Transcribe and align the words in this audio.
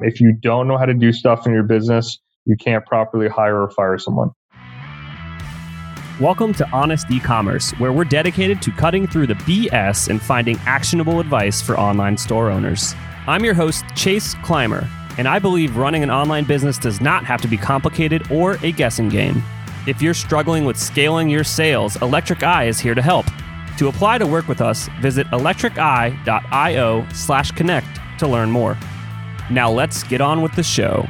If 0.00 0.20
you 0.20 0.32
don't 0.32 0.68
know 0.68 0.78
how 0.78 0.86
to 0.86 0.94
do 0.94 1.12
stuff 1.12 1.44
in 1.44 1.52
your 1.52 1.64
business, 1.64 2.20
you 2.44 2.56
can't 2.56 2.86
properly 2.86 3.26
hire 3.26 3.60
or 3.60 3.68
fire 3.68 3.98
someone. 3.98 4.30
Welcome 6.20 6.54
to 6.54 6.70
Honest 6.70 7.10
E-commerce, 7.10 7.72
where 7.80 7.92
we're 7.92 8.04
dedicated 8.04 8.62
to 8.62 8.70
cutting 8.70 9.08
through 9.08 9.26
the 9.26 9.34
BS 9.34 10.08
and 10.08 10.22
finding 10.22 10.56
actionable 10.66 11.18
advice 11.18 11.60
for 11.60 11.76
online 11.76 12.16
store 12.16 12.48
owners. 12.48 12.94
I'm 13.26 13.44
your 13.44 13.54
host, 13.54 13.84
Chase 13.96 14.34
Clymer, 14.44 14.88
and 15.18 15.26
I 15.26 15.40
believe 15.40 15.76
running 15.76 16.04
an 16.04 16.12
online 16.12 16.44
business 16.44 16.78
does 16.78 17.00
not 17.00 17.24
have 17.24 17.40
to 17.40 17.48
be 17.48 17.56
complicated 17.56 18.30
or 18.30 18.56
a 18.62 18.70
guessing 18.70 19.08
game. 19.08 19.42
If 19.88 20.00
you're 20.00 20.14
struggling 20.14 20.64
with 20.64 20.78
scaling 20.78 21.28
your 21.28 21.42
sales, 21.42 22.00
Electric 22.02 22.44
Eye 22.44 22.68
is 22.68 22.78
here 22.78 22.94
to 22.94 23.02
help. 23.02 23.26
To 23.78 23.88
apply 23.88 24.18
to 24.18 24.28
work 24.28 24.46
with 24.46 24.60
us, 24.60 24.88
visit 25.00 25.26
electriceye.io 25.32 27.08
slash 27.12 27.50
connect 27.50 27.98
to 28.20 28.28
learn 28.28 28.52
more. 28.52 28.78
Now 29.50 29.70
let's 29.70 30.02
get 30.02 30.20
on 30.20 30.42
with 30.42 30.52
the 30.52 30.62
show. 30.62 31.06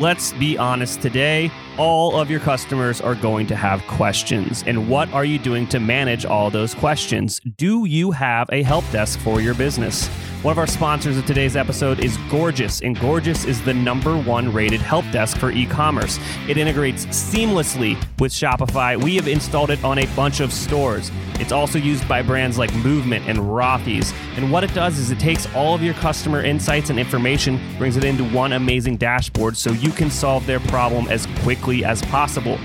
Let's 0.00 0.32
be 0.32 0.58
honest 0.58 1.00
today. 1.00 1.50
All 1.78 2.18
of 2.18 2.30
your 2.30 2.40
customers 2.40 3.00
are 3.00 3.14
going 3.14 3.46
to 3.48 3.56
have 3.56 3.82
questions. 3.86 4.64
And 4.66 4.88
what 4.88 5.12
are 5.12 5.24
you 5.24 5.38
doing 5.38 5.66
to 5.68 5.78
manage 5.80 6.24
all 6.24 6.50
those 6.50 6.74
questions? 6.74 7.40
Do 7.56 7.84
you 7.84 8.10
have 8.10 8.48
a 8.50 8.62
help 8.62 8.88
desk 8.90 9.18
for 9.20 9.40
your 9.40 9.54
business? 9.54 10.08
One 10.42 10.50
of 10.50 10.58
our 10.58 10.66
sponsors 10.66 11.16
of 11.16 11.24
today's 11.24 11.54
episode 11.54 12.00
is 12.00 12.16
Gorgias, 12.28 12.80
and 12.80 12.98
Gorgias 12.98 13.44
is 13.44 13.62
the 13.62 13.72
number 13.72 14.18
one 14.18 14.52
rated 14.52 14.80
help 14.80 15.08
desk 15.12 15.38
for 15.38 15.52
e 15.52 15.66
commerce. 15.66 16.18
It 16.48 16.58
integrates 16.58 17.06
seamlessly 17.06 17.96
with 18.18 18.32
Shopify. 18.32 19.00
We 19.00 19.14
have 19.14 19.28
installed 19.28 19.70
it 19.70 19.84
on 19.84 19.98
a 19.98 20.06
bunch 20.16 20.40
of 20.40 20.52
stores. 20.52 21.12
It's 21.34 21.52
also 21.52 21.78
used 21.78 22.08
by 22.08 22.22
brands 22.22 22.58
like 22.58 22.74
Movement 22.74 23.28
and 23.28 23.38
Rothy's. 23.38 24.12
And 24.34 24.50
what 24.50 24.64
it 24.64 24.74
does 24.74 24.98
is 24.98 25.12
it 25.12 25.20
takes 25.20 25.46
all 25.54 25.76
of 25.76 25.82
your 25.82 25.94
customer 25.94 26.42
insights 26.42 26.90
and 26.90 26.98
information, 26.98 27.60
brings 27.78 27.96
it 27.96 28.02
into 28.02 28.24
one 28.24 28.54
amazing 28.54 28.96
dashboard 28.96 29.56
so 29.56 29.70
you 29.70 29.92
can 29.92 30.10
solve 30.10 30.44
their 30.44 30.58
problem 30.58 31.06
as 31.06 31.28
quickly 31.44 31.84
as 31.84 32.02
possible. 32.02 32.58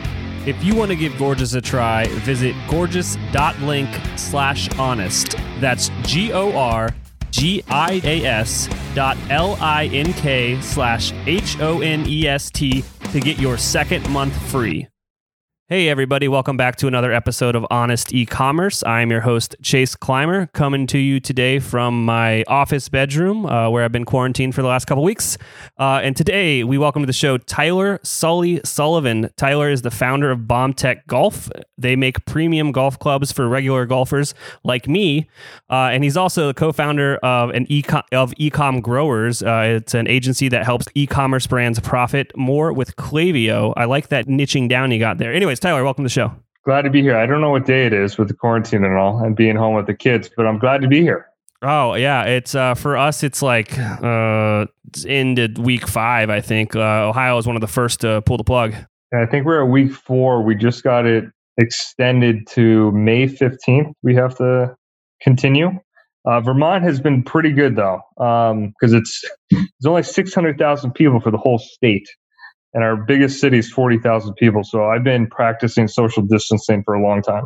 If 0.47 0.64
you 0.64 0.75
want 0.75 0.89
to 0.89 0.95
give 0.95 1.16
Gorgias 1.19 1.53
a 1.53 1.62
try, 1.62 2.08
visit 2.08 2.56
gorgias.link 2.69 3.89
slash 4.16 4.67
honest. 4.80 5.36
That's 5.59 5.91
G 6.02 6.34
O 6.34 6.58
R 6.58 6.89
G-I-A-S 7.31 8.70
dot 8.94 9.17
L-I-N-K 9.30 10.61
slash 10.61 11.14
H-O-N-E-S-T 11.25 12.84
to 13.11 13.19
get 13.19 13.39
your 13.39 13.58
second 13.58 14.09
month 14.09 14.36
free. 14.50 14.88
Hey, 15.69 15.89
everybody, 15.89 16.29
welcome 16.29 16.55
back 16.55 16.77
to 16.77 16.87
another 16.87 17.11
episode 17.11 17.53
of 17.53 17.65
Honest 17.69 18.13
E-Commerce. 18.13 18.85
I'm 18.85 19.11
your 19.11 19.19
host, 19.19 19.53
Chase 19.61 19.95
Clymer, 19.95 20.45
coming 20.53 20.87
to 20.87 20.97
you 20.97 21.19
today 21.19 21.59
from 21.59 22.05
my 22.05 22.45
office 22.47 22.87
bedroom 22.87 23.45
uh, 23.45 23.69
where 23.69 23.83
I've 23.83 23.91
been 23.91 24.05
quarantined 24.05 24.55
for 24.55 24.61
the 24.61 24.69
last 24.69 24.85
couple 24.85 25.03
weeks. 25.03 25.38
Uh, 25.77 25.99
and 26.01 26.15
today 26.15 26.63
we 26.63 26.77
welcome 26.77 27.01
to 27.01 27.05
the 27.05 27.11
show 27.11 27.38
Tyler 27.38 27.99
Sully 28.01 28.61
Sullivan. 28.63 29.29
Tyler 29.35 29.69
is 29.69 29.81
the 29.81 29.91
founder 29.91 30.31
of 30.31 30.39
BombTech 30.43 31.05
Golf. 31.05 31.51
They 31.77 31.97
make 31.97 32.23
premium 32.23 32.71
golf 32.71 32.97
clubs 32.97 33.33
for 33.33 33.49
regular 33.49 33.85
golfers 33.85 34.33
like 34.63 34.88
me. 34.88 35.29
Uh, 35.69 35.89
and 35.91 36.01
he's 36.01 36.15
also 36.15 36.47
the 36.47 36.53
co-founder 36.53 37.17
of 37.17 37.49
an 37.49 37.65
e 37.69 37.83
of 38.13 38.33
Ecom 38.35 38.81
Growers. 38.81 39.43
Uh, 39.43 39.79
it's 39.81 39.93
an 39.93 40.07
agency 40.07 40.47
that 40.47 40.63
helps 40.63 40.88
e-commerce 40.95 41.45
brands 41.45 41.77
profit 41.81 42.31
more 42.38 42.71
with 42.71 42.95
Klaviyo. 42.95 43.73
I 43.75 43.83
like 43.83 44.07
that 44.07 44.27
niching 44.27 44.69
down 44.69 44.91
you 44.91 44.99
got 44.99 45.17
there. 45.17 45.33
Anyways, 45.33 45.56
anyways, 45.58 45.73
Tyler, 45.73 45.83
welcome 45.83 46.03
to 46.03 46.08
the 46.08 46.13
show. 46.13 46.33
Glad 46.66 46.83
to 46.83 46.89
be 46.89 47.02
here. 47.02 47.16
I 47.16 47.25
don't 47.25 47.41
know 47.41 47.52
what 47.52 47.66
day 47.66 47.86
it 47.86 47.94
is 47.94 48.17
with 48.17 48.27
the 48.27 48.33
quarantine 48.33 48.83
and 48.83 48.95
all 48.95 49.23
and 49.23 49.36
being 49.36 49.55
home 49.55 49.75
with 49.75 49.88
the 49.88 49.94
kids, 49.94 50.30
but 50.36 50.45
I'm 50.45 50.59
glad 50.59 50.81
to 50.81 50.88
be 50.88 51.02
here. 51.02 51.27
Oh 51.61 51.95
yeah, 51.95 52.23
it's 52.23 52.53
uh, 52.53 52.75
for 52.75 52.97
us. 52.97 53.23
It's 53.23 53.41
like 53.41 53.78
uh, 53.80 54.66
it's 54.88 55.05
into 55.05 55.50
week 55.59 55.88
five. 55.88 56.30
I 56.30 56.41
think 56.41 56.75
uh, 56.75 57.09
Ohio 57.09 57.38
is 57.38 57.47
one 57.47 57.55
of 57.55 57.61
the 57.61 57.67
first 57.67 58.02
to 58.02 58.22
pull 58.23 58.38
the 58.38 58.44
plug. 58.44 58.75
I 59.13 59.25
think 59.25 59.45
we're 59.45 59.63
at 59.63 59.69
week 59.69 59.91
four. 59.91 60.44
We 60.44 60.56
just 60.56 60.84
got 60.84 61.06
it 61.06 61.25
extended 61.57 62.45
to 62.51 62.91
May 62.91 63.28
fifteenth. 63.28 63.95
We 64.03 64.13
have 64.16 64.38
to 64.38 64.75
continue. 65.22 65.72
Uh, 66.25 66.41
Vermont 66.41 66.84
has 66.84 67.00
been 67.00 67.24
pretty 67.24 67.53
good 67.53 67.75
though, 67.75 68.01
because 68.18 68.94
um, 68.94 68.97
it's 68.97 69.24
it's 69.50 69.85
only 69.85 70.03
six 70.03 70.35
hundred 70.35 70.59
thousand 70.59 70.91
people 70.91 71.22
for 71.22 71.31
the 71.31 71.38
whole 71.38 71.57
state, 71.57 72.07
and 72.73 72.83
our 72.83 72.95
biggest 72.95 73.39
city 73.39 73.57
is 73.57 73.72
40,000 73.72 74.33
people. 74.35 74.63
So 74.63 74.85
I've 74.85 75.03
been 75.03 75.28
practicing 75.28 75.88
social 75.88 76.23
distancing 76.23 76.83
for 76.83 76.94
a 76.94 77.01
long 77.01 77.22
time. 77.22 77.45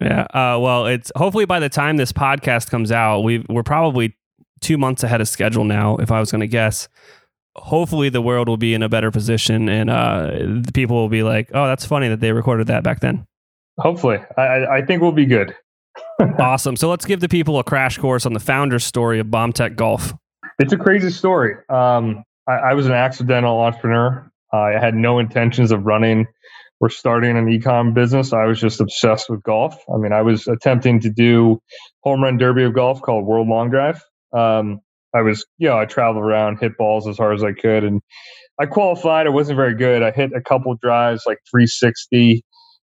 Yeah. 0.00 0.22
Uh, 0.22 0.58
well, 0.60 0.86
it's 0.86 1.10
hopefully 1.16 1.44
by 1.44 1.60
the 1.60 1.68
time 1.68 1.96
this 1.96 2.12
podcast 2.12 2.70
comes 2.70 2.92
out, 2.92 3.20
we 3.20 3.44
we're 3.48 3.62
probably 3.62 4.16
two 4.60 4.78
months 4.78 5.02
ahead 5.02 5.20
of 5.20 5.28
schedule 5.28 5.64
now, 5.64 5.96
if 5.96 6.10
I 6.10 6.20
was 6.20 6.30
going 6.30 6.40
to 6.40 6.48
guess. 6.48 6.88
Hopefully, 7.56 8.08
the 8.08 8.22
world 8.22 8.48
will 8.48 8.56
be 8.56 8.74
in 8.74 8.82
a 8.84 8.88
better 8.88 9.10
position, 9.10 9.68
and 9.68 9.90
uh, 9.90 10.30
the 10.62 10.70
people 10.72 10.96
will 10.96 11.08
be 11.08 11.24
like, 11.24 11.50
"Oh, 11.52 11.66
that's 11.66 11.84
funny 11.84 12.08
that 12.08 12.20
they 12.20 12.30
recorded 12.30 12.68
that 12.68 12.84
back 12.84 13.00
then." 13.00 13.26
Hopefully, 13.78 14.18
I, 14.36 14.66
I 14.66 14.82
think 14.86 15.02
we'll 15.02 15.10
be 15.10 15.26
good. 15.26 15.56
awesome. 16.38 16.76
So 16.76 16.88
let's 16.88 17.04
give 17.04 17.18
the 17.18 17.28
people 17.28 17.58
a 17.58 17.64
crash 17.64 17.98
course 17.98 18.26
on 18.26 18.32
the 18.32 18.40
founder's 18.40 18.84
story 18.84 19.18
of 19.18 19.26
BombTech 19.26 19.74
Golf. 19.74 20.14
It's 20.60 20.72
a 20.72 20.76
crazy 20.76 21.10
story. 21.10 21.56
Um, 21.68 22.24
I, 22.48 22.52
I 22.52 22.74
was 22.74 22.86
an 22.86 22.92
accidental 22.92 23.58
entrepreneur. 23.60 24.27
I 24.52 24.72
had 24.72 24.94
no 24.94 25.18
intentions 25.18 25.72
of 25.72 25.84
running 25.84 26.26
or 26.80 26.90
starting 26.90 27.36
an 27.36 27.46
ecom 27.46 27.92
business. 27.94 28.32
I 28.32 28.44
was 28.44 28.60
just 28.60 28.80
obsessed 28.80 29.28
with 29.28 29.42
golf. 29.42 29.76
I 29.92 29.98
mean, 29.98 30.12
I 30.12 30.22
was 30.22 30.46
attempting 30.46 31.00
to 31.00 31.10
do 31.10 31.60
home 32.02 32.22
run 32.22 32.38
derby 32.38 32.64
of 32.64 32.74
golf 32.74 33.02
called 33.02 33.26
World 33.26 33.48
Long 33.48 33.70
Drive. 33.70 34.02
Um, 34.32 34.80
I 35.14 35.22
was, 35.22 35.44
you 35.58 35.68
know, 35.68 35.78
I 35.78 35.86
traveled 35.86 36.24
around, 36.24 36.58
hit 36.60 36.76
balls 36.76 37.08
as 37.08 37.16
hard 37.16 37.34
as 37.34 37.42
I 37.42 37.52
could, 37.52 37.82
and 37.82 38.00
I 38.60 38.66
qualified. 38.66 39.26
I 39.26 39.30
wasn't 39.30 39.56
very 39.56 39.74
good. 39.74 40.02
I 40.02 40.10
hit 40.10 40.32
a 40.34 40.40
couple 40.40 40.74
drives, 40.76 41.24
like 41.26 41.38
360, 41.50 42.42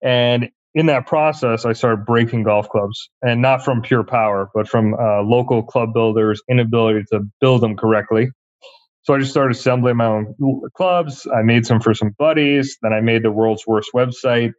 and 0.02 0.50
in 0.74 0.86
that 0.86 1.06
process, 1.06 1.64
I 1.64 1.72
started 1.72 2.06
breaking 2.06 2.44
golf 2.44 2.68
clubs, 2.68 3.10
and 3.22 3.42
not 3.42 3.64
from 3.64 3.82
pure 3.82 4.04
power, 4.04 4.50
but 4.54 4.68
from 4.68 4.94
uh, 4.94 5.22
local 5.22 5.62
club 5.62 5.92
builders' 5.92 6.42
inability 6.48 7.04
to 7.12 7.20
build 7.40 7.62
them 7.62 7.76
correctly. 7.76 8.30
So 9.04 9.14
I 9.14 9.18
just 9.20 9.32
started 9.32 9.56
assembling 9.56 9.96
my 9.98 10.06
own 10.06 10.34
clubs. 10.76 11.26
I 11.34 11.42
made 11.42 11.66
some 11.66 11.80
for 11.80 11.94
some 11.94 12.12
buddies. 12.18 12.78
Then 12.82 12.92
I 12.92 13.00
made 13.00 13.24
the 13.24 13.32
world's 13.32 13.66
worst 13.66 13.90
website. 13.94 14.52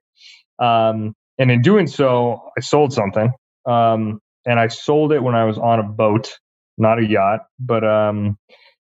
Um, 0.59 1.13
and 1.39 1.51
in 1.51 1.61
doing 1.61 1.87
so, 1.87 2.51
I 2.57 2.61
sold 2.61 2.93
something. 2.93 3.31
Um, 3.67 4.21
and 4.45 4.59
I 4.59 4.67
sold 4.69 5.13
it 5.13 5.23
when 5.23 5.35
I 5.35 5.45
was 5.45 5.57
on 5.57 5.79
a 5.79 5.83
boat, 5.83 6.31
not 6.77 6.99
a 6.99 7.05
yacht. 7.05 7.41
But 7.59 7.83
um, 7.85 8.37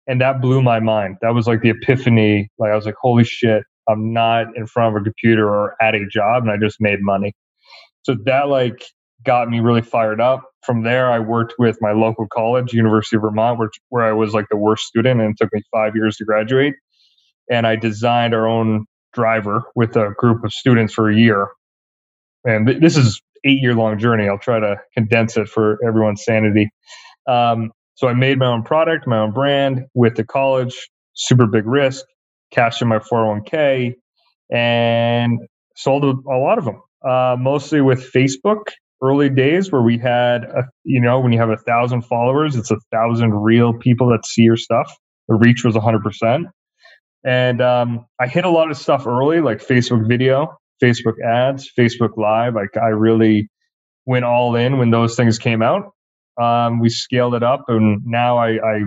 and 0.07 0.21
that 0.21 0.41
blew 0.41 0.61
my 0.61 0.79
mind. 0.81 1.17
That 1.21 1.33
was 1.35 1.47
like 1.47 1.61
the 1.61 1.71
epiphany. 1.71 2.49
Like 2.59 2.71
I 2.71 2.75
was 2.75 2.85
like, 2.85 2.95
holy 3.01 3.25
shit, 3.25 3.63
I'm 3.89 4.13
not 4.13 4.47
in 4.57 4.67
front 4.67 4.95
of 4.95 5.01
a 5.01 5.03
computer 5.05 5.47
or 5.49 5.75
at 5.81 5.95
a 5.95 6.05
job, 6.07 6.43
and 6.43 6.51
I 6.51 6.57
just 6.57 6.77
made 6.81 6.99
money. 7.01 7.33
So 8.03 8.15
that 8.25 8.49
like 8.49 8.85
got 9.25 9.49
me 9.49 9.61
really 9.61 9.83
fired 9.83 10.21
up. 10.21 10.46
From 10.63 10.83
there, 10.83 11.11
I 11.11 11.19
worked 11.19 11.55
with 11.57 11.77
my 11.81 11.91
local 11.93 12.27
college, 12.27 12.73
University 12.73 13.15
of 13.15 13.21
Vermont, 13.21 13.59
which, 13.59 13.79
where 13.89 14.03
I 14.03 14.11
was 14.13 14.33
like 14.33 14.47
the 14.49 14.57
worst 14.57 14.85
student, 14.85 15.21
and 15.21 15.31
it 15.31 15.37
took 15.37 15.53
me 15.53 15.61
five 15.71 15.95
years 15.95 16.17
to 16.17 16.25
graduate. 16.25 16.73
And 17.49 17.65
I 17.65 17.75
designed 17.75 18.33
our 18.33 18.47
own 18.47 18.85
driver 19.13 19.63
with 19.75 19.95
a 19.95 20.13
group 20.17 20.43
of 20.43 20.51
students 20.51 20.93
for 20.93 21.09
a 21.09 21.15
year. 21.15 21.47
And 22.45 22.67
th- 22.67 22.81
this 22.81 22.97
is 22.97 23.21
eight 23.45 23.61
year 23.61 23.73
long 23.75 23.97
journey. 23.99 24.27
I'll 24.27 24.39
try 24.39 24.59
to 24.59 24.77
condense 24.93 25.37
it 25.37 25.47
for 25.47 25.79
everyone's 25.85 26.23
sanity. 26.23 26.69
Um, 27.27 27.71
so 27.95 28.07
I 28.07 28.13
made 28.13 28.37
my 28.37 28.47
own 28.47 28.63
product, 28.63 29.07
my 29.07 29.19
own 29.19 29.31
brand 29.31 29.85
with 29.93 30.15
the 30.15 30.23
college, 30.23 30.89
super 31.13 31.47
big 31.47 31.65
risk, 31.65 32.05
cashed 32.51 32.81
in 32.81 32.87
my 32.87 32.99
401k, 32.99 33.95
and 34.51 35.39
sold 35.75 36.05
a, 36.05 36.13
a 36.29 36.37
lot 36.37 36.57
of 36.57 36.65
them, 36.65 36.81
uh, 37.03 37.35
mostly 37.39 37.81
with 37.81 38.11
Facebook 38.11 38.67
early 39.01 39.29
days 39.29 39.71
where 39.71 39.81
we 39.81 39.97
had, 39.97 40.43
a, 40.45 40.63
you 40.83 41.01
know, 41.01 41.19
when 41.19 41.31
you 41.31 41.39
have 41.39 41.49
a 41.49 41.57
thousand 41.57 42.03
followers, 42.03 42.55
it's 42.55 42.71
a 42.71 42.77
thousand 42.91 43.33
real 43.33 43.73
people 43.73 44.09
that 44.09 44.25
see 44.25 44.43
your 44.43 44.57
stuff. 44.57 44.95
The 45.27 45.35
reach 45.35 45.63
was 45.63 45.75
100%. 45.75 46.45
And 47.25 47.61
um, 47.61 48.05
I 48.19 48.27
hit 48.27 48.45
a 48.45 48.49
lot 48.49 48.71
of 48.71 48.77
stuff 48.77 49.05
early, 49.05 49.41
like 49.41 49.59
Facebook 49.59 50.07
video, 50.07 50.57
Facebook 50.81 51.15
ads, 51.25 51.69
Facebook 51.77 52.17
Live. 52.17 52.55
Like 52.55 52.77
I 52.81 52.89
really 52.89 53.49
went 54.05 54.25
all 54.25 54.55
in 54.55 54.77
when 54.77 54.91
those 54.91 55.15
things 55.15 55.37
came 55.37 55.61
out. 55.61 55.91
Um, 56.41 56.79
we 56.79 56.89
scaled 56.89 57.33
it 57.33 57.43
up, 57.43 57.65
and 57.67 58.01
now 58.05 58.37
I, 58.37 58.51
I 58.51 58.79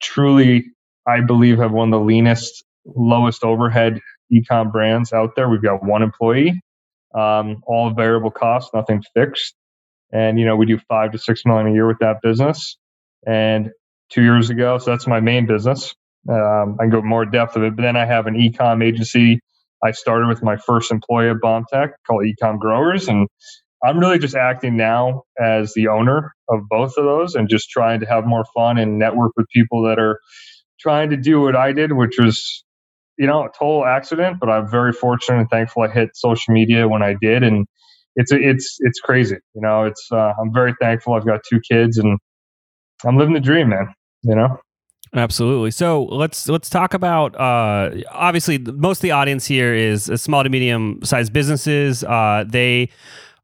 truly, 0.00 0.66
I 1.06 1.20
believe, 1.20 1.58
have 1.58 1.72
one 1.72 1.92
of 1.92 2.00
the 2.00 2.04
leanest, 2.04 2.64
lowest 2.86 3.44
overhead 3.44 4.00
ecom 4.32 4.72
brands 4.72 5.12
out 5.12 5.36
there. 5.36 5.48
We've 5.48 5.62
got 5.62 5.84
one 5.84 6.02
employee 6.02 6.62
um, 7.14 7.62
all 7.66 7.90
variable 7.94 8.30
costs, 8.30 8.70
nothing 8.74 9.02
fixed. 9.14 9.54
And, 10.12 10.38
you 10.38 10.46
know, 10.46 10.56
we 10.56 10.66
do 10.66 10.78
five 10.88 11.12
to 11.12 11.18
six 11.18 11.42
million 11.46 11.68
a 11.68 11.72
year 11.72 11.86
with 11.86 11.98
that 12.00 12.18
business. 12.22 12.78
And 13.26 13.70
two 14.10 14.22
years 14.22 14.50
ago, 14.50 14.78
so 14.78 14.90
that's 14.92 15.06
my 15.06 15.20
main 15.20 15.46
business. 15.46 15.94
Um, 16.28 16.76
I 16.80 16.84
can 16.84 16.90
go 16.90 17.02
more 17.02 17.26
depth 17.26 17.56
of 17.56 17.64
it, 17.64 17.76
but 17.76 17.82
then 17.82 17.96
I 17.96 18.06
have 18.06 18.26
an 18.26 18.34
ecom 18.34 18.84
agency. 18.84 19.40
I 19.84 19.92
started 19.92 20.28
with 20.28 20.42
my 20.42 20.56
first 20.56 20.92
employee 20.92 21.30
at 21.30 21.36
BombTech 21.44 21.92
called 22.06 22.24
Ecom 22.24 22.58
Growers, 22.58 23.08
and 23.08 23.28
I'm 23.84 23.98
really 23.98 24.18
just 24.18 24.36
acting 24.36 24.76
now 24.76 25.24
as 25.40 25.74
the 25.74 25.88
owner 25.88 26.34
of 26.48 26.60
both 26.70 26.96
of 26.98 27.04
those 27.04 27.34
and 27.34 27.48
just 27.48 27.70
trying 27.70 28.00
to 28.00 28.06
have 28.06 28.26
more 28.26 28.44
fun 28.54 28.78
and 28.78 28.98
network 28.98 29.32
with 29.36 29.46
people 29.54 29.84
that 29.84 29.98
are 29.98 30.20
trying 30.80 31.10
to 31.10 31.18
do 31.18 31.40
what 31.42 31.56
I 31.56 31.72
did, 31.72 31.92
which 31.92 32.16
was, 32.18 32.63
you 33.18 33.26
know, 33.26 33.44
a 33.44 33.48
total 33.58 33.84
accident. 33.84 34.38
But 34.40 34.50
I'm 34.50 34.68
very 34.68 34.92
fortunate 34.92 35.38
and 35.40 35.50
thankful 35.50 35.82
I 35.82 35.88
hit 35.88 36.10
social 36.14 36.52
media 36.52 36.88
when 36.88 37.02
I 37.02 37.14
did, 37.20 37.42
and 37.42 37.66
it's 38.16 38.32
it's 38.32 38.76
it's 38.80 39.00
crazy. 39.00 39.36
You 39.54 39.62
know, 39.62 39.84
it's 39.84 40.08
uh, 40.12 40.32
I'm 40.40 40.52
very 40.52 40.74
thankful. 40.80 41.14
I've 41.14 41.26
got 41.26 41.40
two 41.48 41.60
kids, 41.60 41.98
and 41.98 42.18
I'm 43.04 43.16
living 43.16 43.34
the 43.34 43.40
dream, 43.40 43.70
man. 43.70 43.94
You 44.22 44.34
know. 44.34 44.58
Absolutely. 45.14 45.70
So 45.70 46.04
let's 46.04 46.48
let's 46.48 46.68
talk 46.68 46.92
about. 46.92 47.36
Uh, 47.36 48.02
obviously, 48.10 48.58
most 48.58 48.98
of 48.98 49.02
the 49.02 49.12
audience 49.12 49.46
here 49.46 49.72
is 49.72 50.10
small 50.16 50.42
to 50.42 50.48
medium 50.48 51.00
sized 51.04 51.32
businesses. 51.32 52.02
Uh, 52.02 52.44
they 52.46 52.88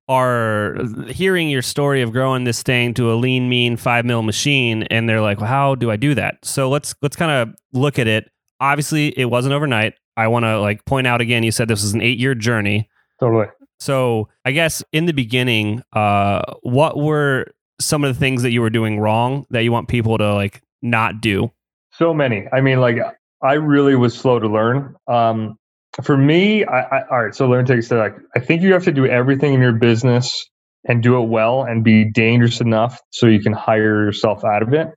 are 0.09 0.77
hearing 1.07 1.49
your 1.49 1.63
story 1.63 2.03
of 2.03 2.11
growing 2.11 2.43
this 2.43 2.65
thing 2.65 2.93
to 2.95 3.13
a 3.13 3.15
lean, 3.15 3.49
mean 3.49 3.77
five 3.77 4.05
mil 4.05 4.23
machine, 4.23 4.83
and 4.85 5.09
they're 5.09 5.21
like, 5.21 5.39
well, 5.39 5.47
"How 5.47 5.77
do 5.77 5.93
I 5.93 5.97
do 5.97 6.17
that?" 6.17 6.45
So 6.45 6.69
let's 6.69 6.95
let's 7.03 7.15
kind 7.15 7.31
of 7.31 7.55
look 7.73 8.01
at 8.01 8.09
it. 8.09 8.29
Obviously, 8.61 9.19
it 9.19 9.27
wasn't 9.27 9.55
overnight. 9.55 9.95
I 10.17 10.29
want 10.29 10.45
to 10.45 10.61
like 10.61 10.85
point 10.85 11.07
out 11.07 11.21
again. 11.21 11.43
You 11.43 11.51
said 11.51 11.69
this 11.69 11.83
was 11.83 11.95
an 11.95 12.03
eight 12.03 12.19
year 12.19 12.35
journey. 12.35 12.89
Totally. 13.19 13.47
So 13.79 14.29
I 14.45 14.53
guess 14.53 14.83
in 14.93 15.07
the 15.07 15.13
beginning, 15.13 15.83
uh, 15.93 16.43
what 16.63 16.99
were 16.99 17.47
some 17.81 18.05
of 18.05 18.15
the 18.15 18.21
things 18.21 18.43
that 18.43 18.51
you 18.51 18.61
were 18.61 18.71
doing 18.71 19.01
wrong 19.01 19.47
that 19.51 19.61
you 19.65 19.73
want 19.73 19.89
people 19.89 20.19
to 20.19 20.35
like 20.35 20.63
not 20.83 21.21
do? 21.21 21.51
So 21.93 22.13
many. 22.13 22.47
I 22.53 22.61
mean, 22.61 22.81
like 22.81 22.99
I 23.43 23.55
really 23.55 23.97
was 23.97 24.15
slow 24.15 24.39
to 24.39 24.49
learn. 24.49 24.95
Um, 25.07 25.57
for 26.03 26.17
me, 26.17 26.65
I, 26.65 26.81
I, 26.81 27.09
all 27.11 27.25
right. 27.25 27.35
So 27.35 27.49
let 27.49 27.59
me 27.59 27.65
take 27.65 27.79
a 27.79 27.83
step 27.83 28.15
back. 28.15 28.23
I 28.37 28.41
think 28.41 28.63
you 28.63 28.73
have 28.75 28.85
to 28.85 28.93
do 28.93 29.07
everything 29.07 29.55
in 29.55 29.61
your 29.61 29.73
business 29.73 30.47
and 30.87 31.03
do 31.03 31.21
it 31.23 31.29
well 31.29 31.63
and 31.63 31.83
be 31.83 32.11
dangerous 32.11 32.61
enough 32.61 33.01
so 33.11 33.27
you 33.27 33.41
can 33.41 33.53
hire 33.53 34.05
yourself 34.05 34.45
out 34.45 34.63
of 34.63 34.73
it. 34.73 34.89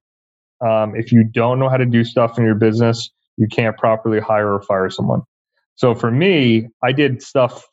Um, 0.65 0.95
if 0.95 1.11
you 1.11 1.23
don't 1.23 1.59
know 1.59 1.67
how 1.67 1.77
to 1.77 1.85
do 1.85 2.03
stuff 2.03 2.37
in 2.37 2.45
your 2.45 2.55
business, 2.55 3.09
you 3.37 3.47
can't 3.47 3.77
properly 3.77 4.19
hire 4.19 4.53
or 4.53 4.61
fire 4.61 4.89
someone. 4.89 5.21
So 5.75 5.95
for 5.95 6.11
me, 6.11 6.67
I 6.83 6.91
did 6.91 7.21
stuff 7.21 7.63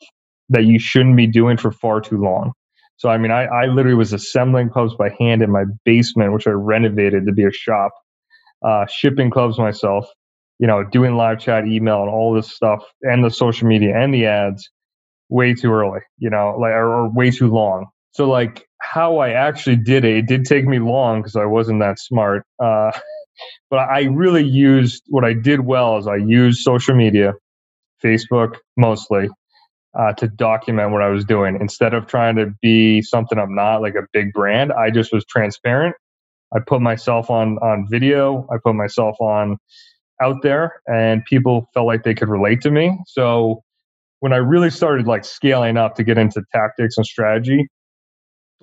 that 0.49 0.65
you 0.65 0.79
shouldn't 0.79 1.17
be 1.17 1.27
doing 1.27 1.57
for 1.57 1.71
far 1.71 2.01
too 2.01 2.17
long. 2.21 2.53
So 2.97 3.09
I 3.09 3.17
mean, 3.17 3.31
I, 3.31 3.45
I 3.45 3.65
literally 3.67 3.95
was 3.97 4.13
assembling 4.13 4.69
clubs 4.69 4.95
by 4.95 5.09
hand 5.19 5.41
in 5.41 5.51
my 5.51 5.65
basement, 5.85 6.33
which 6.33 6.47
I 6.47 6.51
renovated 6.51 7.25
to 7.27 7.31
be 7.33 7.45
a 7.45 7.51
shop, 7.51 7.91
uh, 8.65 8.85
shipping 8.87 9.29
clubs 9.31 9.57
myself, 9.59 10.07
you 10.59 10.67
know, 10.67 10.83
doing 10.83 11.15
live 11.15 11.39
chat, 11.39 11.67
email, 11.67 12.01
and 12.01 12.09
all 12.09 12.33
this 12.33 12.51
stuff, 12.51 12.83
and 13.03 13.23
the 13.23 13.31
social 13.31 13.67
media 13.67 13.97
and 13.97 14.13
the 14.13 14.25
ads, 14.27 14.69
way 15.29 15.53
too 15.53 15.71
early, 15.71 16.01
you 16.19 16.29
know, 16.29 16.55
like 16.59 16.71
or, 16.71 17.05
or 17.05 17.09
way 17.13 17.31
too 17.31 17.49
long. 17.49 17.87
So 18.11 18.29
like 18.29 18.67
how 18.81 19.19
I 19.19 19.31
actually 19.31 19.77
did 19.77 20.05
it, 20.05 20.17
it 20.17 20.27
did 20.27 20.45
take 20.45 20.65
me 20.65 20.79
long 20.79 21.21
because 21.21 21.35
I 21.35 21.45
wasn't 21.45 21.79
that 21.81 21.99
smart. 21.99 22.45
Uh, 22.63 22.91
but 23.69 23.79
I 23.79 24.03
really 24.03 24.43
used 24.43 25.03
what 25.09 25.23
I 25.25 25.33
did 25.33 25.61
well 25.61 25.97
is 25.97 26.07
I 26.07 26.17
used 26.17 26.61
social 26.61 26.95
media, 26.95 27.33
Facebook 28.03 28.57
mostly, 28.77 29.29
uh, 29.97 30.13
to 30.13 30.27
document 30.27 30.91
what 30.91 31.01
I 31.01 31.09
was 31.09 31.25
doing 31.25 31.57
instead 31.59 31.93
of 31.93 32.07
trying 32.07 32.35
to 32.37 32.53
be 32.61 33.01
something 33.01 33.37
I'm 33.37 33.55
not, 33.55 33.81
like 33.81 33.95
a 33.95 34.03
big 34.13 34.33
brand. 34.33 34.71
I 34.73 34.89
just 34.89 35.11
was 35.13 35.25
transparent. 35.25 35.95
I 36.53 36.59
put 36.65 36.81
myself 36.81 37.29
on 37.29 37.57
on 37.59 37.87
video. 37.89 38.47
I 38.51 38.57
put 38.63 38.75
myself 38.75 39.15
on 39.19 39.57
out 40.21 40.41
there, 40.43 40.81
and 40.87 41.23
people 41.25 41.67
felt 41.73 41.87
like 41.87 42.03
they 42.03 42.13
could 42.13 42.29
relate 42.29 42.61
to 42.61 42.71
me. 42.71 42.97
So 43.07 43.63
when 44.19 44.33
I 44.33 44.37
really 44.37 44.69
started 44.69 45.07
like 45.07 45.25
scaling 45.25 45.77
up 45.77 45.95
to 45.95 46.03
get 46.03 46.17
into 46.17 46.43
tactics 46.53 46.97
and 46.97 47.05
strategy, 47.05 47.67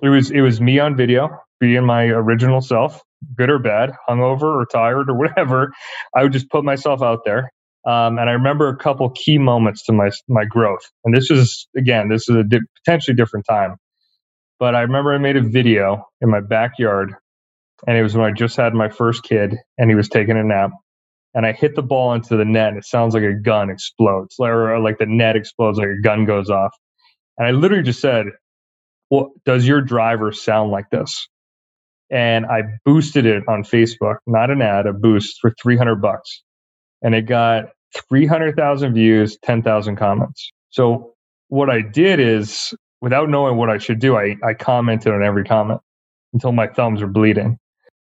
it 0.01 0.09
was 0.09 0.31
it 0.31 0.41
was 0.41 0.61
me 0.61 0.79
on 0.79 0.95
video, 0.95 1.29
being 1.59 1.85
my 1.85 2.05
original 2.05 2.61
self, 2.61 3.01
good 3.37 3.49
or 3.49 3.59
bad, 3.59 3.93
hungover 4.09 4.43
or 4.43 4.65
tired 4.71 5.09
or 5.09 5.15
whatever. 5.19 5.73
I 6.15 6.23
would 6.23 6.33
just 6.33 6.49
put 6.49 6.63
myself 6.65 7.01
out 7.03 7.21
there 7.25 7.47
um, 7.85 8.19
and 8.19 8.29
I 8.29 8.33
remember 8.33 8.67
a 8.67 8.75
couple 8.75 9.09
key 9.09 9.37
moments 9.39 9.83
to 9.85 9.93
my 9.93 10.11
my 10.27 10.45
growth. 10.45 10.81
And 11.03 11.15
this 11.15 11.31
is 11.31 11.67
again, 11.75 12.09
this 12.09 12.29
is 12.29 12.35
a 12.35 12.43
di- 12.43 12.59
potentially 12.85 13.15
different 13.15 13.45
time. 13.49 13.77
But 14.59 14.75
I 14.75 14.81
remember 14.81 15.13
I 15.13 15.19
made 15.19 15.37
a 15.37 15.41
video 15.41 16.05
in 16.21 16.29
my 16.29 16.41
backyard, 16.41 17.15
and 17.87 17.97
it 17.97 18.03
was 18.03 18.15
when 18.15 18.27
I 18.27 18.33
just 18.33 18.57
had 18.57 18.73
my 18.73 18.89
first 18.89 19.23
kid, 19.23 19.57
and 19.77 19.89
he 19.89 19.95
was 19.95 20.09
taking 20.09 20.37
a 20.37 20.43
nap. 20.43 20.71
And 21.35 21.45
I 21.45 21.53
hit 21.53 21.75
the 21.75 21.83
ball 21.83 22.13
into 22.13 22.37
the 22.37 22.45
net, 22.45 22.69
and 22.69 22.77
it 22.77 22.85
sounds 22.85 23.13
like 23.15 23.23
a 23.23 23.33
gun 23.35 23.69
explodes, 23.69 24.35
or 24.39 24.79
like 24.79 24.99
the 24.99 25.07
net 25.07 25.35
explodes, 25.37 25.79
like 25.79 25.89
a 25.89 26.01
gun 26.01 26.25
goes 26.25 26.49
off. 26.49 26.73
And 27.37 27.47
I 27.47 27.51
literally 27.51 27.83
just 27.83 28.01
said, 28.01 28.27
"Well, 29.11 29.31
does 29.45 29.67
your 29.67 29.81
driver 29.81 30.31
sound 30.33 30.71
like 30.71 30.89
this?" 30.91 31.27
And 32.11 32.45
I 32.45 32.63
boosted 32.85 33.25
it 33.25 33.43
on 33.47 33.63
Facebook, 33.63 34.17
not 34.25 34.49
an 34.49 34.61
ad, 34.61 34.87
a 34.87 34.93
boost 34.93 35.39
for 35.39 35.53
300 35.61 36.01
bucks 36.01 36.41
and 37.01 37.15
it 37.15 37.25
got 37.25 37.69
300,000 38.09 38.93
views, 38.93 39.37
10,000 39.43 39.95
comments. 39.95 40.51
So 40.69 41.13
what 41.47 41.69
I 41.69 41.81
did 41.81 42.19
is, 42.19 42.73
without 43.01 43.29
knowing 43.29 43.57
what 43.57 43.69
I 43.69 43.77
should 43.77 43.99
do, 43.99 44.17
I, 44.17 44.35
I 44.43 44.53
commented 44.53 45.13
on 45.13 45.23
every 45.23 45.43
comment 45.43 45.79
until 46.33 46.51
my 46.51 46.67
thumbs 46.67 47.01
were 47.01 47.07
bleeding. 47.07 47.57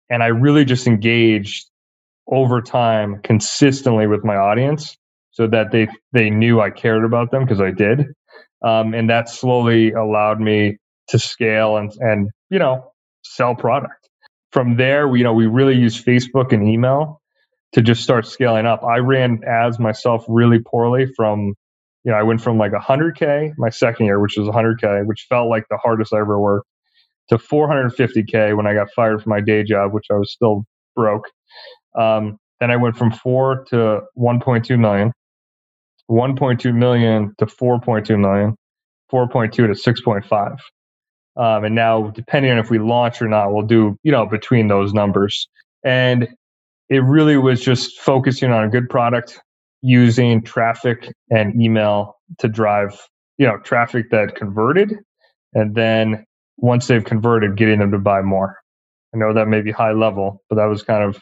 And 0.10 0.24
I 0.24 0.28
really 0.28 0.66
just 0.66 0.88
engaged 0.88 1.70
over 2.28 2.62
time 2.62 3.22
consistently 3.24 4.08
with 4.08 4.26
my 4.26 4.36
audience 4.36 4.98
so 5.32 5.48
that 5.48 5.72
they, 5.72 5.88
they 6.12 6.30
knew 6.30 6.60
I 6.60 6.70
cared 6.70 7.06
about 7.06 7.32
them 7.32 7.46
because 7.46 7.62
I 7.62 7.72
did. 7.72 8.08
Um, 8.64 8.94
and 8.94 9.10
that 9.10 9.30
slowly 9.30 9.92
allowed 9.92 10.42
me 10.42 10.78
to 11.08 11.20
scale 11.20 11.78
and, 11.78 11.92
and, 12.00 12.30
you 12.50 12.60
know, 12.60 12.91
sell 13.24 13.56
product. 13.56 14.10
From 14.52 14.76
there, 14.76 15.08
we, 15.08 15.20
you 15.20 15.24
know, 15.24 15.34
we 15.34 15.48
really 15.48 15.76
use 15.76 16.02
Facebook 16.02 16.52
and 16.52 16.68
email 16.68 17.22
to 17.74 17.82
just 17.82 18.04
start 18.04 18.26
scaling 18.28 18.66
up. 18.66 18.84
I 18.84 18.98
ran 18.98 19.42
ads 19.48 19.80
myself 19.80 20.26
really 20.28 20.60
poorly 20.60 21.08
from, 21.16 21.54
you 22.04 22.12
know, 22.12 22.16
I 22.18 22.24
went 22.24 22.42
from 22.42 22.58
like 22.58 22.74
100K 22.74 23.54
my 23.58 23.70
second 23.70 24.08
year, 24.08 24.20
which 24.20 24.36
was 24.38 24.48
100K, 24.48 25.06
which 25.06 25.26
felt 25.30 25.50
like 25.50 25.66
the 25.70 25.78
hardest 25.78 26.14
I 26.14 26.20
ever 26.20 26.40
worked, 26.40 26.68
to 27.30 27.38
450K 27.38 28.56
when 28.58 28.68
I 28.68 28.74
got 28.74 28.90
fired 28.96 29.24
from 29.24 29.30
my 29.30 29.40
day 29.40 29.64
job, 29.64 29.94
which 29.94 30.08
I 30.12 30.16
was 30.16 30.32
still 30.32 30.66
broke. 30.96 31.26
Um, 31.98 32.38
then 32.60 32.72
I 32.72 32.76
went 32.76 32.98
from 32.98 33.12
four 33.12 33.64
to 33.70 34.02
1.2 34.18 34.78
million, 34.78 35.12
1.2 36.10 36.76
million 36.76 37.34
to 37.40 37.46
4.2 37.46 38.20
million, 38.20 38.56
4.2 39.12 39.52
to 39.54 39.68
6.5. 39.70 40.58
Um, 41.38 41.64
and 41.64 41.76
now, 41.76 42.10
depending 42.10 42.52
on 42.52 42.58
if 42.58 42.70
we 42.70 42.80
launch 42.80 43.22
or 43.22 43.28
not, 43.28 43.54
we'll 43.54 43.66
do, 43.66 43.98
you 44.04 44.12
know, 44.12 44.26
between 44.26 44.68
those 44.68 44.94
numbers. 44.94 45.48
And 45.84 46.28
it 46.90 47.04
really 47.04 47.38
was 47.38 47.62
just 47.62 48.00
focusing 48.00 48.52
on 48.52 48.66
a 48.66 48.70
good 48.70 48.90
product 48.90 49.40
using 49.82 50.44
traffic 50.44 51.12
and 51.30 51.60
email 51.60 52.18
to 52.38 52.48
drive 52.48 53.00
you 53.38 53.48
know 53.48 53.58
traffic 53.60 54.12
that 54.12 54.36
converted. 54.36 54.94
And 55.54 55.74
then 55.74 56.26
once 56.58 56.88
they've 56.88 57.04
converted 57.04 57.58
getting 57.58 57.80
them 57.80 57.92
to 57.92 57.98
buy 57.98 58.22
more. 58.22 58.58
I 59.14 59.18
know 59.18 59.34
that 59.34 59.48
may 59.48 59.62
be 59.62 59.72
high 59.72 59.94
level 59.94 60.44
but 60.50 60.56
that 60.58 60.66
was 60.66 60.84
kind 60.84 61.04
of 61.04 61.22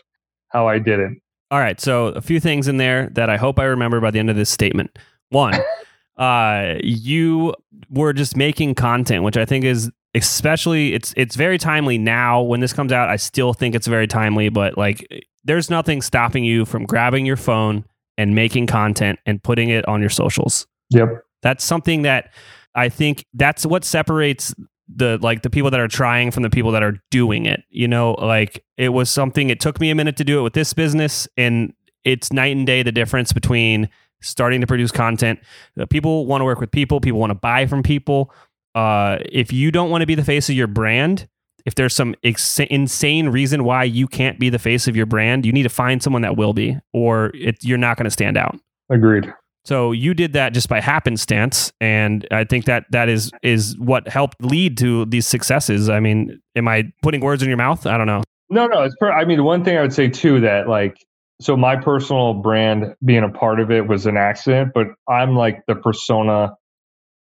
how 0.50 0.68
i 0.68 0.80
did 0.80 1.00
it. 1.00 1.12
All 1.52 1.60
right. 1.60 1.80
So 1.80 2.08
a 2.08 2.22
few 2.22 2.40
things 2.40 2.68
in 2.68 2.78
there 2.78 3.10
that 3.14 3.30
i 3.30 3.38
hope 3.38 3.58
i 3.60 3.64
remember 3.64 4.02
by 4.02 4.12
the 4.12 4.20
end 4.20 4.30
of 4.30 4.36
this 4.36 4.50
statement. 4.50 4.98
One 5.30 5.54
uh, 6.20 6.76
you 6.84 7.54
were 7.90 8.14
just 8.14 8.36
making 8.36 8.76
content 8.76 9.24
which 9.24 9.38
i 9.38 9.46
think 9.46 9.66
is 9.66 9.90
especially 10.14 10.94
it's 10.94 11.14
it's 11.16 11.36
very 11.36 11.58
timely 11.58 11.98
now 11.98 12.42
when 12.42 12.60
this 12.60 12.74
comes 12.74 12.92
out 12.92 13.10
i 13.10 13.16
still 13.16 13.54
think 13.54 13.74
it's 13.74 13.88
very 13.88 14.08
timely 14.08 14.50
but 14.50 14.78
like 14.78 15.08
there's 15.44 15.70
nothing 15.70 16.02
stopping 16.02 16.44
you 16.44 16.66
from 16.66 16.86
grabbing 16.86 17.26
your 17.26 17.38
phone 17.38 17.86
and 18.18 18.36
making 18.36 18.68
content 18.68 19.20
and 19.26 19.42
putting 19.42 19.70
it 19.70 19.88
on 19.88 20.02
your 20.02 20.10
socials. 20.10 20.68
Yep. 20.90 21.24
That's 21.42 21.64
something 21.64 22.02
that 22.04 22.32
I 22.76 22.90
think 22.90 23.26
that's 23.34 23.66
what 23.66 23.86
separates 23.86 24.54
the 24.94 25.18
like 25.22 25.42
the 25.42 25.50
people 25.50 25.72
that 25.72 25.80
are 25.80 25.88
trying 25.88 26.32
from 26.32 26.44
the 26.44 26.50
people 26.50 26.72
that 26.72 26.84
are 26.84 27.02
doing 27.12 27.46
it. 27.46 27.64
You 27.70 27.88
know, 27.88 28.14
like 28.14 28.64
it 28.78 28.90
was 28.90 29.10
something 29.10 29.50
it 29.50 29.60
took 29.60 29.80
me 29.80 29.90
a 29.90 29.96
minute 29.96 30.18
to 30.18 30.24
do 30.24 30.40
it 30.40 30.44
with 30.44 30.54
this 30.54 30.74
business 30.74 31.28
and 31.38 31.74
it's 32.04 32.34
night 32.34 32.56
and 32.56 32.66
day 32.66 32.84
the 32.84 32.92
difference 32.92 33.32
between 33.32 33.90
starting 34.22 34.62
to 34.62 34.68
produce 34.68 34.92
content. 34.92 35.40
Uh, 35.80 35.86
people 35.86 36.26
want 36.26 36.42
to 36.42 36.46
work 36.46 36.60
with 36.60 36.72
people, 36.72 37.00
people 37.00 37.20
want 37.20 37.32
to 37.32 37.36
buy 37.36 37.66
from 37.66 37.84
people. 37.84 38.32
Uh, 38.76 39.18
if 39.32 39.52
you 39.52 39.72
don't 39.72 39.90
want 39.90 40.02
to 40.02 40.06
be 40.06 40.16
the 40.16 40.24
face 40.24 40.50
of 40.50 40.56
your 40.56 40.68
brand, 40.68 41.28
if 41.66 41.76
there's 41.76 41.96
some 41.96 42.16
ex- 42.24 42.60
insane 42.60 43.30
reason 43.30 43.64
why 43.64 43.84
you 43.84 44.08
can't 44.08 44.40
be 44.40 44.50
the 44.50 44.60
face 44.60 44.88
of 44.88 44.96
your 44.96 45.06
brand, 45.06 45.46
you 45.46 45.52
need 45.52 45.64
to 45.64 45.70
find 45.70 46.02
someone 46.02 46.22
that 46.22 46.38
will 46.38 46.54
be, 46.54 46.78
or 46.94 47.32
it, 47.34 47.64
you're 47.64 47.78
not 47.78 47.98
going 47.98 48.06
to 48.06 48.12
stand 48.12 48.38
out. 48.38 48.58
Agreed. 48.90 49.34
So 49.66 49.92
you 49.92 50.14
did 50.14 50.34
that 50.34 50.54
just 50.54 50.70
by 50.70 50.80
happenstance, 50.80 51.72
and 51.82 52.26
I 52.32 52.44
think 52.44 52.66
that 52.66 52.86
that 52.92 53.10
is 53.10 53.32
is 53.44 53.78
what 53.78 54.08
helped 54.08 54.42
lead 54.42 54.78
to 54.78 55.06
these 55.06 55.28
successes. 55.28 55.90
I 55.90 56.00
mean, 56.00 56.42
am 56.56 56.68
I 56.68 56.92
putting 57.04 57.22
words 57.22 57.44
in 57.44 57.50
your 57.50 57.58
mouth? 57.58 57.86
I 57.86 57.98
don't 57.98 58.08
know. 58.08 58.24
No, 58.50 58.68
no. 58.68 58.84
It's 58.84 58.96
per- 59.00 59.12
I 59.12 59.26
mean, 59.26 59.44
one 59.44 59.64
thing 59.64 59.78
I 59.78 59.82
would 59.82 59.94
say 59.94 60.08
too 60.08 60.40
that 60.40 60.68
like 60.68 60.96
so 61.42 61.56
my 61.56 61.78
personal 61.78 62.34
brand 62.34 62.96
being 63.04 63.24
a 63.24 63.30
part 63.30 63.60
of 63.60 63.72
it 63.72 63.88
was 63.88 64.06
an 64.06 64.18
accident, 64.18 64.72
but 64.74 64.88
I'm 65.08 65.36
like 65.36 65.62
the 65.68 65.76
persona 65.76 66.54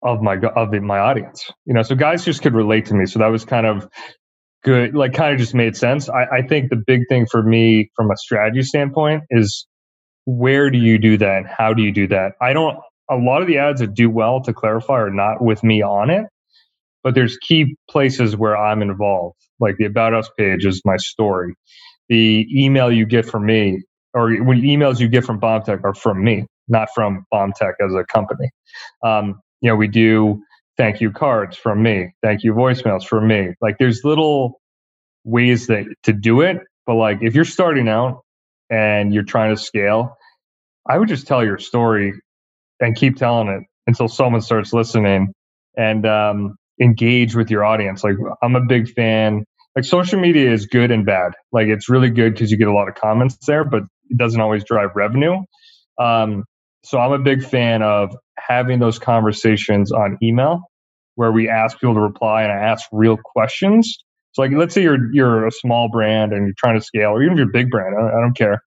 of 0.02 0.22
my 0.22 0.36
of 0.36 0.72
the, 0.72 0.80
my 0.80 0.98
audience. 0.98 1.50
You 1.66 1.74
know, 1.74 1.82
so 1.82 1.94
guys 1.94 2.24
just 2.24 2.42
could 2.42 2.54
relate 2.54 2.86
to 2.86 2.94
me. 2.94 3.06
So 3.06 3.20
that 3.20 3.28
was 3.28 3.44
kind 3.44 3.66
of 3.66 3.88
good. 4.64 4.94
Like, 4.94 5.14
kind 5.14 5.32
of 5.32 5.38
just 5.38 5.54
made 5.54 5.76
sense. 5.76 6.08
I, 6.08 6.24
I 6.38 6.42
think 6.42 6.70
the 6.70 6.82
big 6.84 7.02
thing 7.08 7.26
for 7.30 7.42
me 7.42 7.90
from 7.94 8.10
a 8.10 8.16
strategy 8.16 8.62
standpoint 8.62 9.22
is 9.30 9.66
where 10.24 10.70
do 10.70 10.78
you 10.78 10.98
do 10.98 11.16
that 11.18 11.38
and 11.38 11.46
how 11.46 11.74
do 11.74 11.82
you 11.82 11.92
do 11.92 12.08
that? 12.08 12.32
I 12.40 12.52
don't. 12.52 12.78
A 13.10 13.16
lot 13.16 13.42
of 13.42 13.48
the 13.48 13.58
ads 13.58 13.80
that 13.80 13.94
do 13.94 14.10
well 14.10 14.42
to 14.42 14.52
clarify 14.52 14.94
are 14.94 15.10
not 15.10 15.42
with 15.42 15.62
me 15.62 15.82
on 15.82 16.10
it, 16.10 16.24
but 17.04 17.14
there's 17.14 17.36
key 17.36 17.76
places 17.88 18.36
where 18.36 18.56
I'm 18.56 18.82
involved. 18.82 19.36
Like 19.60 19.76
the 19.78 19.84
about 19.84 20.14
us 20.14 20.30
page 20.36 20.66
is 20.66 20.82
my 20.84 20.96
story. 20.96 21.54
The 22.08 22.46
email 22.52 22.90
you 22.90 23.06
get 23.06 23.26
from 23.26 23.46
me 23.46 23.82
or 24.14 24.32
when 24.44 24.60
emails 24.62 25.00
you 25.00 25.08
get 25.08 25.24
from 25.24 25.40
BombTech 25.40 25.84
are 25.84 25.94
from 25.94 26.22
me, 26.22 26.46
not 26.68 26.88
from 26.94 27.24
BombTech 27.32 27.74
as 27.80 27.94
a 27.94 28.04
company. 28.04 28.50
Um, 29.04 29.40
you 29.60 29.68
know, 29.68 29.76
we 29.76 29.88
do 29.88 30.42
thank 30.76 31.00
you 31.00 31.10
cards 31.10 31.56
from 31.56 31.82
me, 31.82 32.12
thank 32.22 32.42
you 32.42 32.52
voicemails 32.54 33.04
from 33.04 33.26
me. 33.28 33.54
Like 33.60 33.76
there's 33.78 34.02
little 34.04 34.60
ways 35.24 35.66
that 35.68 35.86
to 36.04 36.12
do 36.12 36.40
it, 36.40 36.58
but 36.86 36.94
like 36.94 37.18
if 37.22 37.34
you're 37.34 37.44
starting 37.44 37.88
out 37.88 38.22
and 38.70 39.12
you're 39.14 39.22
trying 39.22 39.54
to 39.54 39.60
scale, 39.60 40.16
I 40.88 40.98
would 40.98 41.08
just 41.08 41.26
tell 41.26 41.44
your 41.44 41.58
story 41.58 42.14
and 42.80 42.96
keep 42.96 43.16
telling 43.16 43.48
it 43.48 43.62
until 43.86 44.08
someone 44.08 44.40
starts 44.40 44.72
listening 44.72 45.32
and 45.76 46.06
um, 46.06 46.56
engage 46.80 47.34
with 47.34 47.50
your 47.50 47.64
audience. 47.64 48.02
Like 48.02 48.16
I'm 48.42 48.56
a 48.56 48.64
big 48.64 48.90
fan. 48.90 49.44
Like 49.76 49.84
social 49.84 50.20
media 50.20 50.52
is 50.52 50.66
good 50.66 50.90
and 50.90 51.06
bad. 51.06 51.32
Like 51.52 51.68
it's 51.68 51.88
really 51.88 52.10
good 52.10 52.34
because 52.34 52.50
you 52.50 52.56
get 52.56 52.68
a 52.68 52.72
lot 52.72 52.88
of 52.88 52.94
comments 52.94 53.38
there, 53.46 53.64
but 53.64 53.84
it 54.12 54.18
doesn't 54.18 54.40
always 54.40 54.64
drive 54.64 54.90
revenue. 54.94 55.38
Um, 55.98 56.44
so 56.84 56.98
I'm 56.98 57.12
a 57.12 57.18
big 57.18 57.44
fan 57.44 57.82
of 57.82 58.14
having 58.38 58.78
those 58.78 58.98
conversations 58.98 59.92
on 59.92 60.18
email 60.22 60.60
where 61.14 61.32
we 61.32 61.48
ask 61.48 61.78
people 61.78 61.94
to 61.94 62.00
reply 62.00 62.42
and 62.42 62.52
I 62.52 62.56
ask 62.56 62.86
real 62.92 63.18
questions. 63.24 63.96
So 64.32 64.42
like, 64.42 64.52
let's 64.52 64.74
say 64.74 64.82
you're 64.82 65.12
you're 65.12 65.46
a 65.46 65.52
small 65.52 65.88
brand 65.90 66.32
and 66.32 66.46
you're 66.46 66.54
trying 66.56 66.78
to 66.78 66.84
scale, 66.84 67.10
or 67.10 67.22
even 67.22 67.34
if 67.34 67.38
you're 67.38 67.48
a 67.48 67.52
big 67.52 67.70
brand, 67.70 67.94
I, 67.98 68.18
I 68.18 68.20
don't 68.20 68.36
care. 68.36 68.62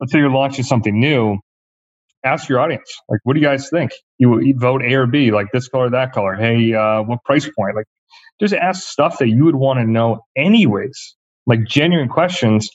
Let's 0.00 0.12
say 0.12 0.18
you're 0.18 0.30
launching 0.30 0.64
something 0.64 0.98
new. 0.98 1.38
Ask 2.24 2.48
your 2.48 2.60
audience, 2.60 2.90
like, 3.08 3.20
what 3.24 3.34
do 3.34 3.40
you 3.40 3.46
guys 3.46 3.70
think? 3.70 3.92
You, 4.18 4.40
you 4.40 4.54
vote 4.58 4.82
A 4.82 4.94
or 4.94 5.06
B, 5.06 5.30
like 5.30 5.46
this 5.52 5.68
color, 5.68 5.90
that 5.90 6.12
color. 6.12 6.34
Hey, 6.34 6.74
uh, 6.74 7.02
what 7.02 7.22
price 7.24 7.48
point? 7.56 7.76
Like, 7.76 7.86
just 8.40 8.52
ask 8.52 8.82
stuff 8.88 9.18
that 9.18 9.28
you 9.28 9.44
would 9.44 9.54
want 9.54 9.78
to 9.78 9.86
know 9.86 10.20
anyways, 10.36 11.14
like 11.46 11.64
genuine 11.64 12.08
questions 12.08 12.68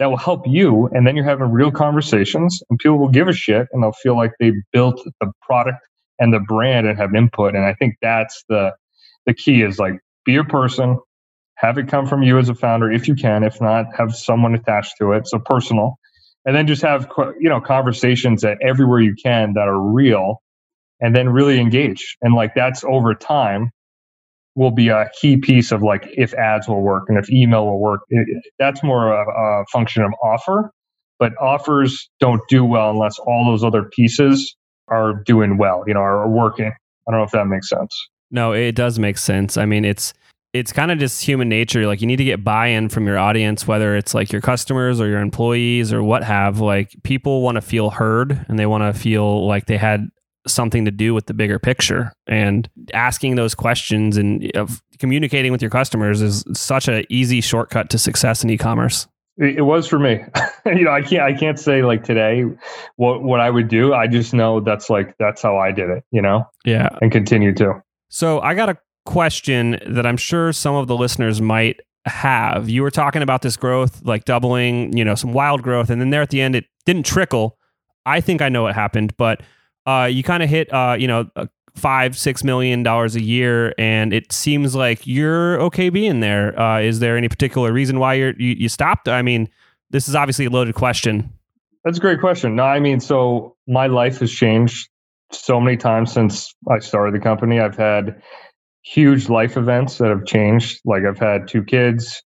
that 0.00 0.10
will 0.10 0.18
help 0.18 0.44
you. 0.48 0.90
And 0.92 1.06
then 1.06 1.16
you're 1.16 1.26
having 1.26 1.52
real 1.52 1.72
conversations, 1.72 2.62
and 2.70 2.80
people 2.80 2.98
will 2.98 3.10
give 3.10 3.28
a 3.28 3.34
shit 3.34 3.68
and 3.72 3.84
they'll 3.84 3.92
feel 3.92 4.16
like 4.16 4.32
they 4.40 4.52
built 4.72 5.00
the 5.20 5.32
product 5.42 5.78
and 6.20 6.34
the 6.34 6.40
brand 6.40 6.88
and 6.88 6.98
have 6.98 7.14
input. 7.14 7.56
And 7.56 7.64
I 7.66 7.74
think 7.74 7.96
that's 8.02 8.44
the 8.50 8.72
the 9.26 9.34
key 9.34 9.62
is 9.62 9.78
like 9.78 9.94
be 10.26 10.36
a 10.36 10.44
person, 10.44 10.98
have 11.56 11.78
it 11.78 11.88
come 11.88 12.06
from 12.08 12.24
you 12.24 12.38
as 12.38 12.50
a 12.50 12.56
founder 12.56 12.92
if 12.92 13.08
you 13.08 13.16
can. 13.16 13.44
If 13.44 13.60
not, 13.62 13.86
have 13.98 14.14
someone 14.16 14.54
attached 14.56 14.96
to 15.00 15.12
it, 15.12 15.28
so 15.28 15.40
personal, 15.40 15.98
and 16.46 16.56
then 16.56 16.68
just 16.68 16.82
have 16.82 17.08
you 17.40 17.50
know 17.50 17.60
conversations 17.62 18.42
that 18.42 18.58
everywhere 18.62 19.00
you 19.00 19.16
can 19.22 19.54
that 19.54 19.68
are 19.68 19.80
real, 19.80 20.42
and 21.00 21.16
then 21.16 21.30
really 21.30 21.60
engage. 21.60 22.16
And 22.22 22.34
like 22.34 22.54
that's 22.56 22.84
over 22.84 23.14
time 23.14 23.70
will 24.54 24.70
be 24.70 24.88
a 24.88 25.08
key 25.20 25.36
piece 25.36 25.72
of 25.72 25.82
like 25.82 26.08
if 26.16 26.34
ads 26.34 26.68
will 26.68 26.82
work 26.82 27.04
and 27.08 27.18
if 27.18 27.30
email 27.30 27.66
will 27.66 27.80
work. 27.80 28.00
It, 28.08 28.42
that's 28.58 28.82
more 28.82 29.12
a, 29.12 29.24
a 29.24 29.64
function 29.66 30.02
of 30.02 30.12
offer, 30.22 30.72
but 31.18 31.32
offers 31.40 32.10
don't 32.18 32.42
do 32.48 32.64
well 32.64 32.90
unless 32.90 33.18
all 33.18 33.44
those 33.46 33.64
other 33.64 33.84
pieces 33.84 34.56
are 34.88 35.14
doing 35.24 35.56
well, 35.56 35.84
you 35.86 35.94
know, 35.94 36.00
are 36.00 36.28
working. 36.28 36.66
I 36.66 37.10
don't 37.10 37.20
know 37.20 37.24
if 37.24 37.30
that 37.30 37.46
makes 37.46 37.68
sense. 37.68 37.96
No, 38.30 38.52
it 38.52 38.74
does 38.74 38.98
make 38.98 39.18
sense. 39.18 39.56
I 39.56 39.66
mean, 39.66 39.84
it's 39.84 40.12
it's 40.52 40.72
kind 40.72 40.90
of 40.90 40.98
just 40.98 41.24
human 41.24 41.48
nature. 41.48 41.86
Like 41.86 42.00
you 42.00 42.06
need 42.06 42.16
to 42.16 42.24
get 42.24 42.42
buy-in 42.42 42.88
from 42.88 43.06
your 43.06 43.18
audience, 43.18 43.66
whether 43.68 43.96
it's 43.96 44.14
like 44.14 44.32
your 44.32 44.40
customers 44.40 45.00
or 45.00 45.06
your 45.06 45.20
employees 45.20 45.92
or 45.92 46.02
what 46.02 46.24
have. 46.24 46.60
Like 46.60 46.94
people 47.04 47.42
want 47.42 47.56
to 47.56 47.60
feel 47.60 47.90
heard 47.90 48.44
and 48.48 48.58
they 48.58 48.66
want 48.66 48.82
to 48.82 48.98
feel 48.98 49.46
like 49.46 49.66
they 49.66 49.76
had 49.76 50.08
something 50.46 50.84
to 50.84 50.90
do 50.90 51.14
with 51.14 51.26
the 51.26 51.34
bigger 51.34 51.58
picture. 51.58 52.12
And 52.26 52.68
asking 52.94 53.34
those 53.34 53.54
questions 53.54 54.16
and 54.16 54.50
uh, 54.56 54.62
of 54.62 54.82
communicating 54.98 55.52
with 55.52 55.62
your 55.62 55.70
customers 55.70 56.20
is 56.20 56.44
such 56.52 56.88
an 56.88 57.04
easy 57.08 57.40
shortcut 57.40 57.90
to 57.90 57.98
success 57.98 58.44
in 58.44 58.50
e-commerce. 58.50 59.06
It 59.38 59.64
was 59.64 59.86
for 59.86 59.98
me. 59.98 60.20
you 60.66 60.84
know, 60.84 60.90
I 60.90 61.00
can't 61.00 61.22
I 61.22 61.32
can't 61.32 61.58
say 61.58 61.82
like 61.82 62.04
today 62.04 62.44
what 62.96 63.22
what 63.22 63.40
I 63.40 63.48
would 63.48 63.68
do. 63.68 63.94
I 63.94 64.06
just 64.06 64.34
know 64.34 64.60
that's 64.60 64.90
like 64.90 65.14
that's 65.18 65.40
how 65.40 65.56
I 65.56 65.72
did 65.72 65.88
it, 65.88 66.04
you 66.10 66.20
know? 66.20 66.44
Yeah. 66.64 66.90
And 67.00 67.10
continue 67.10 67.54
to. 67.54 67.82
So 68.10 68.40
I 68.40 68.54
got 68.54 68.68
a 68.68 68.76
question 69.06 69.78
that 69.86 70.04
I'm 70.04 70.18
sure 70.18 70.52
some 70.52 70.74
of 70.74 70.88
the 70.88 70.96
listeners 70.96 71.40
might 71.40 71.80
have. 72.04 72.68
You 72.68 72.82
were 72.82 72.90
talking 72.90 73.22
about 73.22 73.40
this 73.42 73.56
growth, 73.56 74.02
like 74.04 74.24
doubling, 74.24 74.96
you 74.96 75.04
know, 75.04 75.14
some 75.14 75.32
wild 75.32 75.62
growth, 75.62 75.88
and 75.90 76.00
then 76.00 76.10
there 76.10 76.22
at 76.22 76.30
the 76.30 76.40
end 76.40 76.54
it 76.54 76.66
didn't 76.84 77.06
trickle. 77.06 77.56
I 78.04 78.20
think 78.20 78.42
I 78.42 78.48
know 78.48 78.62
what 78.62 78.74
happened, 78.74 79.16
but 79.16 79.42
uh, 79.86 80.08
you 80.10 80.22
kind 80.22 80.42
of 80.42 80.48
hit, 80.48 80.72
uh, 80.72 80.96
you 80.98 81.06
know, 81.08 81.28
five 81.74 82.16
six 82.16 82.44
million 82.44 82.82
dollars 82.82 83.16
a 83.16 83.22
year 83.22 83.74
and 83.78 84.12
it 84.12 84.32
seems 84.32 84.74
like 84.74 85.06
you're 85.06 85.60
okay 85.60 85.88
being 85.88 86.20
there. 86.20 86.58
Uh, 86.58 86.80
is 86.80 87.00
there 87.00 87.16
any 87.16 87.28
particular 87.28 87.72
reason 87.72 87.98
why 87.98 88.14
you're 88.14 88.34
you, 88.38 88.54
you 88.58 88.68
stopped? 88.68 89.08
I 89.08 89.22
mean 89.22 89.48
this 89.90 90.08
is 90.08 90.14
obviously 90.14 90.44
a 90.46 90.50
loaded 90.50 90.74
question. 90.74 91.32
That's 91.84 91.98
a 91.98 92.00
great 92.00 92.20
question. 92.20 92.56
No 92.56 92.64
i 92.64 92.80
mean 92.80 93.00
so 93.00 93.56
my 93.66 93.86
life 93.86 94.18
has 94.18 94.30
changed 94.30 94.88
so 95.32 95.60
many 95.60 95.76
times 95.76 96.12
since 96.12 96.54
i 96.68 96.78
started 96.78 97.14
the 97.14 97.22
company. 97.22 97.60
I've 97.60 97.76
had 97.76 98.20
huge 98.82 99.28
life 99.28 99.56
events 99.56 99.98
that 99.98 100.08
have 100.08 100.26
changed. 100.26 100.80
Like 100.84 101.04
i've 101.04 101.18
had 101.18 101.48
two 101.48 101.62
kids. 101.62 102.22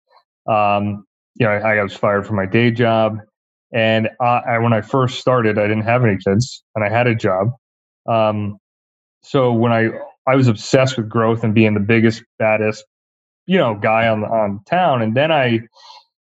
Um, 0.49 1.05
you 1.35 1.47
know 1.47 1.53
I, 1.53 1.77
I 1.77 1.83
was 1.83 1.95
fired 1.95 2.27
from 2.27 2.37
my 2.37 2.47
day 2.47 2.71
job 2.71 3.19
and 3.75 4.11
I, 4.21 4.59
when 4.61 4.73
i 4.75 4.83
first 4.83 5.21
started 5.21 5.59
i 5.59 5.63
didn't 5.69 5.85
have 5.85 6.05
any 6.05 6.19
kids 6.19 6.65
and 6.77 6.85
i 6.85 6.91
had 6.91 7.07
a 7.09 7.15
job 7.15 7.49
um, 8.09 8.59
so 9.23 9.53
when 9.53 9.73
I 9.73 9.91
I 10.27 10.37
was 10.37 10.49
obsessed 10.49 10.97
with 10.97 11.09
growth 11.09 11.45
and 11.45 11.55
being 11.55 11.75
the 11.75 11.81
biggest, 11.81 12.23
baddest, 12.39 12.85
you 13.47 13.59
know, 13.59 13.75
guy 13.77 14.09
on 14.09 14.25
on 14.25 14.61
town, 14.67 15.03
and 15.03 15.17
then 15.17 15.33
I 15.33 15.61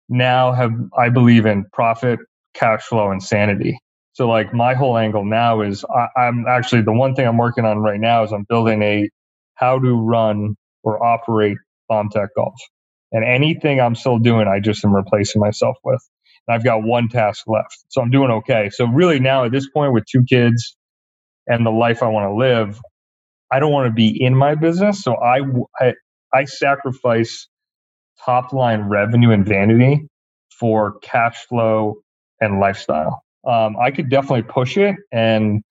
now 0.09 0.53
have 0.53 0.73
I 0.99 1.11
believe 1.11 1.47
in 1.47 1.67
profit, 1.73 2.21
cash 2.55 2.85
flow, 2.85 3.11
and 3.13 3.23
sanity. 3.23 3.79
So 4.15 4.29
like 4.29 4.55
my 4.55 4.75
whole 4.75 4.99
angle 4.99 5.25
now 5.25 5.63
is 5.63 5.85
I, 5.85 6.09
I'm 6.21 6.47
actually 6.49 6.83
the 6.83 6.93
one 6.93 7.15
thing 7.15 7.27
I'm 7.29 7.39
working 7.39 7.65
on 7.67 7.79
right 7.81 8.01
now 8.01 8.25
is 8.25 8.33
I'm 8.33 8.47
building 8.49 8.83
a 8.83 9.11
how 9.57 9.79
to 9.81 9.95
run 9.95 10.57
or 10.85 11.03
operate 11.05 11.59
BombTech 11.91 12.29
Golf, 12.37 12.55
and 13.13 13.25
anything 13.25 13.81
I'm 13.81 13.95
still 13.97 14.19
doing, 14.19 14.49
I 14.49 14.61
just 14.61 14.85
am 14.85 14.95
replacing 14.95 15.41
myself 15.41 15.77
with. 15.85 16.03
I've 16.49 16.65
got 16.65 16.83
one 16.85 17.09
task 17.09 17.45
left, 17.49 17.77
so 17.89 18.03
I'm 18.03 18.11
doing 18.11 18.31
okay. 18.33 18.71
So 18.73 18.87
really 18.87 19.21
now 19.21 19.45
at 19.45 19.53
this 19.53 19.69
point 19.71 19.93
with 19.95 20.05
two 20.07 20.25
kids 20.25 20.77
and 21.49 21.67
the 21.67 21.71
life 21.71 22.03
I 22.03 22.09
want 22.09 22.31
to 22.31 22.35
live, 22.35 22.81
I 23.53 23.61
don't 23.61 23.73
want 23.73 23.89
to 23.89 23.93
be 23.95 24.09
in 24.23 24.37
my 24.37 24.57
business. 24.57 25.03
So 25.03 25.17
I, 25.17 25.41
I, 25.81 25.95
I 26.35 26.45
sacrifice 26.47 27.49
top 28.25 28.53
line 28.53 28.83
revenue 28.83 29.31
and 29.33 29.47
vanity 29.47 30.09
for 30.59 30.99
cash 31.01 31.47
flow 31.49 31.97
and 32.41 32.61
lifestyle. 32.61 33.23
Um, 33.47 33.77
I 33.81 33.91
could 33.93 34.11
definitely 34.11 34.45
push 34.45 34.77
it 34.79 34.97
and 35.13 35.63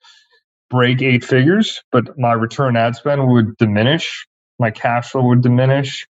break 0.70 1.02
eight 1.02 1.26
figures, 1.26 1.82
but 1.92 2.20
my 2.20 2.34
return 2.34 2.78
ad 2.78 2.96
spend 2.98 3.28
would 3.30 3.58
diminish, 3.58 4.28
my 4.60 4.72
cash 4.72 5.12
flow 5.12 5.28
would 5.30 5.44
diminish, 5.44 6.08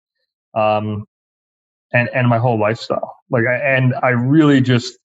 um, 0.54 1.04
and 1.92 2.10
and 2.14 2.28
my 2.28 2.38
whole 2.38 2.60
lifestyle. 2.60 3.13
Like, 3.30 3.44
and 3.48 3.94
I 4.02 4.10
really 4.10 4.60
just, 4.60 4.98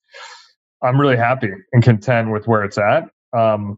I'm 0.82 1.00
really 1.00 1.16
happy 1.16 1.50
and 1.72 1.82
content 1.82 2.32
with 2.32 2.46
where 2.46 2.64
it's 2.64 2.78
at. 2.78 3.10
Um, 3.36 3.76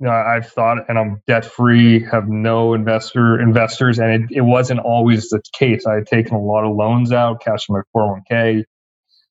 you 0.00 0.06
know, 0.06 0.12
I've 0.12 0.48
thought, 0.48 0.78
and 0.88 0.98
I'm 0.98 1.22
debt 1.26 1.44
free, 1.44 2.04
have 2.04 2.28
no 2.28 2.74
investor 2.74 3.40
investors, 3.40 3.98
and 3.98 4.24
it, 4.30 4.36
it 4.38 4.40
wasn't 4.42 4.80
always 4.80 5.28
the 5.30 5.40
case. 5.58 5.86
I 5.86 5.94
had 5.94 6.06
taken 6.06 6.34
a 6.34 6.40
lot 6.40 6.64
of 6.64 6.76
loans 6.76 7.12
out, 7.12 7.40
cash 7.42 7.66
in 7.68 7.76
my 7.76 7.82
401k. 7.96 8.64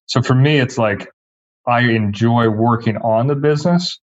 So 0.08 0.22
for 0.22 0.36
me, 0.36 0.60
it's 0.60 0.78
like 0.78 1.10
I 1.68 1.82
enjoy 1.82 2.50
working 2.50 2.98
on 2.98 3.28
the 3.28 3.36
business, 3.36 4.00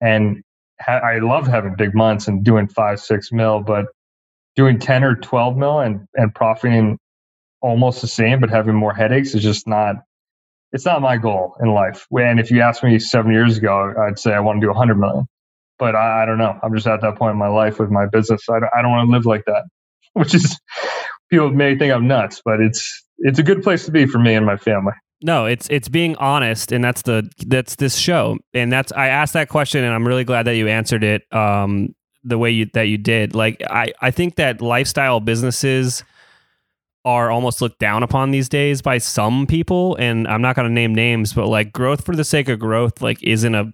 and 0.00 0.42
ha- 0.80 1.00
I 1.00 1.20
love 1.20 1.46
having 1.46 1.76
big 1.76 1.94
months 1.94 2.28
and 2.28 2.44
doing 2.44 2.68
five, 2.68 3.00
six 3.00 3.32
mil, 3.32 3.60
but 3.60 3.86
doing 4.56 4.78
10 4.78 5.04
or 5.04 5.16
12 5.16 5.56
mil 5.56 5.80
and, 5.80 6.06
and 6.14 6.34
profiting 6.34 6.98
almost 7.64 8.00
the 8.00 8.06
same, 8.06 8.40
but 8.40 8.50
having 8.50 8.74
more 8.74 8.94
headaches 8.94 9.34
is 9.34 9.42
just 9.42 9.66
not, 9.66 9.96
it's 10.72 10.84
not 10.84 11.00
my 11.00 11.16
goal 11.16 11.56
in 11.60 11.72
life. 11.72 12.06
And 12.12 12.38
if 12.38 12.50
you 12.50 12.60
asked 12.60 12.84
me 12.84 12.98
seven 12.98 13.32
years 13.32 13.58
ago, 13.58 13.94
I'd 13.98 14.18
say 14.18 14.32
I 14.32 14.40
want 14.40 14.60
to 14.60 14.66
do 14.66 14.68
100 14.68 14.96
million 14.96 15.26
but 15.78 15.94
I, 15.94 16.22
I, 16.22 16.26
don't 16.26 16.38
know. 16.38 16.58
I'm 16.62 16.74
just 16.74 16.86
at 16.86 17.00
that 17.00 17.16
point 17.16 17.32
in 17.32 17.38
my 17.38 17.48
life 17.48 17.78
with 17.78 17.90
my 17.90 18.06
business. 18.06 18.48
I 18.48 18.60
don't, 18.60 18.70
I 18.76 18.82
don't 18.82 18.90
want 18.90 19.08
to 19.08 19.12
live 19.12 19.26
like 19.26 19.44
that, 19.46 19.64
which 20.12 20.34
is 20.34 20.58
people 21.30 21.50
may 21.50 21.76
think 21.76 21.92
I'm 21.92 22.06
nuts, 22.06 22.40
but 22.44 22.60
it's 22.60 23.02
it's 23.18 23.38
a 23.38 23.42
good 23.42 23.62
place 23.62 23.84
to 23.86 23.90
be 23.90 24.06
for 24.06 24.18
me 24.18 24.34
and 24.34 24.44
my 24.44 24.56
family. 24.56 24.92
No, 25.22 25.46
it's 25.46 25.68
it's 25.70 25.88
being 25.88 26.16
honest, 26.16 26.72
and 26.72 26.82
that's 26.82 27.02
the 27.02 27.28
that's 27.46 27.76
this 27.76 27.96
show, 27.96 28.38
and 28.52 28.70
that's 28.70 28.92
I 28.92 29.08
asked 29.08 29.32
that 29.32 29.48
question, 29.48 29.84
and 29.84 29.94
I'm 29.94 30.06
really 30.06 30.24
glad 30.24 30.44
that 30.44 30.56
you 30.56 30.68
answered 30.68 31.04
it. 31.04 31.22
Um, 31.32 31.94
the 32.26 32.38
way 32.38 32.50
you 32.50 32.66
that 32.72 32.84
you 32.88 32.98
did. 32.98 33.34
Like 33.34 33.62
I 33.68 33.92
I 34.00 34.10
think 34.10 34.36
that 34.36 34.60
lifestyle 34.60 35.20
businesses 35.20 36.04
are 37.04 37.30
almost 37.30 37.60
looked 37.60 37.78
down 37.78 38.02
upon 38.02 38.30
these 38.30 38.48
days 38.48 38.80
by 38.80 38.98
some 38.98 39.46
people 39.46 39.94
and 39.96 40.26
I'm 40.26 40.40
not 40.40 40.56
going 40.56 40.68
to 40.68 40.72
name 40.72 40.94
names 40.94 41.32
but 41.32 41.46
like 41.46 41.72
growth 41.72 42.04
for 42.04 42.16
the 42.16 42.24
sake 42.24 42.48
of 42.48 42.58
growth 42.58 43.02
like 43.02 43.22
isn't 43.22 43.54
a 43.54 43.72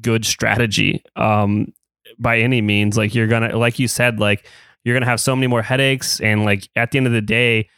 good 0.00 0.24
strategy 0.24 1.02
um 1.16 1.72
by 2.18 2.38
any 2.38 2.60
means 2.60 2.96
like 2.96 3.14
you're 3.14 3.26
going 3.26 3.48
to 3.48 3.56
like 3.56 3.78
you 3.78 3.88
said 3.88 4.20
like 4.20 4.46
you're 4.84 4.94
going 4.94 5.02
to 5.02 5.08
have 5.08 5.20
so 5.20 5.34
many 5.34 5.46
more 5.46 5.62
headaches 5.62 6.20
and 6.20 6.44
like 6.44 6.68
at 6.76 6.90
the 6.90 6.98
end 6.98 7.06
of 7.06 7.12
the 7.12 7.20
day 7.20 7.68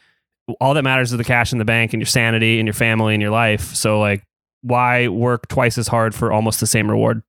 all 0.59 0.73
that 0.73 0.83
matters 0.83 1.11
is 1.11 1.17
the 1.17 1.23
cash 1.23 1.51
in 1.51 1.57
the 1.57 1.65
bank 1.65 1.93
and 1.93 2.01
your 2.01 2.07
sanity 2.07 2.59
and 2.59 2.67
your 2.67 2.73
family 2.73 3.13
and 3.13 3.21
your 3.21 3.31
life 3.31 3.73
so 3.73 3.99
like 3.99 4.23
why 4.61 5.07
work 5.07 5.47
twice 5.47 5.77
as 5.77 5.87
hard 5.87 6.13
for 6.13 6.31
almost 6.31 6.59
the 6.59 6.67
same 6.67 6.89
reward 6.89 7.23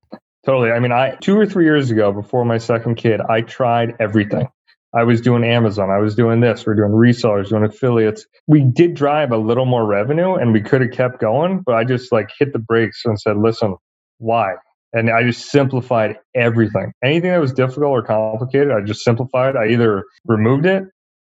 Totally. 0.45 0.73
I 0.73 0.81
mean, 0.81 0.91
I 0.91 1.15
two 1.21 1.39
or 1.39 1.47
three 1.47 1.65
years 1.65 1.91
ago, 1.91 2.13
before 2.13 2.45
my 2.45 2.59
second 2.59 2.97
kid, 2.97 3.21
I 3.21 3.43
tried 3.43 3.95
everything. 4.01 4.49
I 4.95 5.05
was 5.05 5.21
doing 5.21 5.45
Amazon. 5.45 5.91
I 5.91 5.99
was 5.99 6.15
doing 6.15 6.41
this. 6.41 6.67
We 6.67 6.73
are 6.73 6.77
doing 6.77 6.93
resellers, 6.93 7.49
doing 7.49 7.65
affiliates. 7.65 8.27
We 8.47 8.63
did 8.63 8.95
drive 8.95 9.33
a 9.33 9.39
little 9.39 9.67
more 9.67 9.87
revenue, 9.87 10.35
and 10.35 10.53
we 10.53 10.61
could 10.61 10.83
have 10.83 10.93
kept 10.93 11.21
going, 11.21 11.63
but 11.65 11.75
I 11.75 11.85
just 11.85 12.13
like 12.13 12.31
hit 12.39 12.53
the 12.53 12.59
brakes 12.59 13.03
and 13.05 13.21
said, 13.21 13.39
"Listen, 13.39 13.77
why?" 14.19 14.55
And 14.93 15.11
I 15.11 15.23
just 15.23 15.51
simplified 15.51 16.19
everything. 16.35 16.93
Anything 17.03 17.31
that 17.31 17.41
was 17.41 17.55
difficult 17.55 17.91
or 17.91 18.03
complicated, 18.03 18.73
I 18.73 18.83
just 18.83 19.03
simplified. 19.03 19.57
I 19.57 19.69
either 19.69 20.05
removed 20.27 20.67
it, 20.67 20.85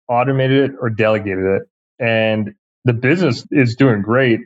automated 0.09 0.71
it, 0.71 0.77
or 0.81 0.89
delegated 0.89 1.45
it. 1.45 1.63
And 1.99 2.53
the 2.85 2.93
business 2.93 3.45
is 3.51 3.75
doing 3.75 4.01
great, 4.01 4.39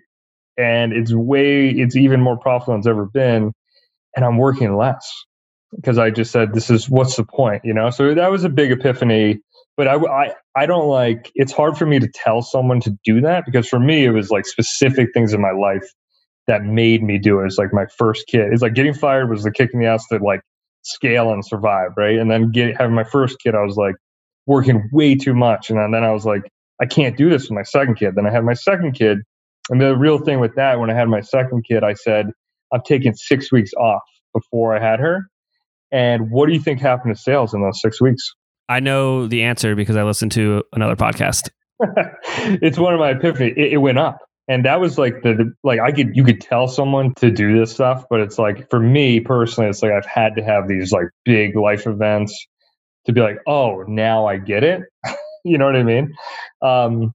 and 0.57 0.93
it's 0.93 1.13
way, 1.13 1.69
it's 1.69 1.95
even 1.95 2.21
more 2.21 2.37
profitable 2.37 2.73
than 2.73 2.79
it's 2.79 2.87
ever 2.87 3.05
been 3.05 3.51
and 4.15 4.25
I'm 4.25 4.37
working 4.37 4.75
less 4.75 5.09
because 5.75 5.97
I 5.97 6.09
just 6.09 6.31
said, 6.31 6.53
this 6.53 6.69
is 6.69 6.89
what's 6.89 7.15
the 7.15 7.25
point, 7.25 7.63
you 7.63 7.73
know? 7.73 7.89
So 7.89 8.13
that 8.13 8.31
was 8.31 8.43
a 8.43 8.49
big 8.49 8.71
epiphany. 8.71 9.39
But 9.77 9.87
I, 9.87 9.95
I, 9.95 10.33
I 10.55 10.65
don't 10.65 10.87
like, 10.87 11.31
it's 11.33 11.53
hard 11.53 11.77
for 11.77 11.85
me 11.85 11.99
to 11.99 12.07
tell 12.13 12.41
someone 12.41 12.81
to 12.81 12.91
do 13.05 13.21
that 13.21 13.45
because 13.45 13.67
for 13.67 13.79
me, 13.79 14.05
it 14.05 14.11
was 14.11 14.29
like 14.29 14.45
specific 14.45 15.09
things 15.13 15.33
in 15.33 15.41
my 15.41 15.51
life 15.51 15.87
that 16.47 16.63
made 16.63 17.01
me 17.01 17.17
do 17.17 17.39
it. 17.39 17.45
It's 17.45 17.57
like 17.57 17.73
my 17.73 17.85
first 17.97 18.27
kid. 18.27 18.51
It's 18.51 18.61
like 18.61 18.73
getting 18.73 18.93
fired 18.93 19.29
was 19.29 19.43
the 19.43 19.51
kick 19.51 19.71
in 19.73 19.79
the 19.79 19.85
ass 19.85 20.05
to 20.07 20.17
like 20.17 20.41
scale 20.81 21.31
and 21.31 21.45
survive, 21.45 21.91
right? 21.95 22.19
And 22.19 22.29
then 22.29 22.51
get, 22.51 22.77
having 22.77 22.95
my 22.95 23.05
first 23.05 23.37
kid, 23.39 23.55
I 23.55 23.61
was 23.63 23.77
like 23.77 23.95
working 24.45 24.89
way 24.91 25.15
too 25.15 25.33
much. 25.33 25.69
And 25.69 25.93
then 25.93 26.03
I 26.03 26.11
was 26.11 26.25
like, 26.25 26.43
I 26.81 26.85
can't 26.85 27.15
do 27.15 27.29
this 27.29 27.43
with 27.43 27.51
my 27.51 27.63
second 27.63 27.95
kid. 27.95 28.15
Then 28.15 28.27
I 28.27 28.31
had 28.31 28.43
my 28.43 28.53
second 28.55 28.93
kid. 28.93 29.19
And 29.69 29.79
the 29.79 29.95
real 29.95 30.17
thing 30.17 30.39
with 30.39 30.55
that, 30.55 30.79
when 30.79 30.89
I 30.89 30.95
had 30.95 31.07
my 31.07 31.21
second 31.21 31.63
kid, 31.63 31.83
I 31.83 31.93
said, 31.93 32.31
I've 32.73 32.83
taken 32.83 33.15
six 33.15 33.51
weeks 33.51 33.71
off 33.73 34.01
before 34.33 34.75
I 34.75 34.81
had 34.81 34.99
her. 34.99 35.27
And 35.91 36.31
what 36.31 36.47
do 36.47 36.53
you 36.53 36.59
think 36.59 36.79
happened 36.79 37.15
to 37.15 37.21
sales 37.21 37.53
in 37.53 37.61
those 37.61 37.81
six 37.81 38.01
weeks? 38.01 38.33
I 38.69 38.79
know 38.79 39.27
the 39.27 39.43
answer 39.43 39.75
because 39.75 39.97
I 39.97 40.03
listened 40.03 40.31
to 40.33 40.63
another 40.71 40.95
podcast. 40.95 41.49
it's 42.61 42.77
one 42.77 42.93
of 42.93 42.99
my 42.99 43.11
epiphany. 43.11 43.53
It, 43.57 43.73
it, 43.73 43.77
went 43.77 43.97
up. 43.97 44.19
And 44.47 44.65
that 44.65 44.79
was 44.79 44.97
like 44.97 45.23
the, 45.23 45.33
the 45.33 45.53
like 45.63 45.79
I 45.79 45.91
could 45.91 46.15
you 46.15 46.23
could 46.23 46.41
tell 46.41 46.67
someone 46.67 47.13
to 47.15 47.31
do 47.31 47.57
this 47.59 47.71
stuff, 47.71 48.05
but 48.09 48.21
it's 48.21 48.37
like 48.39 48.69
for 48.69 48.79
me 48.79 49.19
personally, 49.19 49.69
it's 49.69 49.81
like 49.81 49.91
I've 49.91 50.05
had 50.05 50.35
to 50.35 50.43
have 50.43 50.67
these 50.67 50.91
like 50.91 51.07
big 51.25 51.55
life 51.55 51.85
events 51.85 52.47
to 53.05 53.13
be 53.13 53.21
like, 53.21 53.39
oh, 53.47 53.83
now 53.87 54.25
I 54.25 54.37
get 54.37 54.63
it. 54.63 54.81
you 55.45 55.57
know 55.57 55.65
what 55.65 55.75
I 55.75 55.83
mean? 55.83 56.13
Um, 56.61 57.13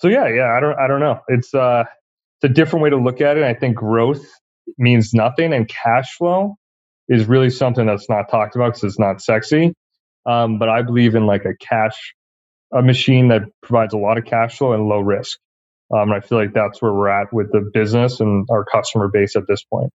so 0.00 0.08
yeah, 0.08 0.28
yeah, 0.28 0.54
I 0.56 0.60
don't 0.60 0.78
I 0.78 0.86
don't 0.86 1.00
know. 1.00 1.20
It's 1.28 1.54
uh 1.54 1.84
it's 2.40 2.50
a 2.50 2.54
different 2.54 2.82
way 2.82 2.90
to 2.90 2.96
look 2.96 3.20
at 3.20 3.36
it. 3.36 3.44
I 3.44 3.54
think 3.54 3.76
growth 3.76 4.24
means 4.78 5.12
nothing, 5.12 5.52
and 5.52 5.68
cash 5.68 6.16
flow 6.16 6.56
is 7.08 7.26
really 7.26 7.50
something 7.50 7.86
that's 7.86 8.08
not 8.08 8.30
talked 8.30 8.56
about 8.56 8.74
because 8.74 8.84
it's 8.84 8.98
not 8.98 9.20
sexy. 9.20 9.74
Um, 10.26 10.58
but 10.58 10.68
I 10.68 10.82
believe 10.82 11.14
in 11.14 11.26
like 11.26 11.44
a 11.44 11.54
cash, 11.56 12.14
a 12.72 12.82
machine 12.82 13.28
that 13.28 13.42
provides 13.62 13.92
a 13.92 13.98
lot 13.98 14.18
of 14.18 14.24
cash 14.24 14.58
flow 14.58 14.72
and 14.72 14.84
low 14.84 15.00
risk. 15.00 15.38
Um, 15.92 16.10
and 16.10 16.14
I 16.14 16.20
feel 16.20 16.38
like 16.38 16.54
that's 16.54 16.80
where 16.80 16.92
we're 16.92 17.08
at 17.08 17.32
with 17.32 17.52
the 17.52 17.60
business 17.60 18.20
and 18.20 18.46
our 18.50 18.64
customer 18.64 19.08
base 19.08 19.36
at 19.36 19.46
this 19.46 19.62
point. 19.64 19.90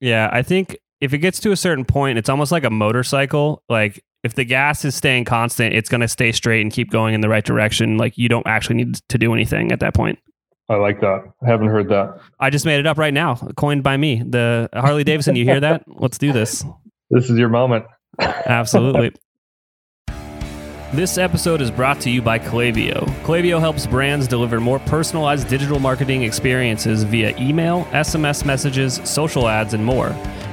Yeah, 0.00 0.28
I 0.32 0.42
think 0.42 0.76
if 1.00 1.14
it 1.14 1.18
gets 1.18 1.40
to 1.40 1.52
a 1.52 1.56
certain 1.56 1.84
point, 1.84 2.18
it's 2.18 2.28
almost 2.28 2.52
like 2.52 2.64
a 2.64 2.70
motorcycle. 2.70 3.62
Like 3.68 4.04
if 4.22 4.34
the 4.34 4.44
gas 4.44 4.84
is 4.84 4.94
staying 4.94 5.24
constant, 5.24 5.74
it's 5.74 5.88
going 5.88 6.02
to 6.02 6.08
stay 6.08 6.32
straight 6.32 6.60
and 6.60 6.72
keep 6.72 6.90
going 6.90 7.14
in 7.14 7.20
the 7.20 7.28
right 7.28 7.44
direction. 7.44 7.96
Like 7.96 8.18
you 8.18 8.28
don't 8.28 8.46
actually 8.46 8.76
need 8.76 8.94
to 9.08 9.18
do 9.18 9.32
anything 9.32 9.72
at 9.72 9.80
that 9.80 9.94
point. 9.94 10.18
I 10.70 10.76
like 10.76 11.00
that. 11.00 11.24
I 11.42 11.48
haven't 11.48 11.66
heard 11.66 11.88
that. 11.88 12.20
I 12.38 12.48
just 12.48 12.64
made 12.64 12.78
it 12.78 12.86
up 12.86 12.96
right 12.96 13.12
now, 13.12 13.34
coined 13.56 13.82
by 13.82 13.96
me. 13.96 14.22
The 14.24 14.68
Harley 14.72 15.02
Davidson, 15.02 15.34
you 15.34 15.44
hear 15.44 15.58
that? 15.58 15.82
Let's 15.88 16.16
do 16.16 16.32
this. 16.32 16.64
This 17.10 17.28
is 17.28 17.36
your 17.36 17.48
moment. 17.48 17.84
Absolutely. 18.20 19.12
This 20.92 21.18
episode 21.18 21.60
is 21.60 21.70
brought 21.70 22.00
to 22.00 22.10
you 22.10 22.20
by 22.20 22.40
Klaviyo. 22.40 23.06
Klaviyo 23.22 23.60
helps 23.60 23.86
brands 23.86 24.26
deliver 24.26 24.58
more 24.58 24.80
personalized 24.80 25.46
digital 25.46 25.78
marketing 25.78 26.24
experiences 26.24 27.04
via 27.04 27.32
email, 27.38 27.84
SMS 27.92 28.44
messages, 28.44 29.00
social 29.04 29.48
ads, 29.48 29.72
and 29.72 29.84
more. 29.84 30.08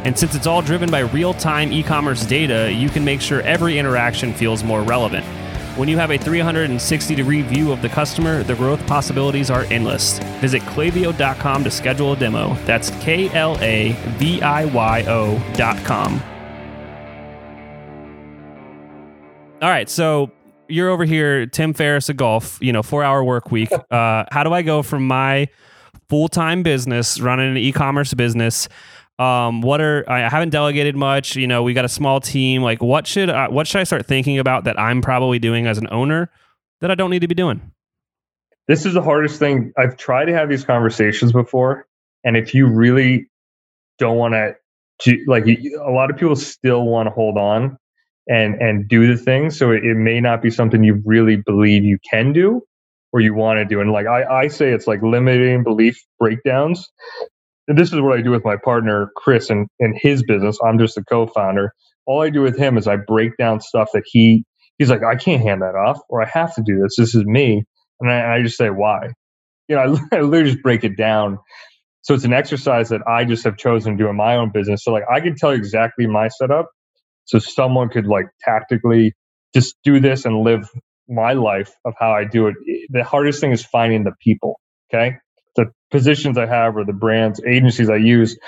And 0.06 0.16
since 0.16 0.36
it's 0.36 0.46
all 0.46 0.62
driven 0.62 0.92
by 0.92 1.00
real 1.00 1.34
time 1.34 1.74
e 1.74 1.82
commerce 1.82 2.24
data, 2.24 2.72
you 2.72 2.88
can 2.88 3.04
make 3.04 3.20
sure 3.20 3.42
every 3.42 3.80
interaction 3.80 4.32
feels 4.32 4.64
more 4.64 4.84
relevant. 4.84 5.26
When 5.78 5.88
you 5.88 5.98
have 6.00 6.10
a 6.10 6.18
360 6.18 7.14
degree 7.14 7.44
view 7.44 7.72
of 7.72 7.84
the 7.84 7.90
customer, 7.90 8.42
the 8.42 8.56
growth 8.56 8.84
possibilities 8.88 9.52
are 9.52 9.66
endless. 9.66 10.18
Visit 10.42 10.64
klaviyo.com 10.64 11.64
to 11.64 11.70
schedule 11.70 12.14
a 12.14 12.16
demo. 12.16 12.56
That's 12.66 12.90
K 13.00 13.30
L 13.30 13.60
A 13.62 13.92
V 14.18 14.42
I 14.42 14.66
Y 14.66 15.04
O.com. 15.08 16.22
All 19.62 19.70
right, 19.70 19.88
so 19.88 20.32
you're 20.68 20.90
over 20.90 21.06
here, 21.06 21.46
Tim 21.46 21.74
Ferriss 21.74 22.10
of 22.10 22.18
golf, 22.18 22.58
you 22.60 22.74
know, 22.74 22.82
four 22.82 23.04
hour 23.04 23.24
work 23.24 23.52
week. 23.52 23.70
Uh, 23.92 24.26
how 24.32 24.44
do 24.44 24.54
I 24.54 24.64
go 24.64 24.82
from 24.82 25.08
my 25.08 25.48
full 26.10 26.28
time 26.28 26.64
business, 26.64 27.20
running 27.20 27.52
an 27.52 27.58
e 27.58 27.72
commerce 27.72 28.14
business, 28.16 28.68
um, 29.20 29.62
what 29.62 29.82
are 29.82 30.04
I 30.08 30.30
haven't 30.30 30.50
delegated 30.50 30.96
much. 30.96 31.36
You 31.36 31.48
know, 31.48 31.64
we 31.64 31.74
got 31.74 31.86
a 31.86 31.90
small 31.90 32.20
team. 32.20 32.62
Like, 32.62 32.82
what 32.82 33.08
should 33.08 33.30
I, 33.30 33.48
what 33.48 33.68
should 33.68 33.82
I 33.82 33.84
start 33.84 34.06
thinking 34.06 34.40
about 34.40 34.66
that 34.66 34.80
I'm 34.80 35.02
probably 35.02 35.40
doing 35.40 35.68
as 35.68 35.78
an 35.78 35.88
owner 35.92 36.30
that 36.82 36.92
I 36.92 36.96
don't 36.96 37.10
need 37.10 37.22
to 37.22 37.28
be 37.28 37.36
doing? 37.36 37.72
This 38.68 38.86
is 38.86 38.94
the 38.94 39.02
hardest 39.02 39.40
thing. 39.40 39.72
I've 39.78 39.98
tried 39.98 40.26
to 40.26 40.34
have 40.34 40.50
these 40.50 40.64
conversations 40.64 41.32
before, 41.32 41.88
and 42.24 42.36
if 42.36 42.54
you 42.54 42.68
really 42.68 43.30
don't 43.98 44.18
want 44.18 44.34
to, 45.00 45.24
like, 45.26 45.48
a 45.48 45.90
lot 45.90 46.12
of 46.12 46.18
people 46.18 46.36
still 46.36 46.84
want 46.84 47.08
to 47.08 47.12
hold 47.12 47.38
on 47.38 47.78
and 48.28 48.56
and 48.62 48.88
do 48.88 49.08
the 49.08 49.18
thing. 49.18 49.50
So 49.50 49.72
it, 49.72 49.86
it 49.86 49.96
may 49.96 50.20
not 50.20 50.42
be 50.42 50.52
something 50.52 50.84
you 50.84 51.02
really 51.06 51.38
believe 51.38 51.84
you 51.84 51.98
can 52.10 52.34
do 52.34 52.62
or 53.14 53.22
you 53.22 53.34
want 53.34 53.58
to 53.58 53.66
do. 53.66 53.80
And 53.80 53.92
like 53.92 54.06
I, 54.06 54.24
I 54.26 54.48
say, 54.50 54.72
it's 54.72 54.86
like 54.86 55.02
limiting 55.02 55.64
belief 55.64 56.04
breakdowns 56.20 56.92
and 57.68 57.78
this 57.80 57.94
is 57.94 58.02
what 58.02 58.18
I 58.20 58.24
do 58.24 58.32
with 58.32 58.46
my 58.46 58.58
partner 58.58 59.12
Chris 59.18 59.52
and 59.52 59.70
in 59.80 59.96
his 60.02 60.24
business. 60.24 60.60
I'm 60.66 60.80
just 60.80 60.98
a 61.00 61.06
co-founder. 61.06 61.74
All 62.08 62.22
I 62.22 62.32
do 62.32 62.44
with 62.44 62.58
him 62.60 62.78
is 62.78 62.88
I 62.88 62.98
break 62.98 63.38
down 63.38 63.62
stuff 63.62 63.90
that 63.96 64.04
he 64.08 64.46
he's 64.80 64.92
like, 64.92 65.04
I 65.04 65.18
can't 65.18 65.44
hand 65.44 65.64
that 65.64 65.76
off, 65.76 66.00
or 66.10 66.24
I 66.24 66.28
have 66.28 66.56
to 66.58 66.64
do 66.64 66.80
this. 66.84 66.98
This 66.98 67.16
is 67.16 67.26
me, 67.26 67.66
and 68.02 68.12
I, 68.12 68.38
I 68.38 68.44
just 68.44 68.58
say 68.58 68.70
why. 68.70 69.10
You 69.70 69.78
know, 69.78 69.98
I, 70.12 70.18
I 70.18 70.22
literally 70.22 70.52
just 70.54 70.64
break 70.64 70.84
it 70.86 70.98
down. 70.98 71.40
So 72.04 72.16
it's 72.16 72.26
an 72.26 72.34
exercise 72.34 72.90
that 72.90 73.02
I 73.08 73.26
just 73.26 73.46
have 73.46 73.58
chosen 73.58 73.98
to 73.98 74.04
do 74.04 74.10
in 74.10 74.18
my 74.18 74.38
own 74.38 74.52
business. 74.54 74.84
So 74.84 74.92
like 74.94 75.06
I 75.12 75.22
can 75.22 75.36
tell 75.36 75.52
you 75.54 75.60
exactly 75.60 76.08
my 76.08 76.30
setup, 76.30 76.70
so 77.26 77.40
someone 77.40 77.90
could 77.90 78.08
like 78.08 78.28
tactically 78.42 79.14
just 79.56 79.76
do 79.84 80.00
this 80.00 80.26
and 80.26 80.42
live 80.42 80.70
my 81.10 81.34
life 81.34 81.72
of 81.86 81.94
how 82.00 82.12
I 82.12 82.26
do 82.26 82.48
it. 82.48 82.56
The 82.92 83.04
hardest 83.04 83.42
thing 83.42 83.52
is 83.52 83.66
finding 83.66 84.04
the 84.06 84.14
people. 84.24 84.60
Okay 84.94 85.18
the 85.58 85.68
positions 85.92 86.40
I 86.40 86.48
have 86.48 86.78
or 86.78 86.86
the 86.86 86.94
brands, 86.94 87.42
agencies 87.48 87.92
I 87.92 87.98
use, 87.98 88.40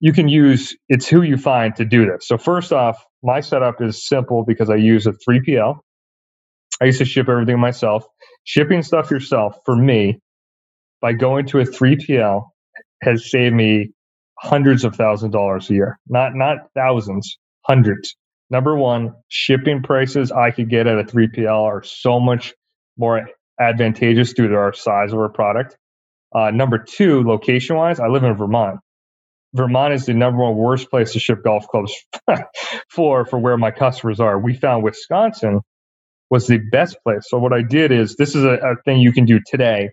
you 0.00 0.12
can 0.14 0.28
use 0.28 0.76
it's 0.88 1.08
who 1.08 1.22
you 1.22 1.38
find 1.38 1.76
to 1.76 1.86
do 1.86 2.06
this. 2.06 2.28
So 2.28 2.38
first 2.38 2.72
off, 2.72 3.04
my 3.24 3.40
setup 3.40 3.82
is 3.82 4.06
simple 4.08 4.44
because 4.46 4.70
I 4.70 4.76
use 4.76 5.06
a 5.06 5.12
3PL. 5.12 5.78
I 6.80 6.86
used 6.86 6.98
to 7.00 7.06
ship 7.06 7.28
everything 7.28 7.60
myself. 7.60 8.06
Shipping 8.44 8.82
stuff 8.82 9.10
yourself 9.10 9.58
for 9.66 9.76
me 9.76 10.20
by 11.02 11.14
going 11.14 11.46
to 11.48 11.60
a 11.60 11.64
3PL 11.64 12.44
has 13.02 13.30
saved 13.30 13.54
me 13.54 13.92
hundreds 14.38 14.84
of 14.84 14.96
thousands 14.96 15.30
of 15.30 15.32
dollars 15.32 15.70
a 15.70 15.74
year. 15.74 15.98
Not 16.08 16.34
not 16.34 16.58
thousands, 16.74 17.38
hundreds. 17.66 18.16
Number 18.50 18.76
one, 18.76 19.14
shipping 19.28 19.82
prices 19.82 20.32
I 20.32 20.50
could 20.52 20.70
get 20.70 20.86
at 20.86 20.98
a 20.98 21.04
3PL 21.04 21.62
are 21.62 21.82
so 21.82 22.20
much 22.20 22.54
more 22.98 23.28
advantageous 23.60 24.34
due 24.34 24.48
to 24.48 24.56
our 24.56 24.72
size 24.72 25.12
of 25.12 25.18
our 25.18 25.28
product. 25.30 25.76
Uh, 26.36 26.52
number 26.52 26.78
two, 26.78 27.24
location 27.24 27.76
wise, 27.76 28.00
I 28.00 28.08
live 28.08 28.24
in 28.24 28.34
Vermont. 28.34 28.80
Vermont 29.54 29.94
is 29.94 30.06
the 30.06 30.14
number 30.14 30.42
one 30.42 30.56
worst 30.56 30.90
place 30.90 31.14
to 31.14 31.20
ship 31.20 31.42
golf 31.44 31.66
clubs 31.68 31.94
for 32.90 33.24
for 33.26 33.38
where 33.38 33.56
my 33.56 33.70
customers 33.72 34.20
are. 34.20 34.38
We 34.38 34.54
found 34.54 34.84
Wisconsin 34.84 35.62
was 36.30 36.46
the 36.46 36.58
best 36.58 36.98
place. 37.04 37.22
So 37.28 37.38
what 37.38 37.54
I 37.54 37.62
did 37.62 37.92
is 37.92 38.16
this 38.16 38.34
is 38.36 38.44
a, 38.44 38.54
a 38.54 38.76
thing 38.84 39.00
you 39.00 39.12
can 39.12 39.24
do 39.26 39.40
today. 39.46 39.90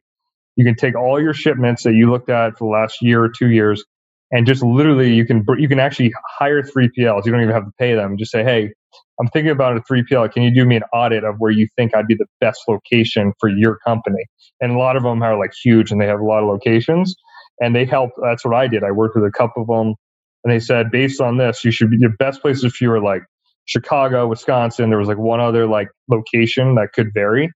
You 0.56 0.66
can 0.66 0.76
take 0.76 0.96
all 0.98 1.22
your 1.22 1.34
shipments 1.34 1.84
that 1.84 1.94
you 1.94 2.12
looked 2.12 2.30
at 2.30 2.58
for 2.58 2.70
the 2.70 2.74
last 2.82 3.02
year 3.02 3.24
or 3.24 3.30
two 3.30 3.50
years 3.50 3.84
and 4.34 4.48
just 4.48 4.64
literally 4.64 5.14
you 5.14 5.26
can 5.26 5.46
you 5.58 5.70
can 5.70 5.80
actually 5.80 6.12
hire 6.38 6.62
3PLs. 6.62 7.26
You 7.26 7.32
don't 7.32 7.42
even 7.42 7.54
have 7.54 7.66
to 7.66 7.72
pay 7.80 7.96
them. 7.96 8.18
Just 8.18 8.32
say, 8.32 8.44
hey, 8.44 8.72
I'm 9.20 9.28
thinking 9.28 9.52
about 9.52 9.78
a 9.78 9.82
3PL. 9.82 10.34
Can 10.34 10.44
you 10.44 10.54
do 10.54 10.66
me 10.66 10.76
an 10.76 10.84
audit 10.92 11.24
of 11.24 11.36
where 11.38 11.52
you 11.52 11.68
think 11.78 11.96
I'd 11.96 12.08
be 12.08 12.16
the 12.16 12.26
best 12.42 12.62
location 12.68 13.32
for 13.40 13.48
your 13.48 13.78
company? 13.86 14.26
And 14.60 14.74
a 14.74 14.78
lot 14.78 14.98
of 14.98 15.04
them 15.04 15.22
are 15.22 15.38
like 15.38 15.52
huge 15.64 15.92
and 15.92 16.02
they 16.02 16.08
have 16.08 16.20
a 16.20 16.26
lot 16.26 16.42
of 16.42 16.50
locations 16.50 17.16
and 17.62 17.76
they 17.76 17.86
help. 17.86 18.10
That's 18.22 18.44
what 18.44 18.56
I 18.56 18.68
did. 18.68 18.84
I 18.84 18.92
worked 18.92 19.16
with 19.16 19.26
a 19.26 19.32
couple 19.32 19.62
of 19.62 19.68
them 19.68 19.96
and 20.44 20.52
they 20.52 20.60
said, 20.60 20.90
based 20.92 21.22
on 21.22 21.38
this, 21.38 21.64
you 21.64 21.72
should 21.72 21.92
be 21.92 21.98
your 22.00 22.16
best 22.18 22.42
places 22.42 22.64
if 22.64 22.82
you 22.82 22.90
were 22.90 23.02
like 23.02 23.22
Chicago, 23.66 24.28
Wisconsin. 24.28 24.90
There 24.90 25.00
was 25.00 25.08
like 25.08 25.20
one 25.20 25.40
other 25.40 25.68
like 25.68 25.90
location 26.10 26.76
that 26.76 26.90
could 26.94 27.12
vary. 27.14 27.52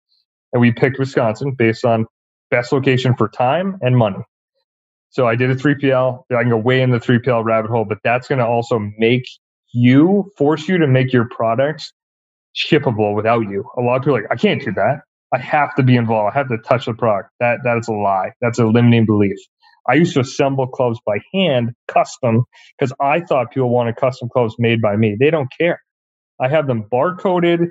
And 0.54 0.62
we 0.62 0.72
picked 0.72 1.00
Wisconsin 1.00 1.56
based 1.58 1.86
on 1.86 2.06
best 2.52 2.72
location 2.72 3.16
for 3.16 3.28
time 3.28 3.78
and 3.82 3.98
money. 3.98 4.20
So 5.18 5.28
I 5.28 5.36
did 5.36 5.50
a 5.50 5.56
3PL. 5.56 6.26
I 6.30 6.44
can 6.44 6.52
go 6.52 6.58
way 6.58 6.80
in 6.80 6.92
the 6.92 7.00
3PL 7.00 7.44
rabbit 7.44 7.72
hole, 7.72 7.86
but 7.86 7.98
that's 8.04 8.28
going 8.28 8.38
to 8.38 8.46
also 8.46 8.78
make 9.00 9.24
you 9.74 10.32
force 10.38 10.68
you 10.68 10.78
to 10.78 10.86
make 10.86 11.12
your 11.12 11.28
products 11.28 11.92
shippable 12.56 13.16
without 13.16 13.50
you. 13.50 13.66
A 13.80 13.82
lot 13.82 13.96
of 13.96 14.04
people 14.04 14.14
like, 14.14 14.28
I 14.30 14.36
can't 14.36 14.64
do 14.64 14.74
that. 14.74 15.00
I 15.34 15.40
have 15.40 15.74
to 15.78 15.82
be 15.82 15.96
involved. 15.96 16.36
I 16.36 16.38
have 16.38 16.50
to 16.50 16.60
touch 16.60 16.86
the 16.86 16.94
product. 16.94 17.32
That 17.40 17.62
that 17.64 17.80
is 17.80 17.88
a 17.88 17.94
lie. 17.94 18.34
That's 18.42 18.60
a 18.60 18.66
limiting 18.66 19.08
belief. 19.08 19.38
I 19.90 19.96
used 19.96 20.14
to 20.14 20.20
assemble 20.20 20.68
clubs 20.68 21.00
by 21.04 21.18
hand, 21.34 21.72
custom, 21.88 22.44
because 22.78 22.94
I 23.02 23.22
thought 23.22 23.50
people 23.52 23.72
wanted 23.72 23.96
custom 23.96 24.30
clubs 24.30 24.54
made 24.60 24.84
by 24.84 24.96
me. 24.98 25.18
They 25.20 25.32
don't 25.32 25.50
care. 25.60 25.82
I 26.40 26.48
have 26.48 26.68
them 26.68 26.86
barcoded, 26.94 27.70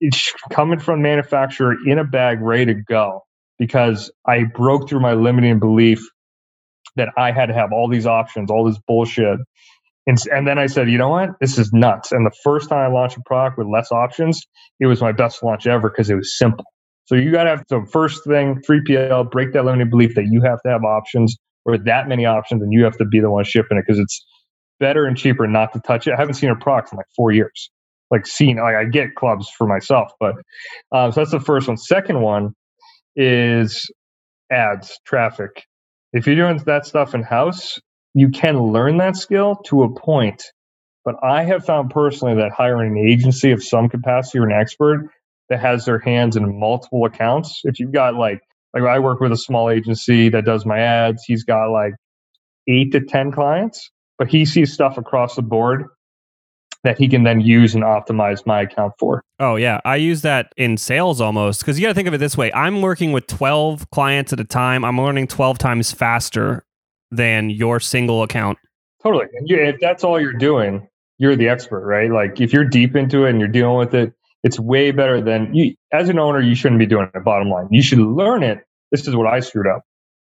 it's 0.00 0.32
coming 0.50 0.78
from 0.78 1.02
manufacturer 1.02 1.76
in 1.86 1.98
a 1.98 2.04
bag, 2.04 2.40
ready 2.40 2.72
to 2.72 2.80
go. 2.88 3.20
Because 3.58 4.10
I 4.26 4.44
broke 4.44 4.88
through 4.88 5.00
my 5.00 5.12
limiting 5.12 5.58
belief 5.58 6.08
that 6.96 7.08
I 7.16 7.32
had 7.32 7.46
to 7.46 7.54
have 7.54 7.72
all 7.72 7.88
these 7.88 8.06
options, 8.06 8.50
all 8.50 8.64
this 8.64 8.78
bullshit. 8.86 9.38
And, 10.06 10.18
and 10.32 10.46
then 10.46 10.58
I 10.58 10.66
said, 10.66 10.90
you 10.90 10.98
know 10.98 11.10
what? 11.10 11.30
This 11.40 11.58
is 11.58 11.72
nuts. 11.72 12.12
And 12.12 12.26
the 12.26 12.34
first 12.42 12.68
time 12.68 12.78
I 12.78 12.92
launched 12.92 13.16
a 13.16 13.22
product 13.26 13.58
with 13.58 13.68
less 13.68 13.92
options, 13.92 14.40
it 14.80 14.86
was 14.86 15.00
my 15.00 15.12
best 15.12 15.42
launch 15.42 15.66
ever 15.66 15.90
because 15.90 16.10
it 16.10 16.14
was 16.14 16.36
simple. 16.36 16.64
So 17.04 17.14
you 17.14 17.32
got 17.32 17.44
to 17.44 17.50
have 17.50 17.64
the 17.68 17.86
first 17.92 18.24
thing, 18.24 18.60
3PL, 18.68 19.30
break 19.30 19.52
that 19.52 19.64
limiting 19.64 19.90
belief 19.90 20.14
that 20.14 20.26
you 20.30 20.42
have 20.42 20.60
to 20.62 20.70
have 20.70 20.84
options 20.84 21.36
or 21.64 21.76
that 21.76 22.08
many 22.08 22.24
options 22.24 22.62
and 22.62 22.72
you 22.72 22.84
have 22.84 22.96
to 22.98 23.04
be 23.04 23.20
the 23.20 23.30
one 23.30 23.44
shipping 23.44 23.78
it 23.78 23.84
because 23.86 23.98
it's 23.98 24.24
better 24.78 25.06
and 25.06 25.16
cheaper 25.16 25.46
not 25.46 25.72
to 25.72 25.80
touch 25.80 26.06
it. 26.06 26.14
I 26.14 26.16
haven't 26.16 26.34
seen 26.34 26.50
a 26.50 26.56
product 26.56 26.92
in 26.92 26.96
like 26.96 27.06
four 27.16 27.30
years. 27.30 27.70
Like 28.10 28.26
seen, 28.26 28.56
like 28.56 28.74
I 28.74 28.84
get 28.84 29.14
clubs 29.14 29.48
for 29.56 29.68
myself, 29.68 30.10
but 30.18 30.34
uh, 30.90 31.12
so 31.12 31.20
that's 31.20 31.30
the 31.30 31.38
first 31.38 31.68
one. 31.68 31.76
Second 31.76 32.22
one 32.22 32.54
is 33.14 33.88
ads, 34.50 34.98
traffic. 35.06 35.62
If 36.12 36.26
you're 36.26 36.36
doing 36.36 36.58
that 36.66 36.86
stuff 36.86 37.14
in 37.14 37.22
house, 37.22 37.78
you 38.14 38.30
can 38.30 38.58
learn 38.58 38.98
that 38.98 39.16
skill 39.16 39.56
to 39.66 39.84
a 39.84 39.94
point. 39.94 40.42
But 41.04 41.16
I 41.22 41.44
have 41.44 41.64
found 41.64 41.90
personally 41.90 42.34
that 42.34 42.52
hiring 42.52 42.98
an 42.98 43.08
agency 43.08 43.52
of 43.52 43.62
some 43.62 43.88
capacity 43.88 44.38
or 44.38 44.46
an 44.46 44.52
expert 44.52 45.08
that 45.48 45.60
has 45.60 45.84
their 45.84 45.98
hands 45.98 46.36
in 46.36 46.58
multiple 46.58 47.04
accounts, 47.04 47.60
if 47.64 47.78
you've 47.78 47.92
got 47.92 48.14
like, 48.14 48.40
like 48.74 48.84
I 48.84 48.98
work 48.98 49.20
with 49.20 49.32
a 49.32 49.36
small 49.36 49.70
agency 49.70 50.28
that 50.28 50.44
does 50.44 50.66
my 50.66 50.78
ads, 50.78 51.24
he's 51.26 51.44
got 51.44 51.70
like 51.70 51.94
eight 52.68 52.92
to 52.92 53.00
10 53.00 53.32
clients, 53.32 53.90
but 54.18 54.28
he 54.28 54.44
sees 54.44 54.72
stuff 54.72 54.98
across 54.98 55.36
the 55.36 55.42
board 55.42 55.86
that 56.84 56.98
he 56.98 57.08
can 57.08 57.24
then 57.24 57.40
use 57.40 57.74
and 57.74 57.84
optimize 57.84 58.46
my 58.46 58.62
account 58.62 58.94
for. 58.98 59.22
Oh, 59.38 59.56
yeah. 59.56 59.80
I 59.84 59.96
use 59.96 60.22
that 60.22 60.52
in 60.56 60.76
sales 60.76 61.20
almost 61.20 61.60
because 61.60 61.78
you 61.78 61.84
got 61.84 61.90
to 61.90 61.94
think 61.94 62.08
of 62.08 62.14
it 62.14 62.18
this 62.18 62.36
way 62.36 62.52
I'm 62.52 62.82
working 62.82 63.12
with 63.12 63.26
12 63.26 63.90
clients 63.90 64.32
at 64.32 64.40
a 64.40 64.44
time. 64.44 64.84
I'm 64.84 64.98
learning 64.98 65.26
12 65.28 65.58
times 65.58 65.92
faster 65.92 66.64
than 67.10 67.50
your 67.50 67.80
single 67.80 68.22
account. 68.22 68.58
Totally. 69.02 69.26
And 69.34 69.48
you, 69.48 69.56
if 69.56 69.80
that's 69.80 70.04
all 70.04 70.20
you're 70.20 70.32
doing, 70.32 70.86
you're 71.18 71.36
the 71.36 71.48
expert, 71.48 71.84
right? 71.84 72.10
Like 72.10 72.40
if 72.40 72.52
you're 72.52 72.64
deep 72.64 72.96
into 72.96 73.24
it 73.24 73.30
and 73.30 73.38
you're 73.38 73.48
dealing 73.48 73.76
with 73.76 73.94
it, 73.94 74.12
it's 74.42 74.58
way 74.58 74.90
better 74.90 75.20
than 75.20 75.54
you. 75.54 75.74
As 75.92 76.08
an 76.08 76.18
owner, 76.18 76.40
you 76.40 76.54
shouldn't 76.54 76.78
be 76.78 76.86
doing 76.86 77.10
it. 77.14 77.24
Bottom 77.24 77.50
line, 77.50 77.68
you 77.70 77.82
should 77.82 77.98
learn 77.98 78.42
it. 78.42 78.64
This 78.90 79.06
is 79.06 79.14
what 79.14 79.26
I 79.26 79.40
screwed 79.40 79.66
up. 79.66 79.82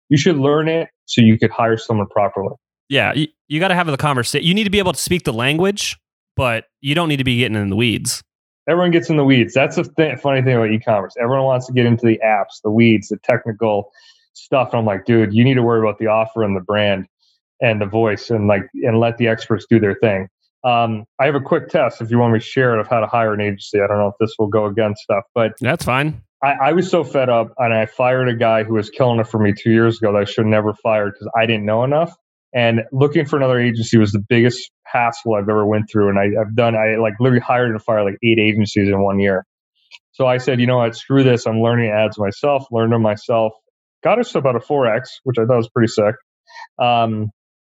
You 0.10 0.17
should 0.17 0.38
learn 0.38 0.67
it 0.67 0.89
so 1.06 1.21
you 1.21 1.39
could 1.39 1.51
hire 1.51 1.77
someone 1.77 2.08
properly. 2.08 2.56
Yeah, 2.89 3.13
you, 3.13 3.27
you 3.47 3.60
got 3.62 3.69
to 3.69 3.75
have 3.75 3.88
the 3.88 3.95
conversation. 3.95 4.45
You 4.45 4.53
need 4.53 4.65
to 4.65 4.69
be 4.69 4.79
able 4.79 4.91
to 4.93 4.99
speak 4.99 5.23
the 5.23 5.34
language 5.34 5.97
but 6.36 6.65
you 6.82 6.96
don't 6.96 7.10
need 7.10 7.17
to 7.17 7.24
be 7.24 7.38
getting 7.38 7.58
in 7.58 7.69
the 7.69 7.76
weeds. 7.76 8.22
Everyone 8.67 8.91
gets 8.91 9.10
in 9.10 9.17
the 9.17 9.26
weeds. 9.26 9.54
That's 9.54 9.76
the 9.76 9.84
th- 9.84 10.19
funny 10.19 10.41
thing 10.41 10.56
about 10.56 10.72
e-commerce. 10.72 11.15
Everyone 11.22 11.46
wants 11.46 11.67
to 11.67 11.74
get 11.74 11.86
into 11.86 12.06
the 12.06 12.19
apps, 12.26 12.62
the 12.63 12.72
weeds, 12.72 13.10
the 13.10 13.17
technical 13.24 13.91
stuff. 14.34 14.69
And 14.72 14.80
I'm 14.80 14.86
like, 14.86 15.06
dude, 15.06 15.34
you 15.34 15.43
need 15.43 15.56
to 15.56 15.63
worry 15.63 15.80
about 15.80 16.00
the 16.00 16.08
offer 16.08 16.43
and 16.43 16.56
the 16.56 16.62
brand 16.62 17.08
and 17.62 17.82
the 17.82 17.86
voice, 17.86 18.30
and 18.30 18.48
like, 18.48 18.63
and 18.74 19.00
let 19.00 19.17
the 19.17 19.28
experts 19.28 19.65
do 19.69 19.80
their 19.80 19.96
thing. 19.96 20.28
Um, 20.63 21.06
I 21.19 21.26
have 21.26 21.36
a 21.36 21.41
quick 21.41 21.69
test 21.69 22.02
if 22.02 22.10
you 22.10 22.17
want 22.17 22.34
me 22.34 22.39
to 22.39 22.46
share 22.46 22.74
it 22.74 22.80
of 22.80 22.88
how 22.88 23.02
to 23.02 23.08
hire 23.08 23.34
an 23.34 23.41
agency. 23.41 23.82
I 23.82 23.88
don't 23.88 23.98
know 23.98 24.08
if 24.08 24.15
this 24.19 24.34
will 24.39 24.48
go 24.48 24.65
against 24.65 25.04
stuff, 25.04 25.24
but 25.36 25.54
that's 25.60 25.84
fine. 25.84 26.22
I, 26.41 26.54
I, 26.54 26.72
was 26.74 26.89
so 26.89 27.04
fed 27.04 27.30
up, 27.30 27.54
and 27.58 27.74
I 27.74 27.86
fired 27.86 28.28
a 28.28 28.36
guy 28.36 28.63
who 28.63 28.74
was 28.74 28.89
killing 28.89 29.19
it 29.19 29.28
for 29.28 29.39
me 29.39 29.54
two 29.54 29.72
years 29.72 29.98
ago 29.98 30.12
that 30.13 30.22
I 30.22 30.26
should 30.26 30.46
never 30.46 30.74
fired 30.74 31.13
because 31.13 31.30
I 31.38 31.46
didn't 31.46 31.65
know 31.65 31.84
enough. 31.84 32.15
And 32.53 32.81
looking 32.91 33.25
for 33.25 33.37
another 33.37 33.59
agency 33.59 33.97
was 33.97 34.11
the 34.11 34.19
biggest 34.19 34.71
hassle 34.83 35.33
I've 35.33 35.49
ever 35.49 35.65
went 35.65 35.89
through. 35.91 36.09
And 36.09 36.19
I, 36.19 36.25
have 36.37 36.55
done, 36.55 36.75
I 36.75 36.97
like 36.97 37.13
literally 37.19 37.41
hired 37.41 37.71
and 37.71 37.81
fired 37.81 38.03
like 38.03 38.17
eight 38.23 38.39
agencies 38.39 38.87
in 38.87 39.01
one 39.01 39.19
year. 39.19 39.45
So 40.11 40.27
I 40.27 40.37
said, 40.37 40.59
you 40.59 40.67
know 40.67 40.77
what, 40.77 40.95
screw 40.95 41.23
this. 41.23 41.47
I'm 41.47 41.61
learning 41.61 41.89
ads 41.89 42.19
myself, 42.19 42.65
learned 42.71 42.93
them 42.93 43.01
myself. 43.01 43.53
Got 44.03 44.19
us 44.19 44.35
about 44.35 44.55
a 44.55 44.59
4X, 44.59 45.01
which 45.23 45.37
I 45.39 45.45
thought 45.45 45.57
was 45.57 45.69
pretty 45.69 45.87
sick. 45.87 46.15
Um, 46.77 47.31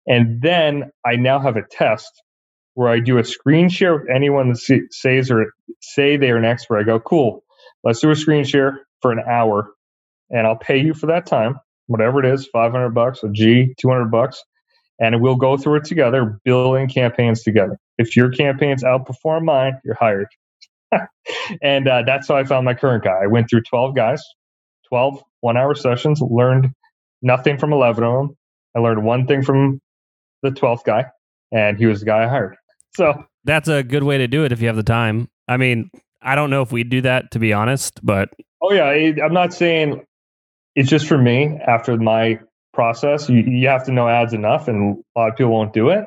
and 0.06 0.40
then 0.40 0.90
I 1.04 1.16
now 1.16 1.40
have 1.40 1.56
a 1.56 1.62
test 1.68 2.10
where 2.74 2.88
I 2.88 3.00
do 3.00 3.18
a 3.18 3.24
screen 3.24 3.68
share 3.68 3.98
with 3.98 4.08
anyone 4.14 4.50
that 4.50 4.88
says 4.92 5.30
or 5.32 5.52
say 5.80 6.16
they're 6.16 6.36
an 6.36 6.44
expert. 6.44 6.78
I 6.78 6.82
go, 6.84 7.00
cool, 7.00 7.42
let's 7.82 8.00
do 8.00 8.10
a 8.10 8.16
screen 8.16 8.44
share 8.44 8.82
for 9.02 9.10
an 9.10 9.20
hour 9.28 9.72
and 10.30 10.46
I'll 10.46 10.56
pay 10.56 10.78
you 10.78 10.94
for 10.94 11.06
that 11.06 11.26
time, 11.26 11.56
whatever 11.86 12.24
it 12.24 12.32
is, 12.32 12.46
500 12.46 12.90
bucks, 12.90 13.24
a 13.24 13.30
G, 13.30 13.74
200 13.80 14.10
bucks 14.10 14.44
and 15.00 15.20
we'll 15.20 15.36
go 15.36 15.56
through 15.56 15.76
it 15.76 15.84
together, 15.84 16.40
building 16.44 16.88
campaigns 16.88 17.42
together. 17.42 17.78
If 17.98 18.16
your 18.16 18.30
campaigns 18.30 18.82
outperform 18.82 19.44
mine, 19.44 19.80
you're 19.84 19.94
hired. 19.94 20.28
and 21.62 21.86
uh, 21.86 22.02
that's 22.06 22.28
how 22.28 22.36
I 22.36 22.44
found 22.44 22.64
my 22.64 22.74
current 22.74 23.04
guy. 23.04 23.18
I 23.22 23.26
went 23.26 23.48
through 23.50 23.62
12 23.62 23.94
guys, 23.94 24.22
12 24.88 25.22
one 25.40 25.56
hour 25.56 25.74
sessions, 25.74 26.20
learned 26.20 26.70
nothing 27.22 27.58
from 27.58 27.72
11 27.72 28.02
of 28.04 28.12
them. 28.12 28.36
I 28.76 28.80
learned 28.80 29.04
one 29.04 29.26
thing 29.26 29.42
from 29.42 29.80
the 30.42 30.50
12th 30.50 30.84
guy, 30.84 31.06
and 31.52 31.78
he 31.78 31.86
was 31.86 32.00
the 32.00 32.06
guy 32.06 32.24
I 32.24 32.28
hired. 32.28 32.56
So 32.96 33.24
that's 33.44 33.68
a 33.68 33.82
good 33.82 34.02
way 34.02 34.18
to 34.18 34.28
do 34.28 34.44
it 34.44 34.52
if 34.52 34.60
you 34.60 34.66
have 34.66 34.76
the 34.76 34.82
time. 34.82 35.28
I 35.46 35.56
mean, 35.56 35.90
I 36.20 36.34
don't 36.34 36.50
know 36.50 36.62
if 36.62 36.72
we'd 36.72 36.90
do 36.90 37.00
that 37.02 37.30
to 37.32 37.38
be 37.38 37.52
honest, 37.52 38.00
but 38.04 38.30
oh 38.60 38.72
yeah, 38.72 38.90
I'm 39.24 39.32
not 39.32 39.54
saying 39.54 40.04
it's 40.74 40.88
just 40.88 41.06
for 41.06 41.18
me 41.18 41.58
after 41.66 41.96
my 41.96 42.40
process. 42.78 43.28
You, 43.28 43.38
you 43.38 43.66
have 43.66 43.84
to 43.86 43.92
know 43.92 44.08
ads 44.08 44.32
enough, 44.32 44.68
and 44.68 45.02
a 45.16 45.18
lot 45.18 45.30
of 45.30 45.36
people 45.36 45.50
won't 45.50 45.72
do 45.72 45.88
it. 45.88 46.04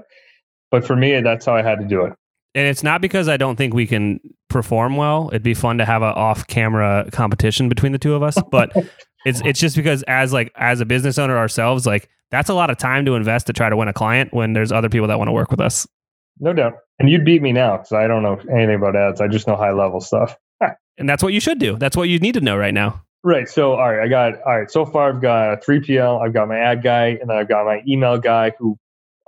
But 0.72 0.88
for 0.88 0.96
me, 0.96 1.20
that's 1.20 1.46
how 1.46 1.54
I 1.54 1.62
had 1.62 1.80
to 1.80 1.86
do 1.86 2.06
it. 2.06 2.14
And 2.56 2.66
it's 2.66 2.82
not 2.82 3.02
because 3.02 3.28
I 3.28 3.36
don't 3.36 3.58
think 3.58 3.74
we 3.74 3.86
can 3.86 4.22
perform 4.50 4.96
well. 4.96 5.28
It'd 5.34 5.44
be 5.44 5.54
fun 5.54 5.80
to 5.80 5.86
have 5.86 6.02
an 6.02 6.14
off-camera 6.14 7.10
competition 7.12 7.68
between 7.68 7.92
the 7.92 8.00
two 8.00 8.14
of 8.14 8.24
us, 8.24 8.38
but 8.52 8.72
it's 9.26 9.42
it's 9.44 9.60
just 9.60 9.76
because 9.76 10.02
as 10.04 10.32
like 10.32 10.54
as 10.56 10.80
a 10.80 10.86
business 10.86 11.18
owner 11.18 11.38
ourselves, 11.38 11.86
like 11.86 12.08
that's 12.30 12.50
a 12.50 12.54
lot 12.54 12.70
of 12.70 12.78
time 12.78 13.06
to 13.06 13.16
invest 13.16 13.48
to 13.48 13.54
try 13.54 13.70
to 13.70 13.76
win 13.76 13.90
a 13.90 13.94
client 13.94 14.34
when 14.34 14.54
there's 14.54 14.72
other 14.72 14.88
people 14.88 15.10
that 15.10 15.18
want 15.18 15.28
to 15.28 15.34
work 15.34 15.52
with 15.52 15.60
us. 15.60 15.86
No 16.40 16.54
doubt. 16.54 16.76
And 17.00 17.10
you'd 17.10 17.26
beat 17.26 17.42
me 17.42 17.52
now 17.52 17.78
because 17.78 17.92
I 17.92 18.08
don't 18.08 18.24
know 18.24 18.40
anything 18.50 18.76
about 18.76 18.96
ads. 18.96 19.20
I 19.20 19.28
just 19.28 19.46
know 19.46 19.58
high 19.58 19.74
level 19.74 20.00
stuff. 20.00 20.38
and 20.98 21.10
that's 21.10 21.22
what 21.22 21.34
you 21.34 21.42
should 21.42 21.60
do. 21.60 21.76
That's 21.76 21.98
what 21.98 22.08
you 22.08 22.18
need 22.20 22.36
to 22.36 22.42
know 22.42 22.56
right 22.56 22.74
now. 22.74 23.04
Right. 23.24 23.48
So, 23.50 23.74
all 23.74 23.94
right, 23.94 24.04
I 24.04 24.10
got, 24.10 24.42
all 24.44 24.60
right, 24.60 24.72
so 24.72 24.86
far 24.86 25.14
I've 25.14 25.22
got 25.22 25.54
a 25.54 25.58
3PL, 25.58 26.26
I've 26.26 26.34
got 26.34 26.48
my 26.50 26.58
ad 26.58 26.84
guy, 26.84 27.10
and 27.22 27.30
then 27.30 27.38
I've 27.38 27.50
got 27.50 27.66
my 27.68 27.82
email 27.88 28.18
guy 28.18 28.54
who 28.60 28.78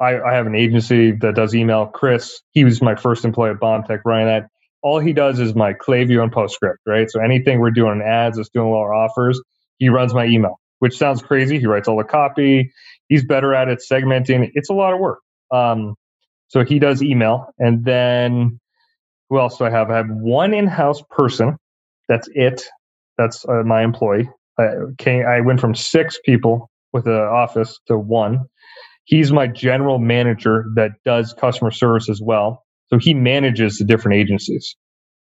I, 0.01 0.19
I 0.19 0.33
have 0.33 0.47
an 0.47 0.55
agency 0.55 1.11
that 1.21 1.35
does 1.35 1.55
email. 1.55 1.87
Chris, 1.87 2.41
he 2.53 2.65
was 2.65 2.81
my 2.81 2.95
first 2.95 3.25
employee 3.25 3.51
at 3.51 3.57
BombTech 3.57 4.01
running 4.05 4.27
that. 4.27 4.47
All 4.81 4.99
he 4.99 5.13
does 5.13 5.39
is 5.39 5.55
my 5.55 5.73
Klaviyo 5.73 6.23
and 6.23 6.33
PostScript, 6.33 6.77
right? 6.87 7.09
So 7.09 7.21
anything 7.21 7.59
we're 7.59 7.71
doing 7.71 8.01
in 8.01 8.01
ads, 8.01 8.37
it's 8.39 8.49
doing 8.49 8.69
lower 8.71 8.93
offers, 8.93 9.41
he 9.77 9.89
runs 9.89 10.13
my 10.13 10.25
email, 10.25 10.59
which 10.79 10.97
sounds 10.97 11.21
crazy. 11.21 11.59
He 11.59 11.67
writes 11.67 11.87
all 11.87 11.97
the 11.97 12.03
copy. 12.03 12.71
He's 13.09 13.23
better 13.25 13.53
at 13.53 13.69
it, 13.69 13.81
segmenting. 13.89 14.49
It's 14.55 14.71
a 14.71 14.73
lot 14.73 14.93
of 14.93 14.99
work. 14.99 15.19
Um, 15.51 15.95
so 16.49 16.65
he 16.65 16.79
does 16.79 17.03
email. 17.03 17.47
And 17.59 17.85
then 17.85 18.59
who 19.29 19.39
else 19.39 19.57
do 19.57 19.65
I 19.65 19.71
have? 19.71 19.91
I 19.91 19.97
have 19.97 20.09
one 20.09 20.53
in 20.53 20.67
house 20.67 21.03
person. 21.11 21.57
That's 22.09 22.29
it. 22.33 22.63
That's 23.17 23.45
uh, 23.47 23.63
my 23.65 23.83
employee. 23.83 24.29
I, 24.59 24.67
came, 24.97 25.25
I 25.25 25.41
went 25.41 25.59
from 25.59 25.75
six 25.75 26.19
people 26.25 26.69
with 26.91 27.07
an 27.07 27.13
office 27.13 27.79
to 27.87 27.97
one. 27.97 28.41
He's 29.05 29.31
my 29.31 29.47
general 29.47 29.99
manager 29.99 30.65
that 30.75 30.91
does 31.05 31.33
customer 31.33 31.71
service 31.71 32.09
as 32.09 32.21
well. 32.23 32.63
So 32.87 32.99
he 32.99 33.13
manages 33.13 33.77
the 33.77 33.85
different 33.85 34.17
agencies. 34.17 34.75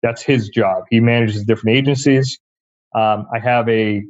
That's 0.04 0.22
his 0.22 0.50
job. 0.50 0.84
He 0.90 1.00
manages 1.00 1.44
different 1.46 1.78
agencies. 1.78 2.40
Um, 2.96 3.26
I 3.34 3.40
have 3.40 3.68
a 3.68 4.04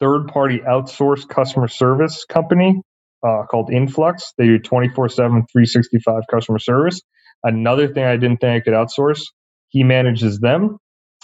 third 0.00 0.28
party 0.28 0.58
outsourced 0.58 1.28
customer 1.28 1.68
service 1.68 2.24
company 2.26 2.80
uh, 3.26 3.44
called 3.50 3.70
Influx. 3.72 4.32
They 4.38 4.46
do 4.46 4.58
24 4.58 5.08
7, 5.08 5.30
365 5.52 6.22
customer 6.30 6.58
service. 6.58 7.00
Another 7.42 7.88
thing 7.88 8.04
I 8.04 8.16
didn't 8.16 8.38
think 8.38 8.62
I 8.62 8.64
could 8.64 8.74
outsource, 8.74 9.22
he 9.68 9.82
manages 9.82 10.38
them. 10.40 10.76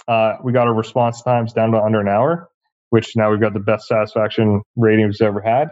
Uh, 0.08 0.34
we 0.42 0.52
got 0.52 0.66
our 0.66 0.74
response 0.74 1.22
times 1.22 1.52
down 1.52 1.72
to 1.72 1.80
under 1.80 2.00
an 2.00 2.08
hour, 2.08 2.48
which 2.90 3.16
now 3.16 3.30
we've 3.30 3.40
got 3.40 3.52
the 3.54 3.60
best 3.60 3.86
satisfaction 3.86 4.62
rating 4.76 5.06
we've 5.06 5.20
ever 5.20 5.40
had. 5.40 5.68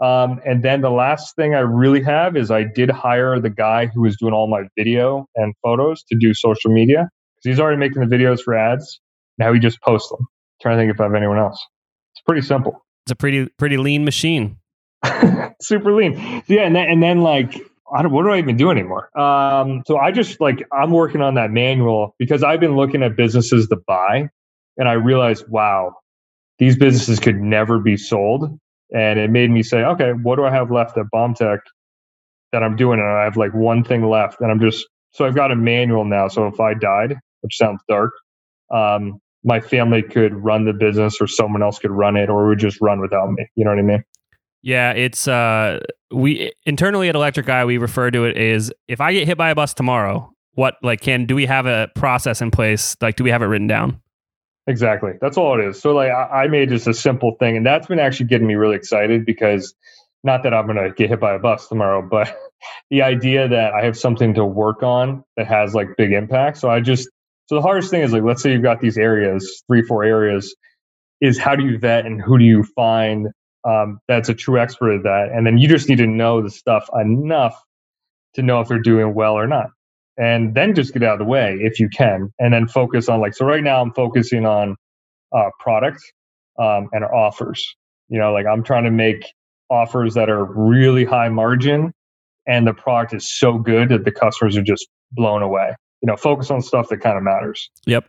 Um, 0.00 0.40
and 0.46 0.62
then 0.62 0.80
the 0.80 0.90
last 0.90 1.36
thing 1.36 1.54
I 1.54 1.60
really 1.60 2.02
have 2.02 2.36
is 2.36 2.50
I 2.50 2.64
did 2.64 2.88
hire 2.88 3.38
the 3.38 3.50
guy 3.50 3.86
who 3.86 4.02
was 4.02 4.16
doing 4.16 4.32
all 4.32 4.48
my 4.48 4.62
video 4.78 5.26
and 5.36 5.54
photos 5.62 6.02
to 6.04 6.16
do 6.18 6.32
social 6.32 6.72
media 6.72 7.08
because 7.36 7.56
he's 7.56 7.60
already 7.60 7.76
making 7.76 8.06
the 8.06 8.16
videos 8.16 8.40
for 8.40 8.54
ads. 8.54 9.00
Now 9.36 9.52
he 9.52 9.60
just 9.60 9.80
posts 9.82 10.08
them. 10.08 10.20
I'm 10.20 10.26
trying 10.62 10.76
to 10.78 10.82
think 10.82 10.94
if 10.94 11.00
I 11.00 11.04
have 11.04 11.14
anyone 11.14 11.38
else. 11.38 11.62
It's 12.14 12.22
pretty 12.22 12.42
simple. 12.42 12.82
It's 13.04 13.12
a 13.12 13.16
pretty 13.16 13.48
pretty 13.58 13.76
lean 13.76 14.04
machine. 14.04 14.56
Super 15.60 15.92
lean. 15.92 16.42
Yeah, 16.46 16.62
and 16.62 16.74
then, 16.74 16.88
and 16.88 17.02
then 17.02 17.20
like 17.20 17.54
I 17.94 18.02
don't, 18.02 18.12
what 18.12 18.24
do 18.24 18.30
I 18.30 18.38
even 18.38 18.56
do 18.56 18.70
anymore? 18.70 19.16
Um, 19.18 19.82
so 19.86 19.98
I 19.98 20.12
just 20.12 20.40
like 20.40 20.64
I'm 20.72 20.90
working 20.92 21.22
on 21.22 21.34
that 21.34 21.50
manual 21.50 22.14
because 22.18 22.42
I've 22.42 22.60
been 22.60 22.76
looking 22.76 23.02
at 23.02 23.16
businesses 23.16 23.68
to 23.68 23.76
buy, 23.86 24.28
and 24.76 24.88
I 24.88 24.94
realized, 24.94 25.46
wow, 25.48 25.94
these 26.58 26.76
businesses 26.76 27.20
could 27.20 27.36
never 27.36 27.78
be 27.80 27.96
sold, 27.96 28.58
and 28.94 29.18
it 29.20 29.30
made 29.30 29.50
me 29.50 29.62
say, 29.62 29.84
okay, 29.84 30.12
what 30.12 30.36
do 30.36 30.44
I 30.44 30.52
have 30.52 30.70
left 30.70 30.98
at 30.98 31.06
BombTech 31.14 31.60
that 32.52 32.62
I'm 32.62 32.76
doing? 32.76 33.00
And 33.00 33.08
I 33.08 33.24
have 33.24 33.36
like 33.36 33.54
one 33.54 33.84
thing 33.84 34.08
left, 34.08 34.40
and 34.40 34.50
I'm 34.50 34.60
just 34.60 34.86
so 35.12 35.26
I've 35.26 35.36
got 35.36 35.52
a 35.52 35.56
manual 35.56 36.04
now. 36.04 36.28
So 36.28 36.46
if 36.48 36.60
I 36.60 36.74
died, 36.74 37.16
which 37.42 37.56
sounds 37.56 37.80
dark, 37.88 38.12
um, 38.74 39.20
my 39.44 39.60
family 39.60 40.02
could 40.02 40.34
run 40.34 40.66
the 40.66 40.74
business, 40.74 41.18
or 41.20 41.26
someone 41.28 41.62
else 41.62 41.78
could 41.78 41.92
run 41.92 42.16
it, 42.16 42.30
or 42.30 42.48
would 42.48 42.58
just 42.60 42.78
run 42.80 43.00
without 43.00 43.30
me. 43.32 43.46
You 43.56 43.64
know 43.64 43.70
what 43.72 43.80
I 43.80 43.82
mean? 43.82 44.04
Yeah, 44.62 44.92
it's 44.92 45.26
uh 45.26 45.80
we 46.10 46.52
internally 46.66 47.08
at 47.08 47.14
Electric 47.14 47.48
Eye 47.48 47.64
we 47.64 47.78
refer 47.78 48.10
to 48.10 48.24
it 48.24 48.36
as 48.36 48.72
if 48.88 49.00
I 49.00 49.12
get 49.12 49.26
hit 49.26 49.38
by 49.38 49.50
a 49.50 49.54
bus 49.54 49.74
tomorrow, 49.74 50.32
what 50.54 50.76
like 50.82 51.00
can 51.00 51.26
do 51.26 51.34
we 51.34 51.46
have 51.46 51.66
a 51.66 51.88
process 51.94 52.42
in 52.42 52.50
place? 52.50 52.96
Like 53.00 53.16
do 53.16 53.24
we 53.24 53.30
have 53.30 53.42
it 53.42 53.46
written 53.46 53.66
down? 53.66 54.00
Exactly. 54.66 55.12
That's 55.20 55.36
all 55.36 55.58
it 55.58 55.64
is. 55.64 55.80
So 55.80 55.92
like 55.94 56.10
I, 56.10 56.44
I 56.44 56.48
made 56.48 56.68
just 56.68 56.86
a 56.86 56.94
simple 56.94 57.36
thing 57.38 57.56
and 57.56 57.64
that's 57.64 57.86
been 57.86 57.98
actually 57.98 58.26
getting 58.26 58.46
me 58.46 58.54
really 58.54 58.76
excited 58.76 59.24
because 59.24 59.74
not 60.22 60.42
that 60.42 60.52
I'm 60.52 60.66
gonna 60.66 60.90
get 60.90 61.08
hit 61.08 61.20
by 61.20 61.34
a 61.34 61.38
bus 61.38 61.68
tomorrow, 61.68 62.06
but 62.08 62.36
the 62.90 63.02
idea 63.02 63.48
that 63.48 63.72
I 63.72 63.84
have 63.84 63.96
something 63.96 64.34
to 64.34 64.44
work 64.44 64.82
on 64.82 65.24
that 65.36 65.46
has 65.46 65.74
like 65.74 65.96
big 65.96 66.12
impact. 66.12 66.58
So 66.58 66.70
I 66.70 66.80
just 66.80 67.08
so 67.46 67.54
the 67.54 67.62
hardest 67.62 67.90
thing 67.90 68.02
is 68.02 68.12
like 68.12 68.22
let's 68.22 68.42
say 68.42 68.52
you've 68.52 68.62
got 68.62 68.80
these 68.80 68.98
areas, 68.98 69.62
three, 69.66 69.82
four 69.82 70.04
areas, 70.04 70.54
is 71.20 71.38
how 71.38 71.56
do 71.56 71.64
you 71.64 71.78
vet 71.78 72.06
and 72.06 72.20
who 72.20 72.38
do 72.38 72.44
you 72.44 72.62
find 72.62 73.28
um, 73.64 74.00
that's 74.08 74.28
a 74.28 74.34
true 74.34 74.58
expert 74.58 74.92
at 74.92 75.02
that. 75.04 75.30
And 75.34 75.46
then 75.46 75.58
you 75.58 75.68
just 75.68 75.88
need 75.88 75.98
to 75.98 76.06
know 76.06 76.42
the 76.42 76.50
stuff 76.50 76.88
enough 76.98 77.60
to 78.34 78.42
know 78.42 78.60
if 78.60 78.68
they're 78.68 78.78
doing 78.78 79.14
well 79.14 79.34
or 79.34 79.46
not. 79.46 79.70
And 80.16 80.54
then 80.54 80.74
just 80.74 80.92
get 80.92 81.02
out 81.02 81.14
of 81.14 81.18
the 81.18 81.24
way 81.24 81.58
if 81.60 81.80
you 81.80 81.88
can, 81.88 82.32
and 82.38 82.52
then 82.52 82.68
focus 82.68 83.08
on 83.08 83.20
like, 83.20 83.34
so 83.34 83.46
right 83.46 83.62
now 83.62 83.80
I'm 83.80 83.92
focusing 83.92 84.44
on 84.44 84.76
uh, 85.34 85.50
product 85.58 86.02
um, 86.58 86.88
and 86.92 87.04
offers. 87.04 87.64
You 88.08 88.18
know, 88.18 88.32
like 88.32 88.46
I'm 88.46 88.62
trying 88.62 88.84
to 88.84 88.90
make 88.90 89.24
offers 89.70 90.14
that 90.14 90.28
are 90.28 90.44
really 90.44 91.04
high 91.04 91.28
margin 91.28 91.92
and 92.46 92.66
the 92.66 92.74
product 92.74 93.14
is 93.14 93.38
so 93.38 93.58
good 93.58 93.88
that 93.90 94.04
the 94.04 94.10
customers 94.10 94.56
are 94.56 94.62
just 94.62 94.88
blown 95.12 95.42
away. 95.42 95.74
You 96.02 96.06
know, 96.06 96.16
focus 96.16 96.50
on 96.50 96.60
stuff 96.62 96.88
that 96.88 96.98
kind 96.98 97.16
of 97.16 97.22
matters. 97.22 97.70
Yep. 97.86 98.08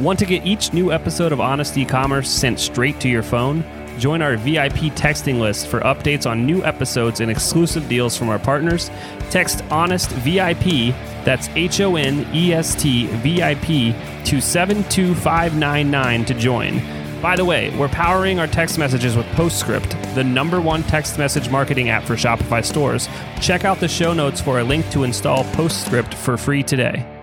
Want 0.00 0.18
to 0.18 0.26
get 0.26 0.46
each 0.46 0.72
new 0.72 0.92
episode 0.92 1.32
of 1.32 1.40
Honest 1.40 1.76
E-commerce 1.76 2.30
sent 2.30 2.60
straight 2.60 3.00
to 3.00 3.08
your 3.08 3.22
phone? 3.22 3.64
Join 3.98 4.20
our 4.22 4.36
VIP 4.36 4.92
texting 4.94 5.40
list 5.40 5.68
for 5.68 5.80
updates 5.80 6.28
on 6.28 6.44
new 6.44 6.62
episodes 6.64 7.20
and 7.20 7.30
exclusive 7.30 7.88
deals 7.88 8.16
from 8.16 8.28
our 8.28 8.38
partners. 8.38 8.90
Text 9.30 9.64
Honest 9.70 10.10
VIP, 10.10 10.94
that's 11.24 11.48
H 11.50 11.80
O 11.80 11.96
N 11.96 12.26
E 12.34 12.52
S 12.52 12.74
T 12.74 13.06
VIP, 13.06 13.94
to 14.26 14.40
72599 14.40 16.24
to 16.26 16.34
join. 16.34 16.80
By 17.22 17.34
the 17.34 17.44
way, 17.44 17.76
we're 17.78 17.88
powering 17.88 18.38
our 18.38 18.46
text 18.46 18.78
messages 18.78 19.16
with 19.16 19.26
Postscript, 19.28 19.96
the 20.14 20.22
number 20.22 20.60
one 20.60 20.82
text 20.82 21.18
message 21.18 21.48
marketing 21.48 21.88
app 21.88 22.04
for 22.04 22.14
Shopify 22.14 22.64
stores. 22.64 23.08
Check 23.40 23.64
out 23.64 23.80
the 23.80 23.88
show 23.88 24.12
notes 24.12 24.40
for 24.40 24.60
a 24.60 24.64
link 24.64 24.88
to 24.90 25.04
install 25.04 25.44
Postscript 25.54 26.12
for 26.12 26.36
free 26.36 26.62
today. 26.62 27.15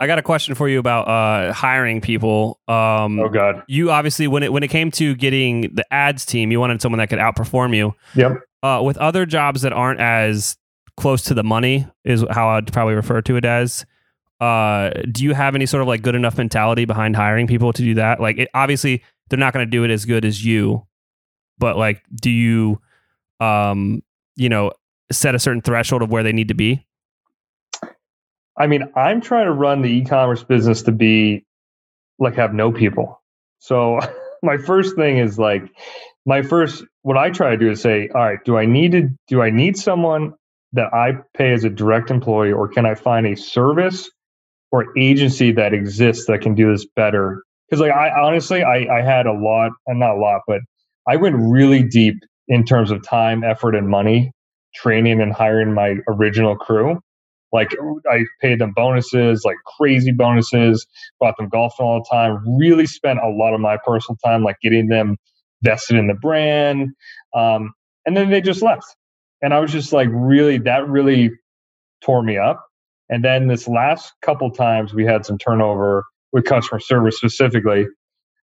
I 0.00 0.06
got 0.06 0.18
a 0.18 0.22
question 0.22 0.54
for 0.54 0.68
you 0.68 0.78
about 0.78 1.08
uh, 1.08 1.52
hiring 1.52 2.00
people. 2.00 2.60
Um, 2.68 3.18
oh 3.18 3.28
God! 3.28 3.62
You 3.66 3.90
obviously 3.90 4.26
when 4.28 4.42
it 4.42 4.52
when 4.52 4.62
it 4.62 4.68
came 4.68 4.90
to 4.92 5.14
getting 5.14 5.74
the 5.74 5.84
ads 5.92 6.24
team, 6.24 6.52
you 6.52 6.60
wanted 6.60 6.80
someone 6.80 6.98
that 6.98 7.08
could 7.08 7.18
outperform 7.18 7.74
you. 7.76 7.94
Yep. 8.14 8.40
Uh, 8.62 8.82
with 8.84 8.96
other 8.98 9.26
jobs 9.26 9.62
that 9.62 9.72
aren't 9.72 10.00
as 10.00 10.56
close 10.96 11.22
to 11.22 11.34
the 11.34 11.44
money, 11.44 11.86
is 12.04 12.24
how 12.30 12.48
I'd 12.50 12.72
probably 12.72 12.94
refer 12.94 13.22
to 13.22 13.36
it 13.36 13.44
as. 13.44 13.86
Uh, 14.40 14.90
do 15.10 15.24
you 15.24 15.34
have 15.34 15.54
any 15.54 15.66
sort 15.66 15.82
of 15.82 15.88
like 15.88 16.02
good 16.02 16.14
enough 16.14 16.38
mentality 16.38 16.84
behind 16.84 17.16
hiring 17.16 17.46
people 17.46 17.72
to 17.72 17.82
do 17.82 17.94
that? 17.94 18.20
Like, 18.20 18.38
it, 18.38 18.48
obviously, 18.54 19.02
they're 19.28 19.38
not 19.38 19.52
going 19.52 19.66
to 19.66 19.70
do 19.70 19.84
it 19.84 19.90
as 19.90 20.04
good 20.04 20.24
as 20.24 20.44
you, 20.44 20.86
but 21.58 21.76
like, 21.76 22.02
do 22.14 22.30
you, 22.30 22.80
um, 23.40 24.02
you 24.36 24.48
know, 24.48 24.72
set 25.10 25.34
a 25.34 25.38
certain 25.38 25.60
threshold 25.60 26.02
of 26.02 26.10
where 26.10 26.22
they 26.22 26.32
need 26.32 26.48
to 26.48 26.54
be? 26.54 26.84
I 28.58 28.66
mean, 28.66 28.90
I'm 28.96 29.20
trying 29.20 29.46
to 29.46 29.52
run 29.52 29.82
the 29.82 29.88
e-commerce 29.88 30.42
business 30.42 30.82
to 30.82 30.92
be 30.92 31.44
like 32.18 32.34
have 32.34 32.52
no 32.52 32.72
people. 32.72 33.22
So 33.58 34.00
my 34.42 34.56
first 34.56 34.96
thing 34.96 35.18
is 35.18 35.38
like 35.38 35.62
my 36.26 36.42
first 36.42 36.84
what 37.02 37.16
I 37.16 37.30
try 37.30 37.50
to 37.50 37.56
do 37.56 37.70
is 37.70 37.80
say, 37.80 38.08
all 38.14 38.22
right, 38.22 38.38
do 38.44 38.56
I 38.56 38.66
need 38.66 38.92
to 38.92 39.08
do 39.28 39.42
I 39.42 39.50
need 39.50 39.76
someone 39.76 40.34
that 40.72 40.92
I 40.92 41.12
pay 41.34 41.52
as 41.52 41.64
a 41.64 41.70
direct 41.70 42.10
employee 42.10 42.52
or 42.52 42.68
can 42.68 42.84
I 42.84 42.94
find 42.94 43.26
a 43.26 43.36
service 43.36 44.10
or 44.70 44.98
agency 44.98 45.52
that 45.52 45.72
exists 45.72 46.26
that 46.26 46.40
can 46.40 46.54
do 46.54 46.70
this 46.72 46.86
better? 46.96 47.42
Because 47.68 47.80
like 47.80 47.92
I 47.92 48.10
honestly 48.10 48.62
I, 48.62 48.98
I 48.98 49.02
had 49.02 49.26
a 49.26 49.32
lot 49.32 49.72
and 49.86 50.00
not 50.00 50.16
a 50.16 50.20
lot, 50.20 50.42
but 50.46 50.60
I 51.06 51.16
went 51.16 51.36
really 51.38 51.82
deep 51.82 52.16
in 52.48 52.64
terms 52.64 52.90
of 52.90 53.02
time, 53.02 53.44
effort, 53.44 53.74
and 53.74 53.88
money 53.88 54.32
training 54.74 55.20
and 55.20 55.32
hiring 55.32 55.72
my 55.72 55.96
original 56.08 56.56
crew. 56.56 57.00
Like 57.52 57.70
I 58.10 58.24
paid 58.40 58.60
them 58.60 58.72
bonuses, 58.74 59.42
like 59.44 59.56
crazy 59.78 60.12
bonuses, 60.12 60.86
brought 61.18 61.36
them 61.38 61.48
golfing 61.48 61.86
all 61.86 62.02
the 62.02 62.08
time, 62.14 62.38
really 62.58 62.86
spent 62.86 63.20
a 63.20 63.28
lot 63.28 63.54
of 63.54 63.60
my 63.60 63.78
personal 63.84 64.18
time 64.24 64.42
like 64.44 64.56
getting 64.62 64.88
them 64.88 65.16
vested 65.62 65.96
in 65.96 66.06
the 66.06 66.14
brand. 66.14 66.90
Um, 67.34 67.72
and 68.06 68.16
then 68.16 68.30
they 68.30 68.40
just 68.40 68.62
left. 68.62 68.84
And 69.42 69.54
I 69.54 69.60
was 69.60 69.72
just 69.72 69.92
like, 69.92 70.08
really, 70.12 70.58
that 70.58 70.88
really 70.88 71.30
tore 72.02 72.22
me 72.22 72.38
up. 72.38 72.64
And 73.08 73.24
then 73.24 73.46
this 73.48 73.66
last 73.66 74.12
couple 74.22 74.50
times 74.50 74.92
we 74.92 75.04
had 75.04 75.24
some 75.24 75.38
turnover 75.38 76.04
with 76.32 76.44
customer 76.44 76.80
service 76.80 77.16
specifically. 77.16 77.86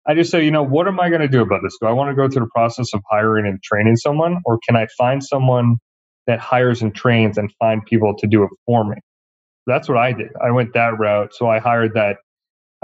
I 0.07 0.15
just 0.15 0.31
say, 0.31 0.45
you 0.45 0.51
know, 0.51 0.65
what 0.65 0.89
am 0.89 1.01
I 1.01 1.09
going 1.09 1.21
to 1.21 1.29
do 1.29 1.43
about 1.43 1.61
this? 1.63 1.77
Do 1.81 1.87
I 1.89 1.93
want 1.93 2.11
to 2.11 2.17
go 2.17 2.29
through 2.29 2.45
the 2.45 2.51
process 2.55 2.93
of 2.95 3.03
hiring 3.11 3.47
and 3.47 3.63
training 3.63 3.97
someone, 3.97 4.39
or 4.45 4.59
can 4.67 4.77
I 4.77 4.87
find 4.99 5.23
someone 5.23 5.77
that 6.27 6.41
hires 6.41 6.83
and 6.83 6.95
trains 6.95 7.39
and 7.39 7.53
find 7.59 7.85
people 7.85 8.15
to 8.19 8.27
do 8.27 8.45
it 8.45 8.51
for 8.67 8.85
me. 8.85 8.97
That's 9.67 9.89
what 9.89 9.99
I 9.99 10.13
did. 10.13 10.29
I 10.43 10.51
went 10.51 10.75
that 10.75 10.99
route. 10.99 11.35
So 11.35 11.49
I 11.49 11.59
hired 11.59 11.95
that 11.95 12.17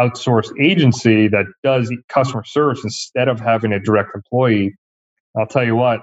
outsourced 0.01 0.53
agency 0.61 1.29
that 1.29 1.46
does 1.62 1.92
customer 2.09 2.44
service 2.44 2.83
instead 2.85 3.29
of 3.29 3.40
having 3.40 3.72
a 3.72 3.81
direct 3.81 4.11
employee. 4.14 4.77
I'll 5.37 5.46
tell 5.46 5.64
you 5.64 5.77
what, 5.77 6.03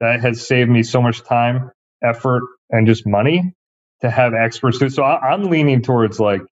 that 0.00 0.20
has 0.20 0.46
saved 0.46 0.70
me 0.70 0.82
so 0.82 1.02
much 1.02 1.22
time, 1.24 1.70
effort, 2.04 2.44
and 2.70 2.86
just 2.86 3.06
money 3.06 3.54
to 4.02 4.10
have 4.10 4.34
experts 4.34 4.78
do. 4.78 4.88
So 4.90 5.02
I, 5.02 5.34
am 5.34 5.44
leaning 5.44 5.82
towards 5.82 6.20
like 6.20 6.42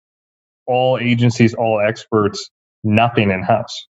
all 0.66 0.98
agencies, 0.98 1.54
all 1.54 1.80
experts, 1.80 2.50
nothing 2.84 3.30
in 3.30 3.42
house. 3.42 3.86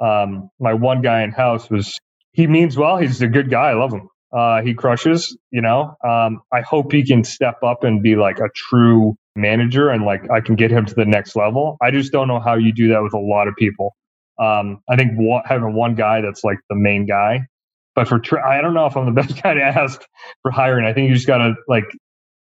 Um, 0.00 0.50
my 0.60 0.74
one 0.74 1.02
guy 1.02 1.22
in 1.22 1.32
house 1.32 1.70
was, 1.70 1.98
he 2.32 2.46
means 2.46 2.76
well. 2.76 2.98
He's 2.98 3.22
a 3.22 3.28
good 3.28 3.50
guy. 3.50 3.70
I 3.70 3.74
love 3.74 3.92
him. 3.92 4.08
Uh, 4.32 4.60
he 4.62 4.74
crushes, 4.74 5.36
you 5.50 5.62
know. 5.62 5.94
Um, 6.04 6.40
I 6.52 6.60
hope 6.60 6.92
he 6.92 7.04
can 7.04 7.24
step 7.24 7.62
up 7.62 7.84
and 7.84 8.02
be 8.02 8.16
like 8.16 8.38
a 8.38 8.48
true 8.54 9.16
manager 9.36 9.90
and 9.90 10.04
like 10.04 10.28
I 10.30 10.40
can 10.40 10.56
get 10.56 10.70
him 10.70 10.84
to 10.86 10.94
the 10.94 11.04
next 11.04 11.36
level. 11.36 11.76
I 11.80 11.90
just 11.90 12.12
don't 12.12 12.28
know 12.28 12.40
how 12.40 12.54
you 12.54 12.72
do 12.72 12.88
that 12.88 13.02
with 13.02 13.14
a 13.14 13.18
lot 13.18 13.48
of 13.48 13.54
people. 13.56 13.94
Um, 14.38 14.82
I 14.88 14.96
think 14.96 15.12
one, 15.14 15.42
having 15.46 15.74
one 15.74 15.94
guy 15.94 16.20
that's 16.20 16.42
like 16.44 16.58
the 16.68 16.76
main 16.76 17.06
guy, 17.06 17.46
but 17.94 18.08
for 18.08 18.18
tra- 18.18 18.46
I 18.46 18.60
don't 18.60 18.74
know 18.74 18.86
if 18.86 18.96
I'm 18.96 19.06
the 19.06 19.12
best 19.22 19.42
guy 19.42 19.54
to 19.54 19.62
ask 19.62 20.02
for 20.42 20.50
hiring. 20.50 20.86
I 20.86 20.92
think 20.92 21.08
you 21.08 21.14
just 21.14 21.26
gotta 21.26 21.54
like 21.68 21.86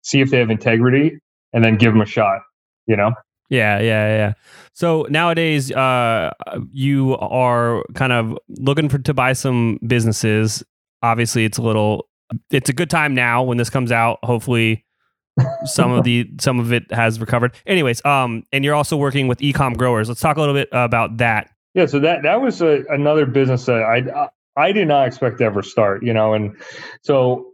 see 0.02 0.22
if 0.22 0.32
they 0.32 0.40
have 0.40 0.50
integrity 0.50 1.20
and 1.54 1.63
then 1.63 1.78
give 1.78 1.94
them 1.94 2.02
a 2.02 2.06
shot. 2.06 2.42
You 2.88 2.98
know. 2.98 3.12
Yeah, 3.50 3.80
yeah, 3.80 4.08
yeah. 4.18 4.34
So 4.74 5.08
nowadays, 5.10 5.72
uh, 5.72 6.32
you 6.72 7.18
are 7.18 7.84
kind 7.96 8.12
of 8.12 8.38
looking 8.50 8.90
for 8.90 8.98
to 9.00 9.13
buy 9.13 9.34
some 9.34 9.80
businesses 9.88 10.63
obviously 11.02 11.46
it's 11.46 11.58
a 11.58 11.62
little 11.62 12.08
it's 12.52 12.70
a 12.70 12.74
good 12.74 12.90
time 12.90 13.14
now 13.14 13.44
when 13.44 13.58
this 13.58 13.70
comes 13.70 13.92
out 13.92 14.20
hopefully 14.24 14.86
some 15.66 15.92
of 15.92 16.04
the 16.04 16.30
some 16.40 16.60
of 16.60 16.74
it 16.74 16.92
has 16.92 17.20
recovered 17.20 17.54
anyways 17.66 18.04
um 18.06 18.44
and 18.52 18.66
you're 18.66 18.76
also 18.76 18.98
working 18.98 19.28
with 19.28 19.38
ecom 19.40 19.78
growers 19.78 20.10
let's 20.10 20.22
talk 20.22 20.38
a 20.38 20.40
little 20.40 20.56
bit 20.56 20.68
about 20.72 21.18
that 21.18 21.50
yeah 21.74 21.86
so 21.86 22.00
that 22.00 22.24
that 22.24 22.42
was 22.42 22.62
a, 22.62 22.84
another 22.90 23.26
business 23.26 23.66
that 23.66 23.84
i 23.84 24.30
I 24.58 24.72
did 24.72 24.88
not 24.88 25.08
expect 25.08 25.38
to 25.38 25.46
ever 25.46 25.62
start, 25.62 26.04
you 26.04 26.14
know, 26.14 26.34
and 26.34 26.58
so 27.04 27.52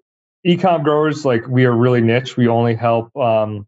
ecom 0.47 0.84
growers 0.84 1.25
like 1.25 1.45
we 1.47 1.65
are 1.65 1.75
really 1.75 2.01
niche. 2.01 2.38
We 2.38 2.47
only 2.47 2.75
help 2.75 3.15
um, 3.17 3.67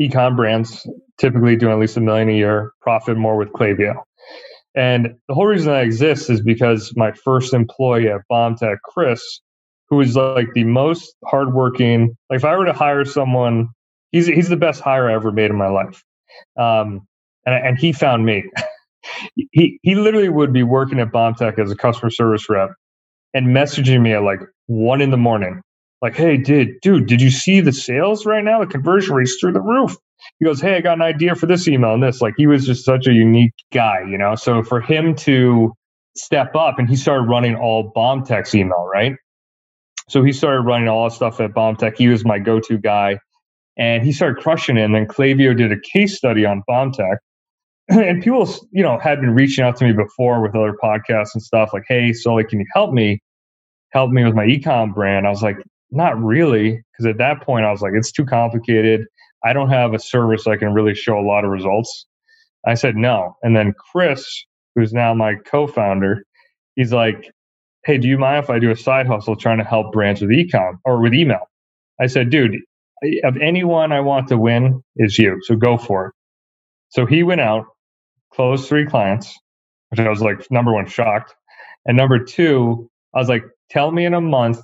ecom 0.00 0.36
brands 0.36 0.88
typically 1.18 1.54
doing 1.54 1.72
at 1.74 1.78
least 1.78 1.98
a 1.98 2.00
million 2.00 2.30
a 2.30 2.32
year 2.32 2.72
profit 2.80 3.18
more 3.18 3.36
with 3.36 3.50
Klaviyo. 3.50 4.02
And 4.74 5.14
the 5.28 5.34
whole 5.34 5.46
reason 5.46 5.72
that 5.72 5.84
exists 5.84 6.30
is 6.30 6.40
because 6.40 6.92
my 6.96 7.12
first 7.12 7.52
employee 7.52 8.08
at 8.08 8.22
BombTech, 8.30 8.78
Chris, 8.84 9.22
who 9.88 10.00
is 10.00 10.16
like 10.16 10.48
the 10.54 10.64
most 10.64 11.14
hardworking. 11.26 12.16
Like 12.30 12.38
if 12.38 12.44
I 12.44 12.56
were 12.56 12.64
to 12.64 12.72
hire 12.72 13.04
someone, 13.04 13.68
he's 14.10 14.26
he's 14.26 14.48
the 14.48 14.56
best 14.56 14.80
hire 14.80 15.10
I 15.10 15.14
ever 15.14 15.30
made 15.30 15.50
in 15.50 15.56
my 15.56 15.68
life. 15.68 16.02
Um, 16.58 17.06
and 17.44 17.54
and 17.54 17.78
he 17.78 17.92
found 17.92 18.24
me. 18.24 18.44
he 19.52 19.78
he 19.82 19.94
literally 19.94 20.30
would 20.30 20.52
be 20.52 20.62
working 20.62 20.98
at 21.00 21.12
BombTech 21.12 21.58
as 21.58 21.70
a 21.70 21.76
customer 21.76 22.10
service 22.10 22.48
rep 22.48 22.70
and 23.34 23.48
messaging 23.48 24.00
me 24.00 24.12
at 24.14 24.22
like 24.22 24.40
one 24.66 25.02
in 25.02 25.10
the 25.10 25.18
morning, 25.18 25.60
like, 26.00 26.16
"Hey, 26.16 26.38
dude, 26.38 26.80
dude, 26.80 27.06
did 27.06 27.20
you 27.20 27.30
see 27.30 27.60
the 27.60 27.72
sales 27.72 28.24
right 28.24 28.44
now? 28.44 28.60
The 28.60 28.66
conversion 28.66 29.14
rate's 29.14 29.36
through 29.38 29.52
the 29.52 29.60
roof." 29.60 29.96
He 30.38 30.44
goes, 30.44 30.60
"Hey, 30.60 30.76
I 30.76 30.80
got 30.80 30.94
an 30.94 31.02
idea 31.02 31.34
for 31.34 31.46
this 31.46 31.68
email 31.68 31.94
and 31.94 32.02
this." 32.02 32.20
Like, 32.20 32.34
he 32.36 32.46
was 32.46 32.66
just 32.66 32.84
such 32.84 33.06
a 33.06 33.12
unique 33.12 33.54
guy, 33.72 34.00
you 34.08 34.18
know. 34.18 34.34
So 34.34 34.62
for 34.62 34.80
him 34.80 35.14
to 35.16 35.72
step 36.16 36.54
up 36.56 36.78
and 36.78 36.88
he 36.88 36.96
started 36.96 37.28
running 37.28 37.54
all 37.56 37.92
BombTech's 37.94 38.54
email, 38.54 38.88
right? 38.92 39.14
So 40.08 40.22
he 40.22 40.32
started 40.32 40.62
running 40.62 40.88
all 40.88 41.08
the 41.08 41.14
stuff 41.14 41.40
at 41.40 41.52
BombTech. 41.52 41.96
He 41.96 42.08
was 42.08 42.24
my 42.24 42.38
go-to 42.38 42.78
guy, 42.78 43.18
and 43.76 44.02
he 44.04 44.12
started 44.12 44.42
crushing 44.42 44.76
it. 44.76 44.82
And 44.84 44.94
then 44.94 45.06
Klaviyo 45.06 45.56
did 45.56 45.72
a 45.72 45.80
case 45.92 46.16
study 46.16 46.44
on 46.44 46.62
BombTech. 46.68 47.16
and 47.88 48.22
people, 48.22 48.48
you 48.72 48.82
know, 48.82 48.98
had 48.98 49.20
been 49.20 49.34
reaching 49.34 49.64
out 49.64 49.76
to 49.76 49.84
me 49.84 49.92
before 49.92 50.42
with 50.42 50.54
other 50.54 50.76
podcasts 50.82 51.34
and 51.34 51.42
stuff 51.42 51.70
like, 51.72 51.84
"Hey, 51.88 52.12
Sully, 52.12 52.44
can 52.44 52.60
you 52.60 52.66
help 52.74 52.92
me? 52.92 53.20
Help 53.92 54.10
me 54.10 54.24
with 54.24 54.34
my 54.34 54.46
ecom 54.46 54.94
brand?" 54.94 55.26
I 55.26 55.30
was 55.30 55.42
like, 55.42 55.56
"Not 55.90 56.20
really," 56.22 56.80
because 56.92 57.06
at 57.06 57.18
that 57.18 57.42
point 57.42 57.64
I 57.64 57.70
was 57.70 57.82
like, 57.82 57.92
"It's 57.94 58.12
too 58.12 58.24
complicated. 58.24 59.06
I 59.44 59.52
don't 59.52 59.70
have 59.70 59.94
a 59.94 59.98
service 59.98 60.46
I 60.46 60.56
can 60.56 60.74
really 60.74 60.94
show 60.94 61.18
a 61.18 61.26
lot 61.26 61.44
of 61.44 61.50
results." 61.50 62.06
I 62.66 62.74
said 62.74 62.96
no, 62.96 63.36
and 63.42 63.56
then 63.56 63.74
Chris, 63.92 64.44
who's 64.74 64.92
now 64.92 65.14
my 65.14 65.34
co-founder, 65.46 66.24
he's 66.76 66.92
like, 66.92 67.32
hey, 67.84 67.98
do 67.98 68.08
you 68.08 68.18
mind 68.18 68.44
if 68.44 68.50
I 68.50 68.58
do 68.58 68.70
a 68.70 68.76
side 68.76 69.06
hustle 69.06 69.36
trying 69.36 69.58
to 69.58 69.64
help 69.64 69.92
brands 69.92 70.20
with 70.20 70.30
ecom 70.30 70.78
or 70.84 71.00
with 71.02 71.14
email? 71.14 71.50
I 72.00 72.06
said, 72.06 72.30
dude, 72.30 72.56
of 73.24 73.36
anyone 73.38 73.92
I 73.92 74.00
want 74.00 74.28
to 74.28 74.38
win 74.38 74.82
is 74.96 75.18
you. 75.18 75.38
So 75.42 75.56
go 75.56 75.76
for 75.76 76.08
it. 76.08 76.14
So 76.90 77.06
he 77.06 77.22
went 77.24 77.40
out, 77.40 77.66
closed 78.32 78.68
three 78.68 78.86
clients, 78.86 79.36
which 79.90 80.00
I 80.00 80.08
was 80.08 80.20
like, 80.22 80.48
number 80.50 80.72
one, 80.72 80.86
shocked. 80.86 81.34
And 81.86 81.96
number 81.96 82.22
two, 82.22 82.88
I 83.14 83.18
was 83.18 83.28
like, 83.28 83.44
tell 83.70 83.90
me 83.90 84.04
in 84.04 84.14
a 84.14 84.20
month 84.20 84.60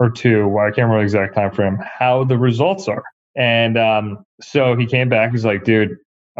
or 0.00 0.10
two, 0.10 0.48
well, 0.48 0.66
I 0.66 0.70
can't 0.70 0.88
remember 0.88 0.98
the 1.00 1.04
exact 1.04 1.34
time 1.36 1.52
frame, 1.52 1.78
how 1.80 2.24
the 2.24 2.38
results 2.38 2.88
are. 2.88 3.04
And 3.36 3.78
um, 3.78 4.24
so 4.40 4.76
he 4.76 4.86
came 4.86 5.08
back. 5.08 5.32
He's 5.32 5.44
like, 5.44 5.64
dude, 5.64 5.90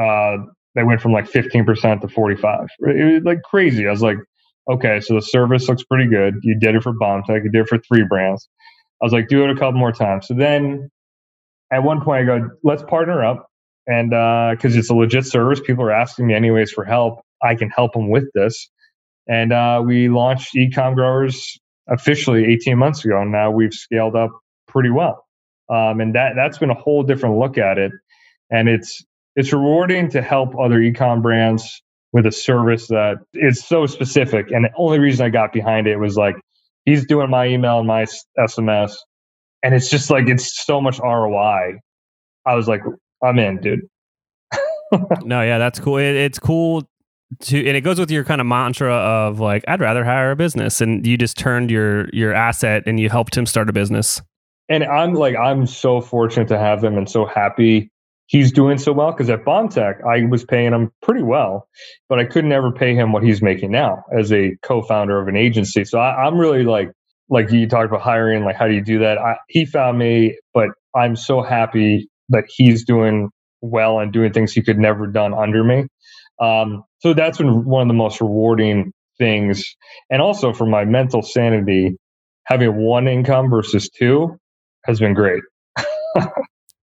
uh, 0.01 0.39
they 0.75 0.85
went 0.85 1.01
from 1.01 1.13
like 1.13 1.31
15% 1.31 2.01
to 2.01 2.09
45. 2.09 2.67
It 2.81 3.15
was 3.15 3.23
like 3.25 3.43
crazy. 3.43 3.87
I 3.87 3.91
was 3.91 4.03
like, 4.03 4.19
okay, 4.71 5.01
so 5.01 5.15
the 5.15 5.23
service 5.23 5.69
looks 5.69 5.83
pretty 5.85 6.09
good. 6.09 6.35
You 6.43 6.59
did 6.59 6.75
it 6.75 6.83
for 6.83 6.93
BombTech, 6.93 7.45
you 7.45 7.51
did 7.51 7.63
it 7.63 7.69
for 7.69 7.79
three 7.79 8.05
brands. 8.09 8.49
I 9.01 9.07
was 9.07 9.13
like, 9.13 9.29
do 9.29 9.45
it 9.45 9.51
a 9.51 9.55
couple 9.55 9.79
more 9.79 9.93
times. 9.93 10.27
So 10.27 10.35
then 10.35 10.91
at 11.73 11.83
one 11.83 12.03
point 12.03 12.23
I 12.23 12.39
go, 12.39 12.51
let's 12.65 12.83
partner 12.83 13.25
up. 13.25 13.47
And 13.87 14.11
because 14.11 14.77
uh, 14.77 14.79
it's 14.79 14.91
a 14.91 14.95
legit 14.95 15.27
service, 15.27 15.61
people 15.61 15.85
are 15.85 15.93
asking 15.93 16.27
me 16.27 16.35
anyways 16.35 16.71
for 16.73 16.85
help. 16.85 17.21
I 17.43 17.55
can 17.55 17.71
help 17.71 17.95
them 17.95 18.11
with 18.11 18.25
this. 18.35 18.69
And 19.29 19.53
uh, 19.53 19.83
we 19.85 20.09
launched 20.09 20.55
Ecom 20.55 20.95
Growers 20.95 21.59
officially 21.89 22.45
18 22.47 22.79
months 22.79 23.05
ago. 23.05 23.23
And 23.23 23.33
now 23.33 23.51
we've 23.51 23.73
scaled 23.73 24.17
up 24.17 24.31
pretty 24.67 24.91
well. 24.91 25.25
Um, 25.71 26.01
and 26.01 26.15
that 26.15 26.33
that's 26.35 26.59
been 26.59 26.71
a 26.71 26.75
whole 26.75 27.03
different 27.03 27.39
look 27.39 27.59
at 27.59 27.79
it. 27.79 27.93
And 28.51 28.69
it's 28.69 29.05
it's 29.37 29.53
rewarding 29.53 30.11
to 30.11 30.23
help 30.23 30.59
other 30.59 30.81
ecom 30.81 31.23
brands 31.23 31.83
with 32.13 32.27
a 32.27 32.33
service 32.33 32.89
that 32.89 33.17
is 33.35 33.65
so 33.65 33.87
specific. 33.87 34.51
And 34.51 34.65
the 34.65 34.71
only 34.77 34.99
reason 34.99 35.27
I 35.27 35.29
got 35.31 35.53
behind 35.53 35.87
it 35.87 35.99
was 35.99 36.17
like, 36.17 36.37
he's 36.85 37.07
doing 37.07 37.31
my 37.31 37.47
email 37.47 37.79
and 37.79 37.87
my 37.87 38.07
SMS. 38.39 38.97
And 39.63 39.75
it's 39.75 39.91
just 39.91 40.11
like, 40.11 40.29
it's 40.29 40.65
so 40.65 40.81
much 40.81 40.99
ROI. 41.01 41.79
I 42.47 42.55
was 42.55 42.67
like, 42.67 42.81
I'm 43.23 43.39
in, 43.39 43.61
dude. 43.61 43.81
no, 45.23 45.43
yeah, 45.43 45.59
that's 45.59 45.79
cool. 45.79 45.99
It, 45.99 46.17
it's 46.17 46.39
cool 46.39 46.89
to, 47.41 47.59
and 47.59 47.77
it 47.77 47.83
goes 47.83 48.01
with 48.01 48.11
your 48.11 48.25
kind 48.25 48.41
of 48.41 48.47
mantra 48.47 48.95
of 48.95 49.39
like, 49.39 49.65
I'd 49.69 49.81
rather 49.81 50.05
hire 50.05 50.31
a 50.31 50.37
business. 50.37 50.81
And 50.81 51.07
you 51.07 51.19
just 51.19 51.37
turned 51.37 51.71
your, 51.71 52.09
your 52.11 52.33
asset 52.33 52.85
and 52.87 52.99
you 52.99 53.11
helped 53.11 53.37
him 53.37 53.45
start 53.45 53.69
a 53.69 53.73
business. 53.73 54.23
And 54.69 54.85
I'm 54.85 55.15
like, 55.15 55.37
I'm 55.37 55.67
so 55.67 56.01
fortunate 56.01 56.49
to 56.49 56.59
have 56.59 56.85
him 56.85 56.99
and 56.99 57.09
so 57.09 57.27
happy 57.27 57.91
he's 58.29 58.53
doing 58.53 58.79
so 58.79 58.93
well 58.93 59.11
because 59.11 59.29
at 59.31 59.45
BombTech 59.45 60.05
I 60.05 60.25
was 60.27 60.45
paying 60.45 60.73
him 60.73 60.93
pretty 61.03 61.23
well, 61.23 61.67
but 62.09 62.19
I 62.21 62.25
could 62.25 62.45
never 62.45 62.71
pay 62.71 62.95
him 62.95 63.13
what 63.13 63.25
he's 63.25 63.43
making 63.43 63.73
now 63.73 64.05
as 64.17 64.33
a 64.33 64.57
co-founder 64.63 65.19
of 65.19 65.29
an 65.29 65.37
agency. 65.37 65.85
So 65.85 65.99
I, 65.99 66.27
am 66.27 66.39
really 66.39 66.63
like 66.63 66.93
like 67.29 67.51
you 67.51 67.69
talked 67.69 67.87
about 67.87 68.03
hiring, 68.03 68.45
like 68.45 68.57
how 68.57 68.69
do 68.69 68.75
you 68.75 68.83
do 68.85 69.01
that? 69.01 69.19
I, 69.19 69.37
he 69.49 69.67
found 69.67 69.99
me, 69.99 70.39
but 70.55 70.69
I'm 70.95 71.17
so 71.17 71.43
happy 71.43 72.09
that 72.31 72.45
he's 72.49 72.85
doing 72.85 73.31
well 73.61 73.99
and 73.99 74.13
doing 74.13 74.33
things 74.33 74.53
he 74.53 74.63
could 74.63 74.79
never 74.79 75.07
done 75.07 75.35
under 75.35 75.65
me. 75.65 75.87
Um, 76.41 76.85
so 77.01 77.15
that's 77.15 77.39
been 77.39 77.65
one 77.65 77.83
of 77.83 77.89
the 77.89 77.95
most 77.95 78.21
rewarding 78.21 78.93
things, 79.19 79.75
and 80.11 80.23
also 80.23 80.53
for 80.53 80.67
my 80.67 80.85
mental 80.85 81.23
sanity, 81.23 81.97
having 82.45 82.77
one 82.77 83.09
income 83.09 83.51
versus 83.51 83.89
two 83.91 84.39
has 84.89 84.99
been 84.99 85.15
great. 85.15 85.43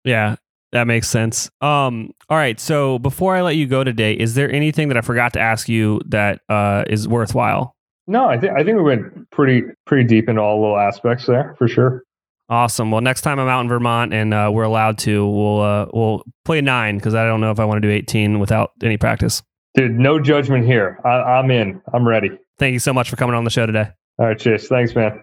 yeah, 0.04 0.36
that 0.72 0.86
makes 0.86 1.08
sense. 1.08 1.50
Um, 1.60 2.12
all 2.28 2.36
right. 2.36 2.58
So 2.58 2.98
before 2.98 3.36
I 3.36 3.42
let 3.42 3.56
you 3.56 3.66
go 3.66 3.84
today, 3.84 4.14
is 4.14 4.34
there 4.34 4.50
anything 4.50 4.88
that 4.88 4.96
I 4.96 5.02
forgot 5.02 5.34
to 5.34 5.40
ask 5.40 5.68
you 5.68 6.00
that 6.06 6.40
uh, 6.48 6.84
is 6.88 7.06
worthwhile? 7.06 7.76
No, 8.06 8.26
I 8.26 8.38
think 8.38 8.52
I 8.54 8.64
think 8.64 8.76
we 8.76 8.82
went 8.82 9.30
pretty 9.30 9.62
pretty 9.86 10.04
deep 10.04 10.28
into 10.28 10.40
all 10.40 10.60
little 10.60 10.78
aspects 10.78 11.26
there 11.26 11.54
for 11.58 11.68
sure. 11.68 12.02
Awesome. 12.48 12.90
Well, 12.90 13.00
next 13.00 13.20
time 13.20 13.38
I'm 13.38 13.46
out 13.46 13.60
in 13.60 13.68
Vermont 13.68 14.12
and 14.12 14.34
uh, 14.34 14.50
we're 14.52 14.64
allowed 14.64 14.98
to, 14.98 15.24
we'll 15.24 15.60
uh, 15.60 15.86
we'll 15.94 16.24
play 16.44 16.60
nine 16.60 16.96
because 16.96 17.14
I 17.14 17.24
don't 17.24 17.40
know 17.40 17.52
if 17.52 17.60
I 17.60 17.64
want 17.64 17.80
to 17.80 17.86
do 17.86 17.92
18 17.92 18.40
without 18.40 18.72
any 18.82 18.96
practice. 18.96 19.42
Dude, 19.74 19.92
no 19.92 20.18
judgment 20.18 20.66
here. 20.66 20.98
I, 21.04 21.08
I'm 21.08 21.50
in. 21.52 21.80
I'm 21.94 22.08
ready. 22.08 22.30
Thank 22.58 22.72
you 22.72 22.80
so 22.80 22.92
much 22.92 23.08
for 23.08 23.14
coming 23.14 23.36
on 23.36 23.44
the 23.44 23.50
show 23.50 23.66
today. 23.66 23.90
All 24.18 24.26
right, 24.26 24.38
Chase. 24.38 24.66
Thanks, 24.66 24.96
man. 24.96 25.22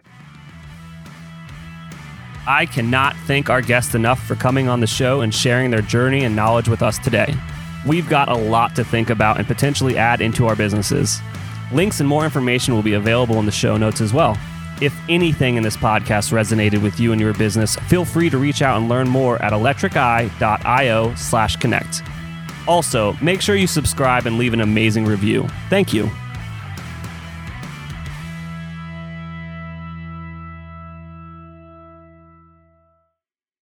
I 2.47 2.65
cannot 2.65 3.15
thank 3.27 3.49
our 3.49 3.62
guests 3.62 3.93
enough 3.93 4.25
for 4.25 4.36
coming 4.36 4.69
on 4.69 4.79
the 4.79 4.88
show 4.88 5.19
and 5.19 5.36
sharing 5.36 5.69
their 5.69 5.81
journey 5.81 6.23
and 6.23 6.33
knowledge 6.33 6.69
with 6.69 6.81
us 6.81 6.97
today. 6.97 7.36
We've 7.86 8.07
got 8.07 8.29
a 8.29 8.36
lot 8.36 8.73
to 8.77 8.86
think 8.86 9.10
about 9.10 9.38
and 9.38 9.45
potentially 9.45 9.97
add 9.97 10.21
into 10.21 10.47
our 10.47 10.55
businesses. 10.55 11.19
Links 11.73 11.99
and 11.99 12.07
more 12.07 12.23
information 12.23 12.73
will 12.73 12.81
be 12.81 12.93
available 12.93 13.38
in 13.39 13.45
the 13.45 13.51
show 13.51 13.75
notes 13.75 13.99
as 13.99 14.13
well. 14.13 14.38
If 14.81 14.95
anything 15.10 15.57
in 15.57 15.63
this 15.63 15.75
podcast 15.75 16.31
resonated 16.31 16.81
with 16.81 16.99
you 16.99 17.12
and 17.12 17.19
your 17.19 17.33
business, 17.33 17.75
feel 17.75 18.05
free 18.05 18.29
to 18.29 18.38
reach 18.38 18.62
out 18.62 18.77
and 18.77 18.88
learn 18.88 19.10
more 19.10 19.41
at 19.41 19.51
electriceye.io 19.51 21.15
slash 21.15 21.55
connect. 21.57 22.01
Also, 22.65 23.13
make 23.21 23.41
sure 23.41 23.55
you 23.55 23.67
subscribe 23.67 24.25
and 24.25 24.38
leave 24.38 24.53
an 24.53 24.62
amazing 24.62 25.05
review. 25.05 25.47
Thank 25.69 25.93
you. 25.93 26.10